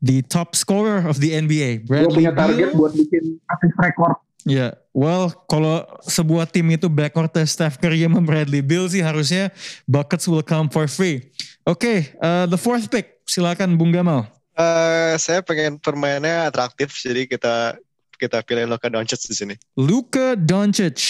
the 0.00 0.24
top 0.24 0.56
scorer 0.56 1.04
of 1.04 1.20
the 1.20 1.36
NBA, 1.36 1.84
Gue 1.84 1.88
Bradley 1.88 2.16
punya 2.24 2.32
target 2.32 2.68
Beal. 2.72 2.78
buat 2.78 2.92
bikin 2.96 3.36
assist 3.50 3.76
record. 3.76 4.16
Ya, 4.42 4.74
well 4.90 5.30
kalau 5.46 5.86
sebuah 6.02 6.50
tim 6.50 6.66
itu 6.74 6.90
backcourtnya 6.90 7.46
Steph 7.46 7.78
Curry 7.78 8.02
sama 8.02 8.18
Bradley 8.18 8.58
Beal 8.58 8.90
sih 8.90 8.98
harusnya 8.98 9.54
buckets 9.86 10.26
will 10.26 10.42
come 10.42 10.66
for 10.66 10.90
free. 10.90 11.30
Oke, 11.62 12.10
uh, 12.18 12.50
the 12.50 12.58
fourth 12.58 12.90
pick, 12.90 13.22
silakan 13.22 13.78
Bung 13.78 13.94
Gamal. 13.94 14.26
Eh, 14.52 15.14
saya 15.16 15.40
pengen 15.40 15.80
permainnya 15.80 16.44
atraktif, 16.50 16.92
jadi 16.98 17.24
kita 17.24 17.78
kita 18.20 18.38
pilih 18.44 18.68
Luka 18.68 18.92
Doncic 18.92 19.22
di 19.24 19.34
sini. 19.34 19.54
Luka 19.78 20.36
Doncic. 20.36 21.00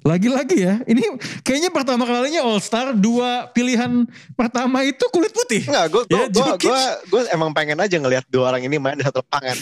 Lagi-lagi 0.00 0.56
ya, 0.64 0.74
ini 0.88 1.04
kayaknya 1.44 1.68
pertama 1.68 2.08
kalinya 2.08 2.40
All 2.46 2.60
Star 2.62 2.96
dua 2.96 3.52
pilihan 3.52 4.08
pertama 4.32 4.80
itu 4.84 5.04
kulit 5.12 5.30
putih. 5.32 5.68
Enggak, 5.68 5.86
gue 5.92 6.02
Ya, 6.10 6.26
gue 6.26 6.48
gue 6.56 6.80
gue 7.12 7.20
emang 7.30 7.52
pengen 7.52 7.76
aja 7.78 8.00
ngelihat 8.00 8.24
dua 8.32 8.54
orang 8.54 8.64
ini 8.64 8.80
main 8.80 8.96
di 8.96 9.04
satu 9.04 9.20
lapangan. 9.20 9.56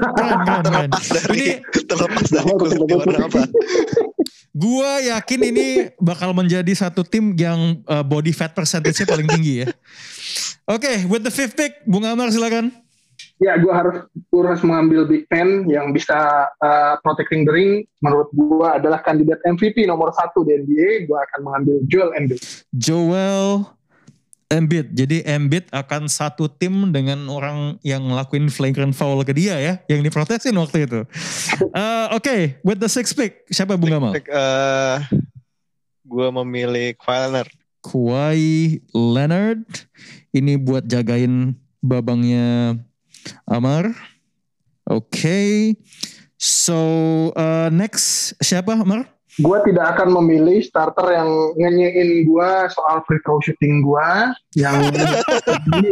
terlepas 0.66 1.06
dari 1.08 1.28
Ini 1.32 1.48
terlepas 1.88 2.26
dari 2.28 2.52
kulit 2.54 2.76
betul, 2.76 2.98
warna 3.00 3.18
apa. 3.26 3.42
Gua 4.50 4.98
yakin 4.98 5.40
ini 5.54 5.66
bakal 6.02 6.34
menjadi 6.34 6.74
satu 6.74 7.06
tim 7.06 7.38
yang 7.38 7.80
uh, 7.86 8.02
body 8.02 8.34
fat 8.34 8.50
percentage-nya 8.50 9.06
paling 9.06 9.30
tinggi 9.30 9.64
ya. 9.64 9.66
Oke, 10.66 11.06
with 11.06 11.22
the 11.22 11.32
fifth 11.32 11.54
pick, 11.54 11.82
Bung 11.86 12.02
Amar 12.02 12.34
silakan. 12.34 12.74
Ya, 13.40 13.56
gue 13.56 13.72
harus 13.72 14.04
gua 14.28 14.52
harus 14.52 14.60
mengambil 14.60 15.08
Big 15.08 15.24
Ten 15.32 15.64
yang 15.64 15.96
bisa 15.96 16.44
eh, 16.60 16.94
protecting 17.00 17.48
the 17.48 17.52
ring. 17.52 17.72
Menurut 18.04 18.28
gue 18.36 18.68
adalah 18.68 19.00
kandidat 19.00 19.40
MVP 19.48 19.88
nomor 19.88 20.12
satu 20.12 20.44
di 20.44 20.60
NBA. 20.60 21.08
Gue 21.08 21.16
akan 21.16 21.40
mengambil 21.48 21.80
Joel 21.88 22.12
Embiid. 22.20 22.40
Joel 22.76 23.64
Embiid. 24.50 24.92
Jadi 24.92 25.22
Embiid 25.22 25.70
akan 25.70 26.10
satu 26.10 26.50
tim 26.50 26.90
dengan 26.90 27.22
orang 27.30 27.78
yang 27.86 28.02
ngelakuin 28.02 28.50
flagrant 28.50 28.92
foul 28.92 29.22
ke 29.22 29.30
dia 29.30 29.54
ya, 29.56 29.74
yang 29.86 30.02
diprotesin 30.02 30.52
waktu 30.58 30.90
itu. 30.90 31.00
Uh, 31.70 32.10
Oke, 32.18 32.58
with 32.66 32.82
the 32.82 32.90
sixth 32.90 33.14
pick, 33.14 33.46
siapa 33.46 33.78
Bung 33.78 33.94
Gamal? 33.94 34.10
Pick, 34.10 34.26
eh, 34.26 34.96
gue 36.02 36.28
memilih 36.42 36.98
Kawhi 36.98 37.30
Leonard. 37.30 37.50
Kawhi 37.80 38.52
Leonard. 38.90 39.64
Ini 40.34 40.58
buat 40.58 40.82
jagain 40.82 41.54
babangnya 41.78 42.74
Amar. 43.46 43.92
Oke. 44.88 45.74
So 46.40 46.78
uh, 47.36 47.68
next 47.68 48.34
siapa 48.40 48.74
Amar? 48.76 49.06
Gue 49.38 49.58
tidak 49.62 49.96
akan 49.96 50.20
memilih 50.20 50.58
starter 50.60 51.14
yang 51.14 51.30
ngenyein 51.54 52.26
gue 52.26 52.50
soal 52.74 53.00
free 53.06 53.22
throw 53.22 53.38
shooting 53.38 53.86
gue. 53.86 54.08
Yang 54.58 54.90
jadi, 55.70 55.90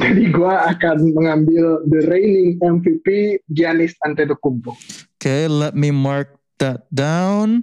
jadi 0.00 0.24
gue 0.32 0.54
akan 0.74 0.96
mengambil 1.12 1.84
the 1.92 2.00
reigning 2.08 2.56
MVP 2.58 3.38
Giannis 3.52 3.92
Antetokounmpo. 4.02 4.72
Oke, 5.20 5.36
let 5.52 5.76
me 5.76 5.92
mark 5.92 6.40
that 6.56 6.88
down. 6.88 7.60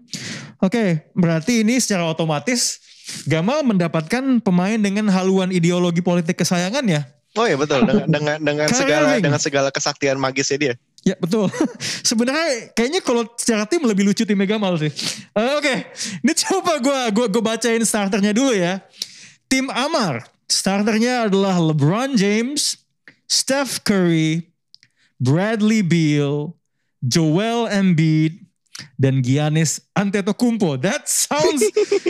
Oke, 0.61 1.09
berarti 1.17 1.65
ini 1.65 1.81
secara 1.81 2.05
otomatis 2.05 2.77
Gamal 3.23 3.63
mendapatkan 3.63 4.43
pemain 4.43 4.75
dengan 4.75 5.07
haluan 5.07 5.47
ideologi 5.47 6.03
politik 6.03 6.43
kesayangan 6.43 6.83
ya? 6.83 7.07
Oh 7.37 7.45
iya 7.45 7.53
betul 7.53 7.85
dengan 7.85 8.05
dengan 8.09 8.35
dengan 8.41 8.67
Kyrie 8.67 8.81
segala 8.81 9.07
Irving. 9.13 9.23
dengan 9.23 9.41
segala 9.41 9.69
kesaktian 9.69 10.17
magisnya 10.17 10.57
dia. 10.57 10.73
Ya 11.05 11.15
betul. 11.15 11.47
Sebenarnya 12.09 12.73
kayaknya 12.73 13.01
kalau 13.05 13.23
secara 13.37 13.63
tim 13.69 13.85
lebih 13.85 14.03
lucu 14.03 14.25
timnya 14.25 14.49
Gamal 14.49 14.75
sih. 14.81 14.91
Eh, 15.37 15.51
Oke, 15.61 15.87
ini 16.25 16.33
coba 16.33 16.81
gue 16.81 16.99
gua, 17.13 17.25
gua 17.29 17.43
bacain 17.53 17.79
starternya 17.85 18.33
dulu 18.33 18.51
ya. 18.51 18.81
Tim 19.47 19.71
Amar, 19.71 20.27
starternya 20.51 21.31
adalah 21.31 21.55
LeBron 21.61 22.19
James, 22.19 22.83
Steph 23.31 23.79
Curry, 23.87 24.51
Bradley 25.21 25.79
Beal, 25.79 26.51
Joel 26.99 27.71
Embiid, 27.71 28.47
dan 28.97 29.21
Giannis 29.23 29.81
Antetokounmpo. 29.95 30.77
That 30.81 31.07
sounds 31.07 31.63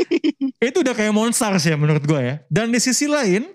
itu 0.68 0.78
udah 0.82 0.96
kayak 0.96 1.14
monsters 1.14 1.64
ya 1.68 1.76
menurut 1.78 2.04
gue 2.04 2.20
ya. 2.20 2.36
Dan 2.50 2.72
di 2.74 2.80
sisi 2.82 3.06
lain, 3.06 3.48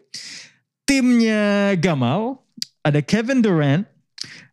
timnya 0.92 1.72
Gamal 1.80 2.36
ada 2.84 3.00
Kevin 3.00 3.40
Durant, 3.40 3.88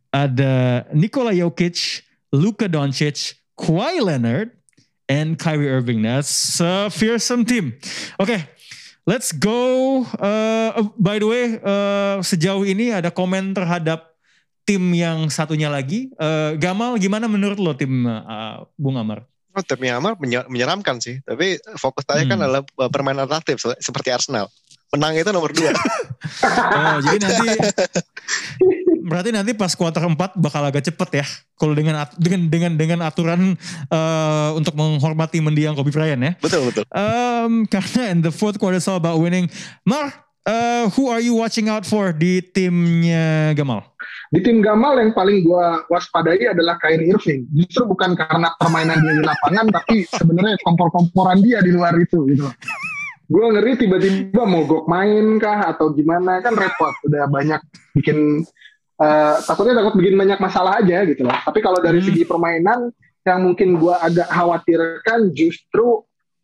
ada 0.07 0.85
Nikola 0.95 1.35
Jokic, 1.35 2.07
Luka 2.31 2.71
Doncic, 2.71 3.35
Kawhi 3.59 3.99
Leonard, 3.99 4.55
and 5.11 5.35
Kyrie 5.35 5.67
Irving. 5.67 5.99
That's 5.99 6.31
a 6.63 6.87
fearsome 6.87 7.43
team. 7.43 7.75
Oke, 8.15 8.39
let's 9.03 9.35
go. 9.35 10.05
Uh, 10.15 10.79
oh, 10.79 10.95
by 10.95 11.19
the 11.19 11.27
way, 11.27 11.45
uh, 11.59 12.23
sejauh 12.23 12.63
ini 12.63 12.95
ada 12.95 13.11
komen 13.11 13.51
terhadap 13.51 14.15
tim 14.63 14.95
yang 14.95 15.27
satunya 15.27 15.67
lagi. 15.67 16.07
Uh, 16.15 16.55
Gamal, 16.55 16.95
gimana 16.95 17.27
menurut 17.27 17.59
lo 17.59 17.75
tim 17.75 18.07
uh, 18.07 18.63
Bung 18.79 18.95
Amar? 18.95 19.27
Oh, 19.51 19.65
timnya 19.65 19.99
Amar 19.99 20.15
menyer- 20.15 20.47
menyeramkan 20.47 21.03
sih. 21.03 21.19
Tapi 21.27 21.59
fokus 21.75 22.07
saya 22.07 22.23
kan 22.23 22.39
Hmm. 22.39 22.45
adalah 22.47 22.63
uh, 22.79 22.87
permainan 22.87 23.27
se- 23.27 23.81
seperti 23.83 24.13
Arsenal. 24.15 24.47
Menang 24.95 25.13
itu 25.17 25.29
nomor 25.29 25.51
dua. 25.51 25.69
Oh, 26.19 26.97
jadi 26.99 27.17
nanti 27.25 27.47
berarti 28.99 29.29
nanti 29.33 29.51
pas 29.55 29.71
kuarter 29.73 30.03
4 30.03 30.15
bakal 30.37 30.61
agak 30.67 30.83
cepet 30.85 31.23
ya. 31.23 31.25
Kalau 31.55 31.73
dengan 31.73 32.05
dengan 32.19 32.41
dengan 32.47 32.71
dengan 32.75 32.99
aturan 33.07 33.55
uh, 33.89 34.49
untuk 34.55 34.75
menghormati 34.75 35.39
mendiang 35.39 35.73
Kobe 35.73 35.91
Bryant 35.91 36.21
ya. 36.21 36.31
betul 36.39 36.69
betul. 36.69 36.85
Um, 36.91 37.65
karena 37.65 38.11
in 38.11 38.19
the 38.21 38.31
fourth 38.31 38.59
quarter 38.59 38.77
it's 38.77 38.87
all 38.87 38.99
about 38.99 39.17
winning. 39.17 39.47
Mar, 39.87 40.11
uh, 40.45 40.91
who 40.93 41.07
are 41.07 41.23
you 41.23 41.35
watching 41.35 41.71
out 41.71 41.87
for 41.87 42.11
di 42.11 42.43
timnya 42.43 43.55
Gamal? 43.55 43.83
Di 44.29 44.45
tim 44.45 44.61
Gamal 44.61 45.01
yang 45.01 45.11
paling 45.17 45.41
gue 45.41 45.65
waspadai 45.89 46.53
adalah 46.53 46.77
Kyrie 46.77 47.09
Irving. 47.09 47.49
Justru 47.49 47.89
bukan 47.89 48.13
karena 48.13 48.53
permainan 48.61 49.01
dia 49.01 49.13
di 49.17 49.23
lapangan, 49.25 49.65
tapi 49.73 50.05
sebenarnya 50.05 50.53
kompor-komporan 50.61 51.41
dia 51.41 51.65
di 51.65 51.73
luar 51.73 51.97
itu. 51.97 52.29
Gitu. 52.29 52.45
Gue 53.29 53.45
ngeri 53.45 53.77
tiba-tiba 53.77 54.43
mogok 54.43 54.89
main 54.89 55.37
kah 55.37 55.69
atau 55.69 55.93
gimana? 55.93 56.41
Kan 56.41 56.57
repot 56.57 56.97
udah 57.05 57.29
banyak 57.29 57.61
bikin 57.93 58.41
eh, 58.97 59.35
takutnya 59.45 59.79
takut 59.79 59.95
bikin 59.95 60.17
banyak 60.17 60.41
masalah 60.41 60.81
aja 60.81 61.05
gitu 61.05 61.23
loh. 61.23 61.37
Tapi 61.37 61.61
kalau 61.61 61.77
dari 61.77 62.01
Hmm. 62.01 62.07
segi 62.09 62.25
permainan 62.25 62.89
yang 63.21 63.39
mungkin 63.39 63.77
gue 63.77 63.95
agak 63.95 64.27
khawatirkan 64.27 65.29
justru 65.31 66.01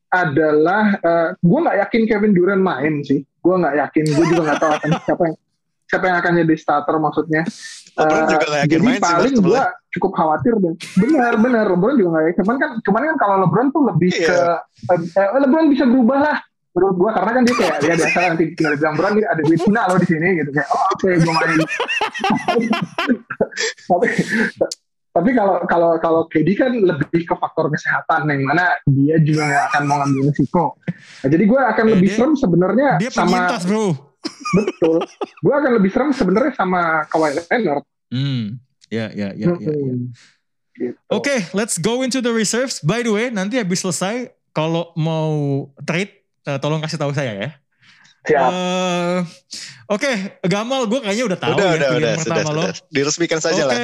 adalah 0.07 0.95
eh, 0.95 1.29
gue 1.35 1.59
nggak 1.59 1.77
yakin 1.83 2.01
Kevin 2.05 2.31
Durant 2.31 2.61
main 2.61 3.01
sih. 3.01 3.25
Gue 3.41 3.55
nggak 3.57 3.75
yakin. 3.75 4.03
Gue 4.07 4.25
juga 4.29 4.41
nggak 4.47 4.59
tahu 4.61 4.71
akan 4.71 4.89
siapa 5.09 5.23
yang 5.25 5.35
siapa 5.85 6.05
yang 6.07 6.17
akan 6.17 6.31
jadi 6.41 6.55
starter 6.55 6.95
maksudnya. 6.97 7.41
LeBron 7.95 8.23
juga 8.27 8.45
yakin 8.59 8.69
jadi 8.69 8.83
main 8.83 9.01
paling 9.01 9.35
gue 9.39 9.61
cukup 9.91 10.11
khawatir 10.13 10.53
deh. 10.55 10.73
Benar 10.95 11.33
benar. 11.39 11.65
LeBron 11.67 11.95
juga 11.95 12.09
nggak 12.13 12.23
yakin. 12.29 12.37
Cuman 12.39 12.55
kan 12.55 12.69
cuman 12.79 13.01
kan 13.03 13.15
kalau 13.17 13.35
LeBron 13.43 13.67
tuh 13.69 13.83
lebih 13.89 14.11
Iya. 14.13 14.27
ke 14.87 14.95
eh, 15.17 15.39
LeBron 15.43 15.67
bisa 15.67 15.83
berubah 15.83 16.19
lah 16.21 16.37
menurut 16.75 16.95
gua 16.97 17.11
karena 17.11 17.31
kan 17.31 17.41
dia 17.41 17.55
kayak 17.55 17.75
ya 17.79 17.95
biasa 17.95 18.19
nanti 18.27 18.43
tinggal 18.51 18.73
bilang 18.75 18.95
Bron 18.95 19.13
ada 19.15 19.41
duit 19.41 19.59
Cina 19.59 19.81
loh 19.87 19.95
di 19.95 20.05
sini 20.05 20.27
gitu 20.35 20.49
kayak 20.51 20.67
oh 20.69 20.83
oke 20.91 21.07
gua 21.17 21.33
main 21.33 21.59
tapi 23.87 24.07
tapi 25.09 25.29
kalau 25.31 25.55
kalau 25.63 25.91
kalau 25.97 26.21
KD 26.27 26.49
kan 26.53 26.71
lebih 26.75 27.23
ke 27.23 27.33
faktor 27.33 27.71
kesehatan 27.71 28.27
yang 28.27 28.43
mana 28.43 28.75
dia 28.85 29.15
juga 29.17 29.47
nggak 29.47 29.63
akan 29.71 29.81
mau 29.87 29.97
ngambil 30.03 30.21
risiko 30.27 30.75
nah, 31.23 31.29
jadi 31.31 31.43
gua 31.45 31.61
akan 31.71 31.83
Eh, 31.85 31.91
lebih 31.95 32.09
dia- 32.11 32.17
serem 32.19 32.33
sebenarnya 32.35 32.89
Dia 32.99 33.09
sama 33.09 33.27
penyintas 33.31 33.63
bro. 33.63 33.85
betul 34.51 34.97
gua 35.39 35.53
akan 35.57 35.71
lebih 35.79 35.89
serem 35.89 36.11
sebenarnya 36.11 36.51
sama 36.53 36.81
Kawhi 37.07 37.31
Leonard 37.33 37.83
Hmm. 38.05 38.61
Ya, 38.85 39.09
ya, 39.11 39.33
ya, 39.33 39.49
ya. 39.49 39.57
ya. 39.57 39.73
Hmm. 39.73 40.13
Gitu. 40.71 40.93
Oke, 41.09 41.35
let's 41.51 41.75
go 41.75 41.99
into 41.99 42.21
the 42.21 42.29
reserves. 42.29 42.77
By 42.79 43.01
the 43.01 43.09
way, 43.09 43.27
nanti 43.27 43.57
habis 43.57 43.81
selesai, 43.81 44.29
kalau 44.51 44.93
mau 44.93 45.33
trade, 45.81 46.13
eh, 46.45 46.57
tolong 46.57 46.79
kasih 46.79 46.97
tahu 46.97 47.11
saya 47.11 47.33
ya. 47.35 47.49
Siap. 48.25 48.49
Eh, 48.49 49.17
Oke, 49.85 50.11
Gamal, 50.41 50.85
gue 50.85 50.97
kayaknya 50.97 51.25
udah 51.27 51.39
tahu 51.39 51.53
udah, 51.53 51.67
ya 51.67 51.77
udah, 51.77 51.89
udah, 51.91 52.13
sudah, 52.15 52.15
pertama 52.17 52.49
lo. 52.49 52.61
sudah. 52.63 52.73
Diresmikan 52.89 53.37
saja 53.37 53.61
Oke, 53.61 53.69
lah. 53.69 53.77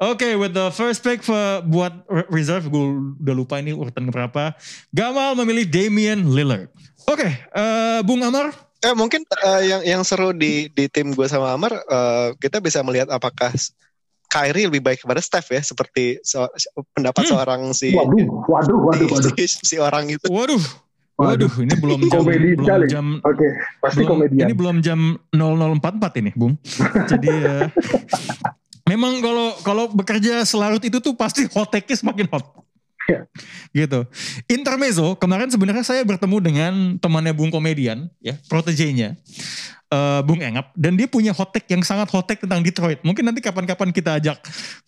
Oke, 0.00 0.28
with 0.32 0.52
the 0.52 0.72
first 0.72 1.04
pick 1.04 1.20
for, 1.20 1.36
buat 1.62 1.92
re- 2.06 2.24
reserve, 2.30 2.64
gue 2.66 2.84
udah 3.20 3.34
lupa 3.36 3.60
ini 3.60 3.70
urutan 3.70 4.08
berapa. 4.08 4.56
Gamal 4.88 5.36
memilih 5.36 5.68
Damian 5.68 6.24
Lillard. 6.24 6.72
Oke, 7.04 7.28
eh, 7.28 8.00
Bung 8.00 8.20
Amar, 8.20 8.48
Eh 8.80 8.96
mungkin 8.96 9.20
eh, 9.28 9.62
yang 9.68 9.82
yang 9.84 10.00
seru 10.00 10.32
di 10.32 10.72
di 10.72 10.88
tim 10.88 11.12
gue 11.12 11.28
sama 11.28 11.52
Amar 11.52 11.68
eh, 11.76 12.28
kita 12.40 12.64
bisa 12.64 12.80
melihat 12.80 13.12
apakah 13.12 13.52
Kyrie 14.24 14.72
lebih 14.72 14.80
baik 14.80 15.04
kepada 15.04 15.20
Steph 15.20 15.52
ya 15.52 15.60
seperti 15.60 16.16
so- 16.24 16.48
pendapat 16.96 17.28
Hmm. 17.28 17.32
seorang 17.36 17.60
si 17.76 17.92
Waduh, 17.92 18.24
waduh, 18.48 18.78
waduh, 18.80 19.04
waduh. 19.12 19.32
si, 19.36 19.44
si 19.60 19.76
orang 19.76 20.08
itu. 20.08 20.24
waduh, 20.32 20.56
waduh, 21.22 21.52
ini 21.58 21.74
belum 21.74 22.00
jam, 22.02 22.12
Komedi 22.18 22.48
belum 22.52 22.64
sekali. 22.64 22.86
jam, 22.86 23.06
Oke, 23.20 23.48
pasti 23.78 24.00
belum, 24.00 24.10
komedian. 24.10 24.46
ini 24.46 24.54
belum 24.54 24.76
jam 24.80 25.00
0044 25.30 26.20
ini, 26.20 26.30
Bung. 26.32 26.54
Jadi 27.10 27.28
eh, 27.28 27.66
memang 28.84 29.18
kalau 29.18 29.46
kalau 29.60 29.84
bekerja 29.88 30.42
selarut 30.42 30.80
itu 30.80 30.98
tuh 30.98 31.12
pasti 31.12 31.46
hot 31.46 31.68
take-nya 31.68 31.96
semakin 31.96 32.26
hot. 32.28 32.44
Iya. 33.02 33.26
Gitu. 33.74 34.06
Intermezzo, 34.46 35.14
kemarin 35.14 35.46
sebenarnya 35.46 35.82
saya 35.82 36.00
bertemu 36.00 36.36
dengan 36.40 36.72
temannya 36.96 37.32
Bung 37.32 37.50
komedian, 37.50 38.06
ya, 38.18 38.38
protege-nya. 38.46 39.18
eh, 39.90 40.20
Bung 40.22 40.38
Engap 40.38 40.70
dan 40.72 40.94
dia 40.94 41.04
punya 41.04 41.34
hot 41.34 41.50
take 41.50 41.66
yang 41.66 41.82
sangat 41.82 42.06
hot 42.08 42.22
take 42.24 42.38
tentang 42.38 42.62
Detroit. 42.62 43.02
Mungkin 43.02 43.26
nanti 43.26 43.42
kapan-kapan 43.42 43.90
kita 43.90 44.16
ajak 44.16 44.38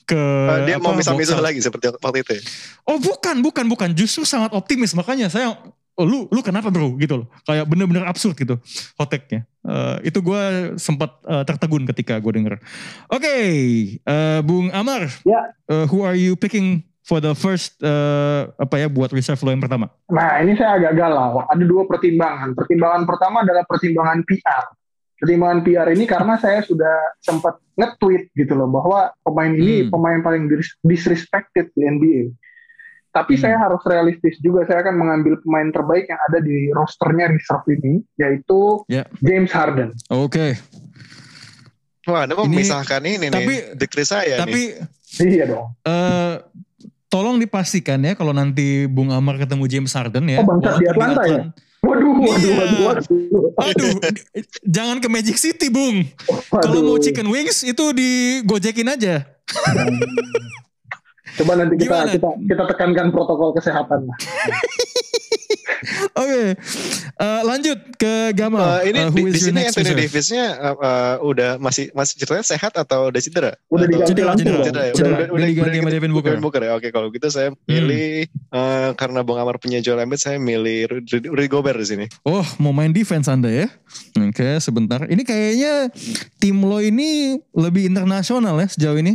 ke 0.04 0.14
Eh, 0.14 0.58
dia 0.64 0.78
mau 0.78 0.94
apa, 0.94 1.02
misah-misah 1.02 1.34
Boxer. 1.34 1.42
lagi 1.42 1.58
seperti 1.58 1.84
waktu 1.90 2.18
itu. 2.22 2.32
ya. 2.38 2.42
Oh 2.84 2.96
bukan, 2.96 3.42
bukan, 3.42 3.66
bukan. 3.66 3.88
Justru 3.92 4.22
sangat 4.22 4.54
optimis. 4.54 4.94
Makanya 4.94 5.26
saya, 5.26 5.58
oh, 5.94 6.04
lu, 6.04 6.28
lu 6.28 6.40
kenapa 6.40 6.68
bro? 6.68 6.94
Gitu 6.96 7.22
loh. 7.22 7.26
Kayak 7.44 7.68
bener-bener 7.68 8.04
absurd 8.04 8.34
gitu 8.34 8.56
hoteknya. 8.96 9.44
Eh, 9.62 10.10
itu 10.10 10.18
gue 10.18 10.42
sempat 10.76 11.22
eh, 11.22 11.44
tertegun 11.44 11.86
ketika 11.86 12.18
gue 12.18 12.32
denger. 12.34 12.58
Oke, 13.08 13.34
eh, 13.98 14.40
Bung 14.42 14.70
Amar. 14.70 15.06
Ya. 15.22 15.52
Eh, 15.68 15.84
who 15.86 16.02
are 16.02 16.16
you 16.16 16.34
picking 16.34 16.82
for 17.02 17.18
the 17.18 17.34
first, 17.34 17.82
eh, 17.82 18.42
apa 18.54 18.78
ya, 18.78 18.86
buat 18.86 19.10
reserve 19.10 19.42
lo 19.42 19.50
yang 19.50 19.62
pertama? 19.62 19.90
Nah, 20.06 20.38
ini 20.38 20.54
saya 20.54 20.78
agak 20.78 20.94
galau. 20.94 21.42
Ada 21.44 21.64
dua 21.66 21.82
pertimbangan. 21.84 22.54
Pertimbangan 22.54 23.02
pertama 23.02 23.42
adalah 23.42 23.66
pertimbangan 23.66 24.22
PR. 24.22 24.64
Pertimbangan 25.18 25.62
PR 25.62 25.86
ini 25.90 26.02
karena 26.02 26.34
saya 26.34 26.66
sudah 26.66 27.18
sempat 27.18 27.54
nge-tweet 27.78 28.34
gitu 28.34 28.58
loh 28.58 28.66
bahwa 28.66 29.14
pemain 29.22 29.54
ini 29.54 29.86
Hmm. 29.86 29.90
pemain 29.94 30.18
paling 30.18 30.50
dis- 30.50 30.74
disrespected 30.82 31.70
di 31.74 31.82
NBA. 31.86 32.22
Tapi 33.12 33.36
Hmm. 33.36 33.42
saya 33.42 33.56
harus 33.58 33.84
realistis 33.84 34.40
juga. 34.40 34.64
Saya 34.64 34.80
akan 34.80 34.96
mengambil 34.96 35.36
pemain 35.38 35.68
terbaik 35.68 36.08
yang 36.08 36.20
ada 36.22 36.40
di 36.40 36.72
rosternya 36.72 37.28
reserve 37.28 37.66
ini, 37.70 38.00
yaitu 38.16 38.80
Ya. 38.86 39.04
James 39.20 39.52
Harden. 39.52 39.92
Oke, 40.08 40.56
Wah, 42.02 42.26
Anda 42.26 42.34
mau 42.34 42.50
Ini- 42.50 42.58
memisahkan 42.58 42.98
ini 43.04 43.30
tapi- 43.30 43.46
nih. 43.46 43.78
Dikri 43.78 44.02
saya 44.02 44.34
nih. 44.34 44.40
tapi 44.42 44.62
Iya 45.22 45.44
dong. 45.46 45.70
eh, 45.82 46.34
tolong 47.06 47.38
dipastikan 47.38 48.02
ya 48.02 48.16
kalau 48.16 48.34
nanti 48.34 48.90
Bung 48.90 49.14
Amar 49.14 49.38
ketemu 49.38 49.70
James 49.70 49.92
Harden 49.92 50.26
ya. 50.26 50.42
Oh, 50.42 50.46
bangsat 50.48 50.82
di 50.82 50.86
Atlanta 50.88 51.22
ya? 51.22 51.40
Waduh, 51.78 52.14
waduh, 52.16 52.42
Iya. 52.42 52.54
waduh, 52.58 52.78
waduh. 52.80 53.06
Aduh, 53.60 53.92
jangan 54.64 54.98
ke 54.98 55.06
Magic 55.06 55.36
City, 55.36 55.66
Bung. 55.68 56.02
Kalau 56.48 56.74
Waduh. 56.74 56.82
mau 56.84 56.98
chicken 56.98 57.28
wings 57.28 57.62
itu 57.62 57.84
digojekin 57.92 58.88
aja. 58.88 59.22
Coba 61.34 61.52
nanti 61.54 61.74
kita 61.76 61.88
Gimana? 61.96 62.10
kita 62.10 62.28
kita 62.44 62.62
tekankan 62.68 63.06
protokol 63.08 63.50
kesehatan 63.52 64.04
lah. 64.04 64.16
Oke, 66.14 66.54
Eh, 67.12 67.42
lanjut 67.44 67.78
ke 67.94 68.30
Gamal. 68.32 68.82
Eh, 68.82 68.90
ini 68.90 68.98
Eh, 68.98 69.08
who 69.08 69.26
di, 69.26 69.30
di 69.30 69.40
sini 69.40 69.62
Anthony? 69.62 69.94
Davisnya 69.96 70.46
eh, 70.54 70.74
eh, 70.74 71.16
udah 71.20 71.50
masih 71.58 71.90
masih 71.92 72.18
ceritanya 72.18 72.42
sehat 72.42 72.72
atau 72.74 73.10
udah 73.10 73.20
cedera? 73.20 73.52
Udah 73.68 73.86
diganti 73.86 74.10
Cedera, 74.10 74.26
langsung 74.32 74.46
cedera. 74.46 74.64
Cedera 74.64 74.82
ya? 74.82 74.92
cedera. 74.92 75.06
Udah- 75.06 75.18
Dia 75.22 75.30
udah- 75.30 75.46
diganti 75.46 75.62
udah 75.62 75.70
sama 75.72 75.86
gitu. 75.86 75.94
Devin 75.94 76.12
Booker. 76.12 76.30
Devin 76.30 76.42
Booker 76.42 76.62
ya. 76.62 76.72
Oke, 76.74 76.88
kalau 76.90 77.08
gitu 77.10 77.26
saya 77.30 77.48
milih 77.64 78.26
eh, 78.26 78.90
karena 78.94 79.20
Bang 79.22 79.38
Amar 79.38 79.56
punya 79.58 79.78
Joel 79.78 80.02
Embiid, 80.02 80.18
saya 80.18 80.36
milih 80.36 80.78
Rudy, 80.88 81.14
Rudy 81.24 81.48
Gobert 81.48 81.78
di 81.78 81.86
sini. 81.86 82.04
Oh, 82.22 82.42
mau 82.58 82.70
main 82.72 82.90
defense 82.90 83.26
Anda 83.26 83.50
ya? 83.50 83.66
Oke, 84.20 84.58
sebentar. 84.58 85.04
Ini 85.04 85.22
kayaknya 85.22 85.72
tim 86.36 86.58
lo 86.58 86.78
ini 86.78 87.38
lebih 87.52 87.86
internasional 87.86 88.56
ya 88.56 88.66
sejauh 88.68 88.96
ini 88.96 89.14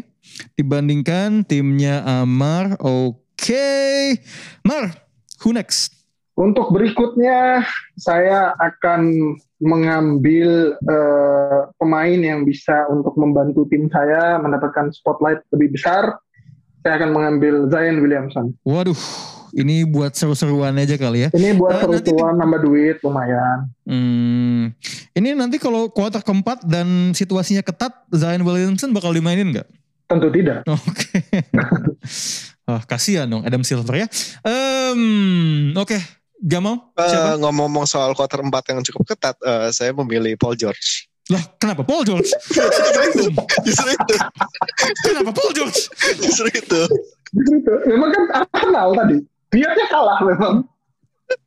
dibandingkan 0.57 1.45
timnya 1.45 2.03
Amar. 2.03 2.77
Oke, 2.81 4.17
Mar, 4.65 4.93
who 5.41 5.53
next? 5.53 5.93
Untuk 6.37 6.69
berikutnya 6.69 7.65
saya 7.97 8.53
akan 8.61 9.33
mengambil 9.57 10.77
eh, 10.77 11.59
pemain 11.81 12.19
yang 12.21 12.45
bisa 12.45 12.85
untuk 12.93 13.17
membantu 13.17 13.65
tim 13.73 13.89
saya 13.89 14.37
mendapatkan 14.37 14.93
spotlight 14.93 15.41
lebih 15.49 15.73
besar. 15.73 16.21
Saya 16.85 17.01
akan 17.01 17.09
mengambil 17.09 17.65
Zion 17.73 17.99
Williamson. 18.05 18.53
Waduh, 18.61 18.95
ini 19.57 19.81
buat 19.81 20.13
seru-seruan 20.13 20.77
aja 20.77 20.93
kali 20.93 21.25
ya. 21.25 21.29
Ini 21.33 21.57
buat 21.57 21.73
nanti 21.73 22.05
kerusuhan 22.05 22.37
nambah 22.37 22.61
duit 22.61 23.01
lumayan. 23.01 23.73
Hmm, 23.89 24.77
ini 25.17 25.33
nanti 25.33 25.57
kalau 25.57 25.89
kuarter 25.89 26.21
keempat 26.21 26.63
dan 26.69 27.17
situasinya 27.17 27.65
ketat, 27.65 27.91
Zion 28.13 28.45
Williamson 28.45 28.93
bakal 28.93 29.09
dimainin 29.09 29.51
nggak? 29.57 29.67
Tentu 30.07 30.27
tidak. 30.31 30.63
Oke. 30.65 31.19
Ah, 32.67 32.83
kasihan 32.83 33.23
dong 33.23 33.47
Adam 33.47 33.63
Silver 33.63 33.95
ya. 33.95 34.07
Em, 34.43 35.71
Oke, 35.71 35.95
Gamal, 36.35 36.91
Eh, 36.99 37.07
siapa? 37.07 37.39
ngomong-ngomong 37.39 37.87
soal 37.87 38.11
quarter 38.11 38.43
4 38.43 38.51
yang 38.67 38.83
cukup 38.83 39.07
ketat, 39.07 39.39
eh, 39.39 39.71
saya 39.71 39.95
memilih 39.95 40.35
Paul 40.35 40.59
George. 40.59 41.07
Lah, 41.31 41.39
kenapa 41.55 41.87
Paul 41.87 42.03
George? 42.03 42.27
justru 42.51 43.01
itu, 43.07 43.23
justru 43.63 43.87
itu, 43.87 44.15
kenapa 44.99 45.31
Paul 45.31 45.55
George? 45.55 45.79
justru 46.19 46.51
itu. 46.51 46.81
Justru 47.31 47.55
itu. 47.55 47.73
Memang 47.87 48.11
kan 48.11 48.43
Arsenal 48.43 48.91
tadi. 48.93 49.15
Biarnya 49.47 49.85
kalah 49.87 50.19
memang. 50.19 50.55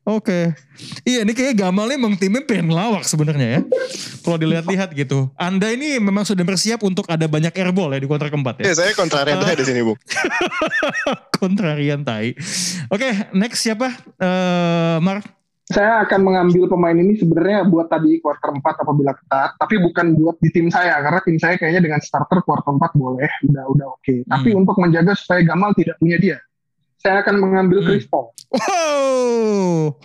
Oke. 0.05 0.53
Iya, 1.05 1.25
ini 1.25 1.33
kayak 1.33 1.57
Gamal 1.57 1.89
nih 1.89 1.97
emang 1.97 2.13
timnya 2.17 2.41
pengen 2.45 2.69
lawak 2.73 3.05
sebenarnya 3.05 3.47
ya. 3.47 3.61
Kalau 4.21 4.37
dilihat-lihat 4.37 4.93
gitu. 4.93 5.29
Anda 5.37 5.73
ini 5.73 5.97
memang 5.97 6.25
sudah 6.25 6.45
bersiap 6.45 6.81
untuk 6.85 7.05
ada 7.09 7.25
banyak 7.25 7.53
airball 7.53 7.89
ya 7.93 8.01
di 8.01 8.05
kuarter 8.09 8.29
keempat 8.29 8.61
ya. 8.61 8.69
Ya, 8.69 8.73
saya 8.77 8.93
kontrarian 8.93 9.41
saya 9.41 9.57
di 9.57 9.65
sini, 9.65 9.81
Bu. 9.81 9.93
Kontrarian 11.41 12.05
tai. 12.05 12.37
Oke, 12.93 13.33
next 13.33 13.65
siapa? 13.65 13.89
Eh, 14.21 14.97
Mar. 15.01 15.21
Saya 15.71 16.03
akan 16.03 16.19
mengambil 16.27 16.67
pemain 16.67 16.97
ini 16.97 17.15
sebenarnya 17.15 17.63
buat 17.63 17.87
tadi 17.87 18.19
quarter 18.19 18.51
4 18.51 18.83
apabila 18.83 19.15
ketat, 19.15 19.55
tapi 19.55 19.79
bukan 19.79 20.19
buat 20.19 20.35
di 20.43 20.51
tim 20.51 20.67
saya 20.67 20.99
karena 20.99 21.23
tim 21.23 21.39
saya 21.39 21.55
kayaknya 21.55 21.79
dengan 21.79 21.99
starter 22.03 22.43
quarter 22.43 22.75
4 22.75 22.91
boleh, 22.91 23.31
udah 23.47 23.63
udah 23.71 23.87
oke. 23.95 24.27
Tapi 24.27 24.49
Hmm. 24.51 24.67
untuk 24.67 24.75
menjaga 24.83 25.15
supaya 25.15 25.39
Gamal 25.47 25.71
tidak 25.71 25.95
punya 25.95 26.19
dia, 26.19 26.37
saya 27.01 27.25
akan 27.25 27.35
mengambil 27.41 27.81
Hmm. 27.81 27.87
Chris 27.89 28.05
Paul. 28.05 28.29
Wow. 28.53 29.97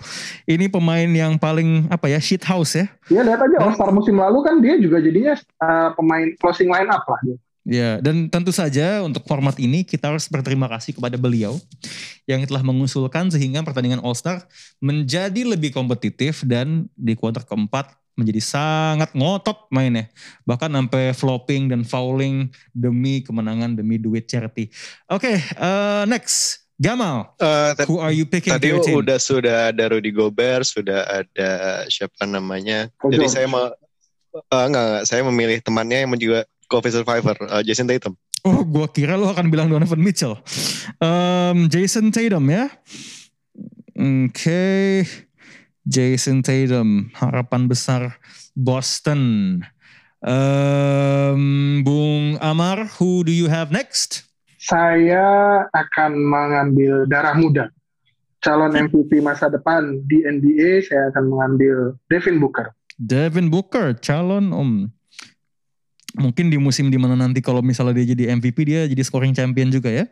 Ini 0.47 0.71
pemain 0.71 1.11
yang 1.11 1.37
paling 1.37 1.91
apa 1.93 2.09
ya 2.09 2.19
shit 2.23 2.41
house 2.47 2.79
ya. 2.79 2.87
Ya 3.13 3.21
lihat 3.27 3.43
aja 3.43 3.57
All 3.61 3.75
Star 3.77 3.93
musim 3.93 4.17
lalu 4.17 4.41
kan 4.47 4.63
dia 4.63 4.81
juga 4.81 5.03
jadinya 5.03 5.37
uh, 5.61 5.93
pemain 5.93 6.33
closing 6.41 6.73
line 6.73 6.89
up 6.89 7.05
lah 7.05 7.21
dia. 7.23 7.37
Ya, 7.67 7.99
dan 7.99 8.31
tentu 8.31 8.55
saja 8.55 9.03
untuk 9.03 9.27
format 9.27 9.59
ini 9.59 9.83
kita 9.83 10.07
harus 10.07 10.31
berterima 10.31 10.71
kasih 10.71 10.95
kepada 10.95 11.19
beliau 11.19 11.59
yang 12.23 12.39
telah 12.47 12.63
mengusulkan 12.63 13.27
sehingga 13.27 13.67
pertandingan 13.67 13.99
All 14.07 14.15
Star 14.15 14.47
menjadi 14.79 15.43
lebih 15.43 15.75
kompetitif 15.75 16.47
dan 16.47 16.87
di 16.95 17.19
kuarter 17.19 17.43
keempat 17.43 17.91
menjadi 18.15 18.39
sangat 18.39 19.11
ngotot 19.19 19.67
mainnya. 19.75 20.07
Bahkan 20.47 20.73
sampai 20.73 21.11
flopping 21.11 21.67
dan 21.75 21.83
fouling 21.83 22.55
demi 22.71 23.27
kemenangan, 23.27 23.75
demi 23.75 23.99
duit 23.99 24.31
charity. 24.31 24.71
Oke, 25.11 25.35
uh, 25.59 26.07
next. 26.07 26.66
Gamal, 26.77 27.33
Eh, 27.41 27.73
t- 27.73 27.89
who 27.89 27.97
are 27.97 28.13
you 28.13 28.29
picking 28.29 28.53
tadi 28.53 28.69
to 28.69 28.77
your 28.77 28.85
team? 28.85 29.01
udah 29.01 29.17
sudah 29.17 29.73
ada 29.73 29.89
Rudy 29.89 30.13
Gobert, 30.13 30.69
sudah 30.69 31.25
ada 31.25 31.49
siapa 31.89 32.29
namanya. 32.29 32.93
Paul 33.01 33.17
Jadi 33.17 33.25
George. 33.25 33.33
saya 33.33 33.47
mau 33.49 33.73
eh, 34.37 34.65
enggak, 34.69 34.85
enggak, 34.85 35.05
saya 35.09 35.21
memilih 35.25 35.59
temannya 35.65 36.05
yang 36.05 36.13
juga 36.21 36.45
COVID 36.69 36.93
survivor, 36.93 37.37
eh, 37.49 37.63
Jason 37.65 37.89
Tatum. 37.89 38.13
Oh, 38.45 38.61
gua 38.63 38.87
kira 38.87 39.17
lo 39.17 39.33
akan 39.33 39.49
bilang 39.49 39.67
Donovan 39.67 39.99
Mitchell. 39.99 40.37
Um, 41.01 41.67
Jason 41.67 42.13
Tatum 42.13 42.45
ya. 42.47 42.69
Oke. 43.97 45.03
Jason 45.83 46.45
Tatum, 46.45 47.09
harapan 47.17 47.67
besar 47.67 48.21
Boston. 48.53 49.63
Um, 50.21 51.81
Bung 51.87 52.37
Amar, 52.43 52.91
who 52.99 53.23
do 53.23 53.31
you 53.31 53.47
have 53.47 53.71
next? 53.71 54.26
Saya 54.67 55.27
akan 55.71 56.11
mengambil 56.19 57.07
darah 57.07 57.39
muda. 57.39 57.71
Calon 58.43 58.75
MVP 58.75 59.23
masa 59.23 59.47
depan 59.47 60.03
di 60.11 60.27
NBA, 60.27 60.91
saya 60.91 61.15
akan 61.15 61.25
mengambil 61.31 61.95
Devin 62.11 62.43
Booker. 62.43 62.75
Devin 62.99 63.47
Booker, 63.47 63.95
calon 64.03 64.51
om. 64.51 64.91
Mungkin 66.19 66.51
di 66.51 66.59
musim 66.59 66.91
di 66.91 66.99
mana 66.99 67.15
nanti 67.15 67.39
kalau 67.39 67.63
misalnya 67.63 68.03
dia 68.03 68.17
jadi 68.17 68.35
MVP 68.35 68.59
dia 68.67 68.91
jadi 68.91 69.03
scoring 69.07 69.37
champion 69.37 69.71
juga 69.71 69.93
ya. 69.93 70.05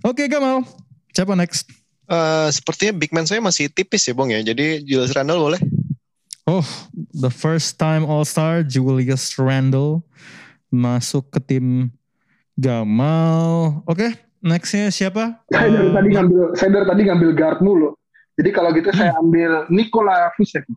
Oke 0.00 0.24
Gamal, 0.32 0.64
siapa 1.12 1.36
next? 1.36 1.68
Eh, 2.08 2.48
sepertinya 2.52 2.92
big 2.96 3.12
man 3.12 3.28
saya 3.28 3.40
masih 3.40 3.68
tipis 3.68 4.04
ya, 4.08 4.12
Bung 4.16 4.32
ya. 4.32 4.40
Jadi 4.40 4.84
Julius 4.84 5.12
Randle 5.12 5.40
boleh? 5.40 5.60
Oh, 6.48 6.66
the 7.14 7.30
first 7.30 7.78
time 7.78 8.02
All 8.02 8.26
Star 8.26 8.66
Julius 8.66 9.38
Randle 9.38 10.02
masuk 10.72 11.30
ke 11.30 11.38
tim 11.38 11.94
Gamal. 12.62 13.82
Oke, 13.90 14.14
nextnya 14.38 14.86
siapa? 14.94 15.42
Saya 15.50 15.66
dari 15.66 15.90
Eh, 15.90 15.94
tadi 15.98 16.08
ngambil, 16.14 16.42
saya 16.54 16.70
dari 16.70 16.86
tadi 16.86 17.02
ngambil 17.10 17.30
guard 17.34 17.58
mulu. 17.58 17.90
Jadi 18.38 18.50
kalau 18.54 18.70
gitu 18.70 18.94
saya 18.94 19.18
ambil 19.18 19.66
Nikola 19.66 20.30
Vucevic. 20.38 20.70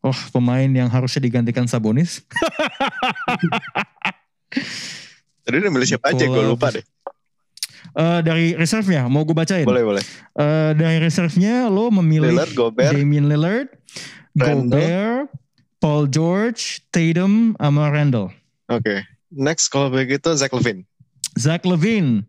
Oh, 0.00 0.16
pemain 0.32 0.66
yang 0.66 0.88
harusnya 0.88 1.20
digantikan 1.20 1.68
Sabonis. 1.68 2.22
Tadi 5.44 5.56
udah 5.58 5.72
milih 5.72 5.88
siapa 5.88 6.12
aja, 6.12 6.24
gue 6.28 6.44
lupa 6.44 6.70
deh. 6.72 6.84
Eh, 7.98 8.20
dari 8.22 8.54
reserve-nya, 8.54 9.10
mau 9.10 9.24
gue 9.26 9.34
bacain. 9.34 9.66
Boleh, 9.66 9.82
boleh. 9.84 10.02
Eh, 10.38 10.70
dari 10.78 11.02
reserve-nya 11.02 11.66
lo 11.66 11.90
memilih 11.90 12.30
Lillard, 12.30 12.52
Gobert, 12.54 12.92
Damian 12.94 13.26
Lillard, 13.26 13.68
Randle. 14.38 14.70
Gobert, 14.70 15.26
Paul 15.82 16.04
George, 16.08 16.84
Tatum, 16.94 17.58
sama 17.58 17.90
Randall. 17.90 18.32
Oke. 18.70 19.04
Next 19.28 19.68
kalau 19.68 19.92
begitu 19.92 20.32
Zach 20.38 20.52
Levine. 20.56 20.87
Zach 21.38 21.62
Levine, 21.62 22.26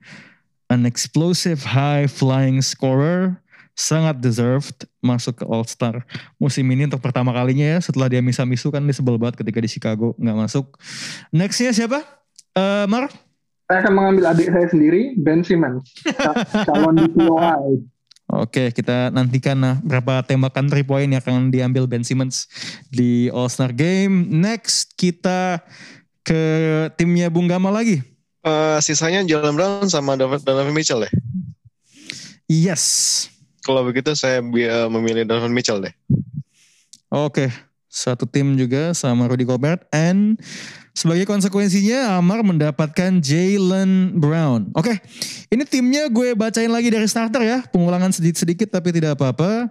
an 0.70 0.86
explosive 0.86 1.66
high 1.66 2.06
flying 2.06 2.62
scorer, 2.62 3.42
sangat 3.80 4.20
deserved 4.20 4.86
masuk 5.00 5.40
ke 5.40 5.46
All 5.48 5.64
Star 5.64 6.04
musim 6.36 6.68
ini 6.68 6.84
untuk 6.84 7.00
pertama 7.00 7.32
kalinya 7.32 7.64
ya 7.64 7.80
setelah 7.80 8.12
dia 8.12 8.20
misa-misu 8.20 8.68
kan 8.76 8.84
dia 8.84 8.92
sebel 8.92 9.16
banget 9.16 9.40
ketika 9.40 9.60
di 9.64 9.70
Chicago 9.72 10.12
nggak 10.20 10.38
masuk. 10.38 10.76
Nextnya 11.32 11.72
siapa? 11.72 12.04
Eh 12.54 12.86
Mar? 12.92 13.08
Saya 13.70 13.86
akan 13.86 13.94
mengambil 13.94 14.34
adik 14.34 14.50
saya 14.50 14.66
sendiri, 14.68 15.14
Ben 15.16 15.46
Simmons. 15.46 15.86
Cal- 16.18 16.42
Calon 16.68 16.96
di 16.98 17.08
POI. 17.14 17.78
Oke, 18.30 18.70
kita 18.74 19.10
nantikan 19.10 19.58
nah, 19.58 19.76
berapa 19.82 20.22
tembakan 20.22 20.70
three 20.70 20.86
point 20.86 21.10
yang 21.10 21.22
akan 21.22 21.50
diambil 21.50 21.90
Ben 21.90 22.06
Simmons 22.06 22.46
di 22.90 23.30
All 23.34 23.50
Star 23.50 23.74
Game. 23.74 24.30
Next 24.30 24.94
kita 24.94 25.66
ke 26.22 26.42
timnya 26.94 27.30
Bung 27.34 27.50
Gamal 27.50 27.74
lagi. 27.74 28.06
Eh, 28.40 28.80
sisanya 28.80 29.20
Jalen 29.28 29.56
Brown 29.60 29.92
sama 29.92 30.16
Donovan 30.16 30.72
Mitchell 30.72 31.04
deh. 31.04 31.14
Yes. 32.48 33.28
Kalau 33.68 33.84
begitu 33.84 34.16
saya 34.16 34.40
eh, 34.40 34.88
memilih 34.88 35.28
Donovan 35.28 35.52
Mitchell 35.52 35.84
deh. 35.84 35.94
Oke, 37.12 37.52
satu 37.92 38.24
tim 38.24 38.56
juga 38.56 38.96
sama 38.96 39.28
Rudy 39.28 39.44
Gobert. 39.44 39.84
And 39.92 40.40
sebagai 40.96 41.28
konsekuensinya 41.28 42.16
Amar 42.16 42.40
mendapatkan 42.48 43.20
Jalen 43.20 44.16
Brown. 44.16 44.72
Oke, 44.72 45.04
ini 45.52 45.68
timnya 45.68 46.08
gue 46.08 46.32
bacain 46.32 46.72
lagi 46.72 46.88
dari 46.88 47.12
starter 47.12 47.44
ya. 47.44 47.60
Pengulangan 47.68 48.16
sedikit-sedikit 48.16 48.72
tapi 48.72 48.96
tidak 48.96 49.20
apa-apa. 49.20 49.68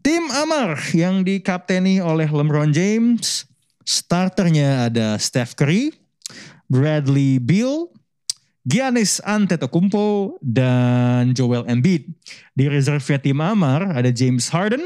Tim 0.00 0.24
Amar 0.32 0.80
yang 0.96 1.20
dikapteni 1.20 2.00
oleh 2.00 2.32
LeBron 2.32 2.72
James. 2.72 3.44
Starternya 3.88 4.88
ada 4.92 5.16
Steph 5.16 5.56
Curry, 5.56 5.92
Bradley 6.68 7.40
Beal, 7.40 7.88
Giannis 8.68 9.18
Antetokounmpo, 9.24 10.36
dan 10.44 11.32
Joel 11.32 11.64
Embiid. 11.64 12.12
Di 12.52 12.68
reserve 12.68 13.18
tim 13.20 13.40
Amar 13.40 13.96
ada 13.96 14.12
James 14.12 14.52
Harden, 14.52 14.84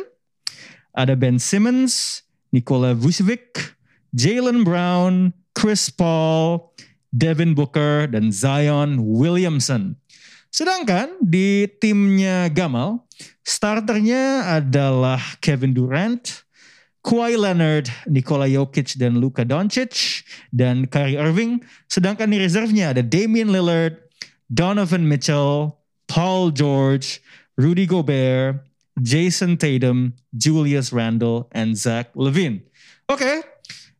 ada 0.95 1.19
Ben 1.19 1.43
Simmons, 1.43 2.23
Nikola 2.55 2.95
Vucevic, 2.95 3.75
Jalen 4.15 4.63
Brown, 4.63 5.35
Chris 5.59 5.91
Paul, 5.91 6.73
Devin 7.11 7.53
Booker, 7.53 8.07
dan 8.07 8.31
Zion 8.31 9.03
Williamson. 9.03 9.99
Sedangkan 10.53 11.17
di 11.25 11.65
timnya 11.81 12.53
Gamal, 12.53 13.01
starternya 13.41 14.53
adalah 14.61 15.21
Kevin 15.41 15.73
Durant, 15.73 16.42
Kawhi 17.03 17.35
Leonard, 17.35 17.91
Nikola 18.07 18.47
Jokic, 18.47 18.95
dan 18.95 19.19
Luka 19.19 19.43
Doncic, 19.43 20.23
dan 20.55 20.87
Kyrie 20.87 21.19
Irving. 21.19 21.59
Sedangkan 21.91 22.31
di 22.31 22.39
reserve-nya 22.39 22.95
ada 22.95 23.03
Damian 23.03 23.51
Lillard, 23.51 23.99
Donovan 24.47 25.03
Mitchell, 25.03 25.75
Paul 26.07 26.55
George, 26.55 27.19
Rudy 27.59 27.91
Gobert, 27.91 28.63
Jason 29.03 29.59
Tatum, 29.59 30.15
Julius 30.31 30.95
Randle, 30.95 31.51
and 31.51 31.75
Zach 31.75 32.15
Levine. 32.15 32.63
Oke, 33.11 33.43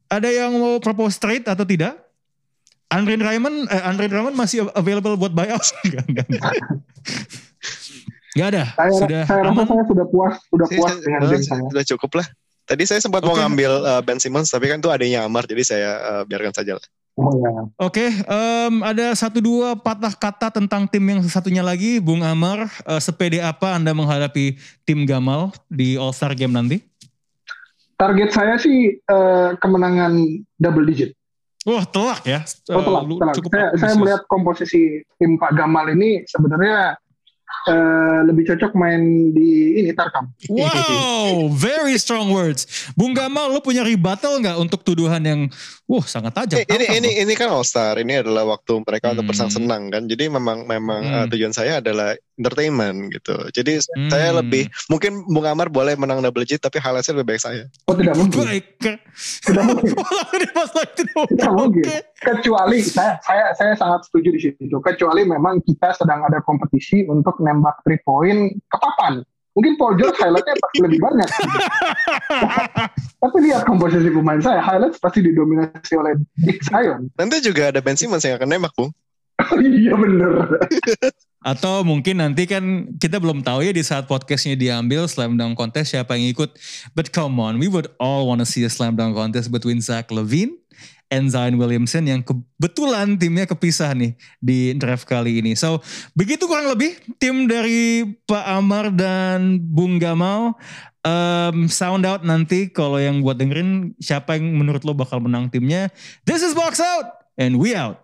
ada 0.07 0.29
yang 0.31 0.55
mau 0.55 0.79
propose 0.79 1.19
trade 1.19 1.49
atau 1.49 1.67
tidak? 1.67 1.99
Andre 2.87 3.17
Drummond, 3.17 3.67
eh, 3.67 3.83
Andre 3.83 4.07
Drummond 4.07 4.37
masih 4.37 4.69
available 4.77 5.17
buat 5.17 5.33
buyout? 5.33 5.65
Enggak, 5.89 6.05
enggak, 6.07 6.27
enggak. 6.29 6.45
Enggak 8.33 8.49
ada, 8.53 8.65
Saya, 8.73 8.93
sudah 8.97 9.23
saya 9.25 9.43
rasa 9.45 9.63
saya 9.65 9.83
sudah 9.85 10.07
puas, 10.09 10.35
sudah 10.49 10.67
Saya- 10.69 10.79
puas 10.79 10.91
saya- 10.93 11.03
dengan 11.03 11.21
eh, 11.21 11.29
game 11.29 11.45
saya. 11.45 11.63
Sudah 11.69 11.85
cukup 11.97 12.11
lah. 12.21 12.27
Tadi 12.63 12.83
saya 12.87 13.03
sempat 13.03 13.27
mau 13.27 13.35
Oke. 13.35 13.43
ngambil 13.43 13.73
eh, 13.83 14.03
Ben 14.07 14.19
Simmons, 14.23 14.49
tapi 14.49 14.71
kan 14.71 14.79
itu 14.79 14.91
adanya 14.91 15.27
Amar, 15.27 15.45
jadi 15.45 15.63
saya 15.67 15.91
eh, 15.99 16.23
biarkan 16.27 16.55
saja 16.55 16.79
lah. 16.79 16.87
Oh 17.13 17.29
ya. 17.37 17.53
Oke, 17.77 18.09
em, 18.09 18.75
ada 18.81 19.13
satu 19.13 19.45
dua 19.45 19.77
patah 19.77 20.17
kata 20.17 20.49
tentang 20.49 20.89
tim 20.89 21.05
yang 21.05 21.21
satunya 21.29 21.61
lagi, 21.61 22.01
Bung 22.01 22.25
Amar. 22.25 22.73
eh, 22.89 23.01
sepede 23.03 23.43
apa 23.45 23.77
Anda 23.77 23.93
menghadapi 23.93 24.57
tim 24.89 25.05
Gamal 25.05 25.53
di 25.69 26.01
All 26.01 26.17
Star 26.17 26.33
Game 26.33 26.57
nanti? 26.57 26.81
Target 28.01 28.31
saya 28.33 28.57
sih 28.57 28.97
eh, 28.97 29.51
kemenangan 29.61 30.17
double 30.57 30.89
digit. 30.89 31.13
Wah 31.63 31.87
telak 31.87 32.27
ya. 32.27 32.43
Oh, 32.75 32.83
telak, 32.83 33.03
lu 33.07 33.15
telak. 33.23 33.35
cukup 33.39 33.51
Saya, 33.55 33.69
saya 33.79 33.95
melihat 33.95 34.23
komposisi 34.27 35.05
tim 35.21 35.39
Pak 35.39 35.55
Gamal 35.55 35.95
ini 35.95 36.27
sebenarnya 36.27 36.99
eh, 37.69 38.21
lebih 38.27 38.45
cocok 38.49 38.73
main 38.75 39.31
di 39.31 39.79
ini 39.79 39.91
Tarkam. 39.95 40.29
Wow, 40.51 41.47
very 41.53 41.95
strong 41.97 42.31
words. 42.31 42.67
Bung 42.93 43.15
Gamal, 43.15 43.49
lu 43.49 43.63
punya 43.63 43.81
rebuttal 43.81 44.43
nggak 44.43 44.57
untuk 44.59 44.83
tuduhan 44.83 45.23
yang, 45.23 45.41
wah 45.87 46.03
sangat 46.03 46.35
tajam? 46.35 46.59
Eh, 46.59 46.67
ini 46.67 46.87
ini 46.91 47.09
Bang? 47.09 47.23
ini 47.23 47.33
kan 47.39 47.49
All 47.51 47.63
Star, 47.63 47.95
ini 47.99 48.19
adalah 48.19 48.45
waktu 48.49 48.83
mereka 48.83 49.15
untuk 49.15 49.23
Hmm. 49.23 49.31
bersenang-senang 49.31 49.83
kan. 49.91 50.03
Jadi 50.07 50.25
memang 50.27 50.67
memang 50.67 51.01
Hmm. 51.03 51.17
eh, 51.23 51.27
tujuan 51.31 51.55
saya 51.55 51.79
adalah 51.79 52.19
entertainment 52.37 53.13
gitu. 53.13 53.37
Jadi 53.53 53.83
Hmm. 53.93 54.09
saya 54.09 54.33
lebih 54.37 54.69
mungkin 54.89 55.25
Bung 55.27 55.45
Amar 55.45 55.69
boleh 55.69 55.97
menang 55.97 56.21
double 56.21 56.45
digit 56.45 56.61
tapi 56.61 56.81
highlightnya 56.81 57.19
lebih 57.19 57.37
baik 57.37 57.43
saya. 57.43 57.65
Oh 57.87 57.95
tidak 57.95 58.15
mungkin. 58.17 58.45
Baik. 58.45 58.67
Tidak 59.45 59.65
mungkin. 59.65 59.93
Tidak 61.33 61.53
mungkin. 61.53 61.85
Kecuali 62.17 62.79
saya 62.81 63.19
saya 63.21 63.53
saya 63.53 63.73
sangat 63.77 64.09
setuju 64.09 64.29
di 64.33 64.41
situ. 64.41 64.77
Kecuali 64.81 65.27
memang 65.27 65.61
kita 65.61 65.93
sedang 65.93 66.25
ada 66.25 66.41
kompetisi 66.41 67.05
untuk 67.05 67.37
nembak 67.41 67.83
three 67.85 68.01
point 68.01 68.57
ke 68.57 68.77
papan. 68.79 69.21
Mungkin 69.53 69.77
Paul 69.77 70.01
George 70.01 70.17
highlightnya 70.17 70.57
pasti 70.57 70.79
lebih 70.81 70.97
banyak. 70.97 71.29
Tapi 73.23 73.37
lihat 73.45 73.69
komposisi 73.69 74.09
pemain 74.09 74.41
saya, 74.41 74.65
highlight 74.65 74.97
pasti 74.99 75.21
didominasi 75.21 75.95
oleh 75.95 76.17
Dick 76.41 76.65
Zion. 76.65 77.13
Nanti 77.15 77.45
juga 77.45 77.69
ada 77.69 77.85
Ben 77.85 77.95
Simmons 77.95 78.25
yang 78.25 78.41
akan 78.41 78.49
nembak, 78.49 78.73
Bung. 78.75 78.91
Iya 79.83 79.95
bener. 79.97 80.33
Atau 81.43 81.83
mungkin 81.83 82.23
nanti 82.23 82.47
kan 82.47 82.95
kita 82.97 83.19
belum 83.19 83.43
tahu 83.43 83.67
ya 83.67 83.75
di 83.75 83.83
saat 83.83 84.07
podcastnya 84.07 84.55
diambil 84.55 85.11
slam 85.11 85.35
dunk 85.35 85.59
contest 85.59 85.93
siapa 85.93 86.15
yang 86.15 86.31
ikut. 86.31 86.55
But 86.95 87.11
come 87.11 87.43
on, 87.43 87.59
we 87.59 87.67
would 87.67 87.91
all 87.99 88.31
want 88.31 88.41
to 88.41 88.47
see 88.47 88.63
a 88.63 88.71
slam 88.71 88.95
dunk 88.95 89.19
contest 89.19 89.51
between 89.51 89.83
Zach 89.83 90.09
Levine 90.15 90.55
and 91.13 91.29
Zion 91.29 91.61
Williamson 91.61 92.09
yang 92.09 92.25
kebetulan 92.25 93.21
timnya 93.21 93.45
kepisah 93.45 93.93
nih 93.93 94.17
di 94.41 94.73
draft 94.79 95.05
kali 95.05 95.45
ini. 95.45 95.53
So 95.53 95.85
begitu 96.17 96.49
kurang 96.49 96.73
lebih 96.73 96.97
tim 97.21 97.45
dari 97.51 98.07
Pak 98.25 98.45
Amar 98.49 98.89
dan 98.89 99.61
Bung 99.61 100.01
Gamal 100.01 100.57
um, 101.05 101.69
sound 101.69 102.09
out 102.09 102.23
nanti 102.25 102.71
kalau 102.71 102.97
yang 102.97 103.21
buat 103.21 103.37
dengerin 103.37 103.93
siapa 103.99 104.39
yang 104.39 104.57
menurut 104.57 104.87
lo 104.87 104.97
bakal 104.97 105.21
menang 105.21 105.51
timnya. 105.53 105.93
This 106.25 106.41
is 106.41 106.57
Box 106.57 106.81
Out 106.81 107.29
and 107.37 107.59
we 107.59 107.77
out. 107.77 108.01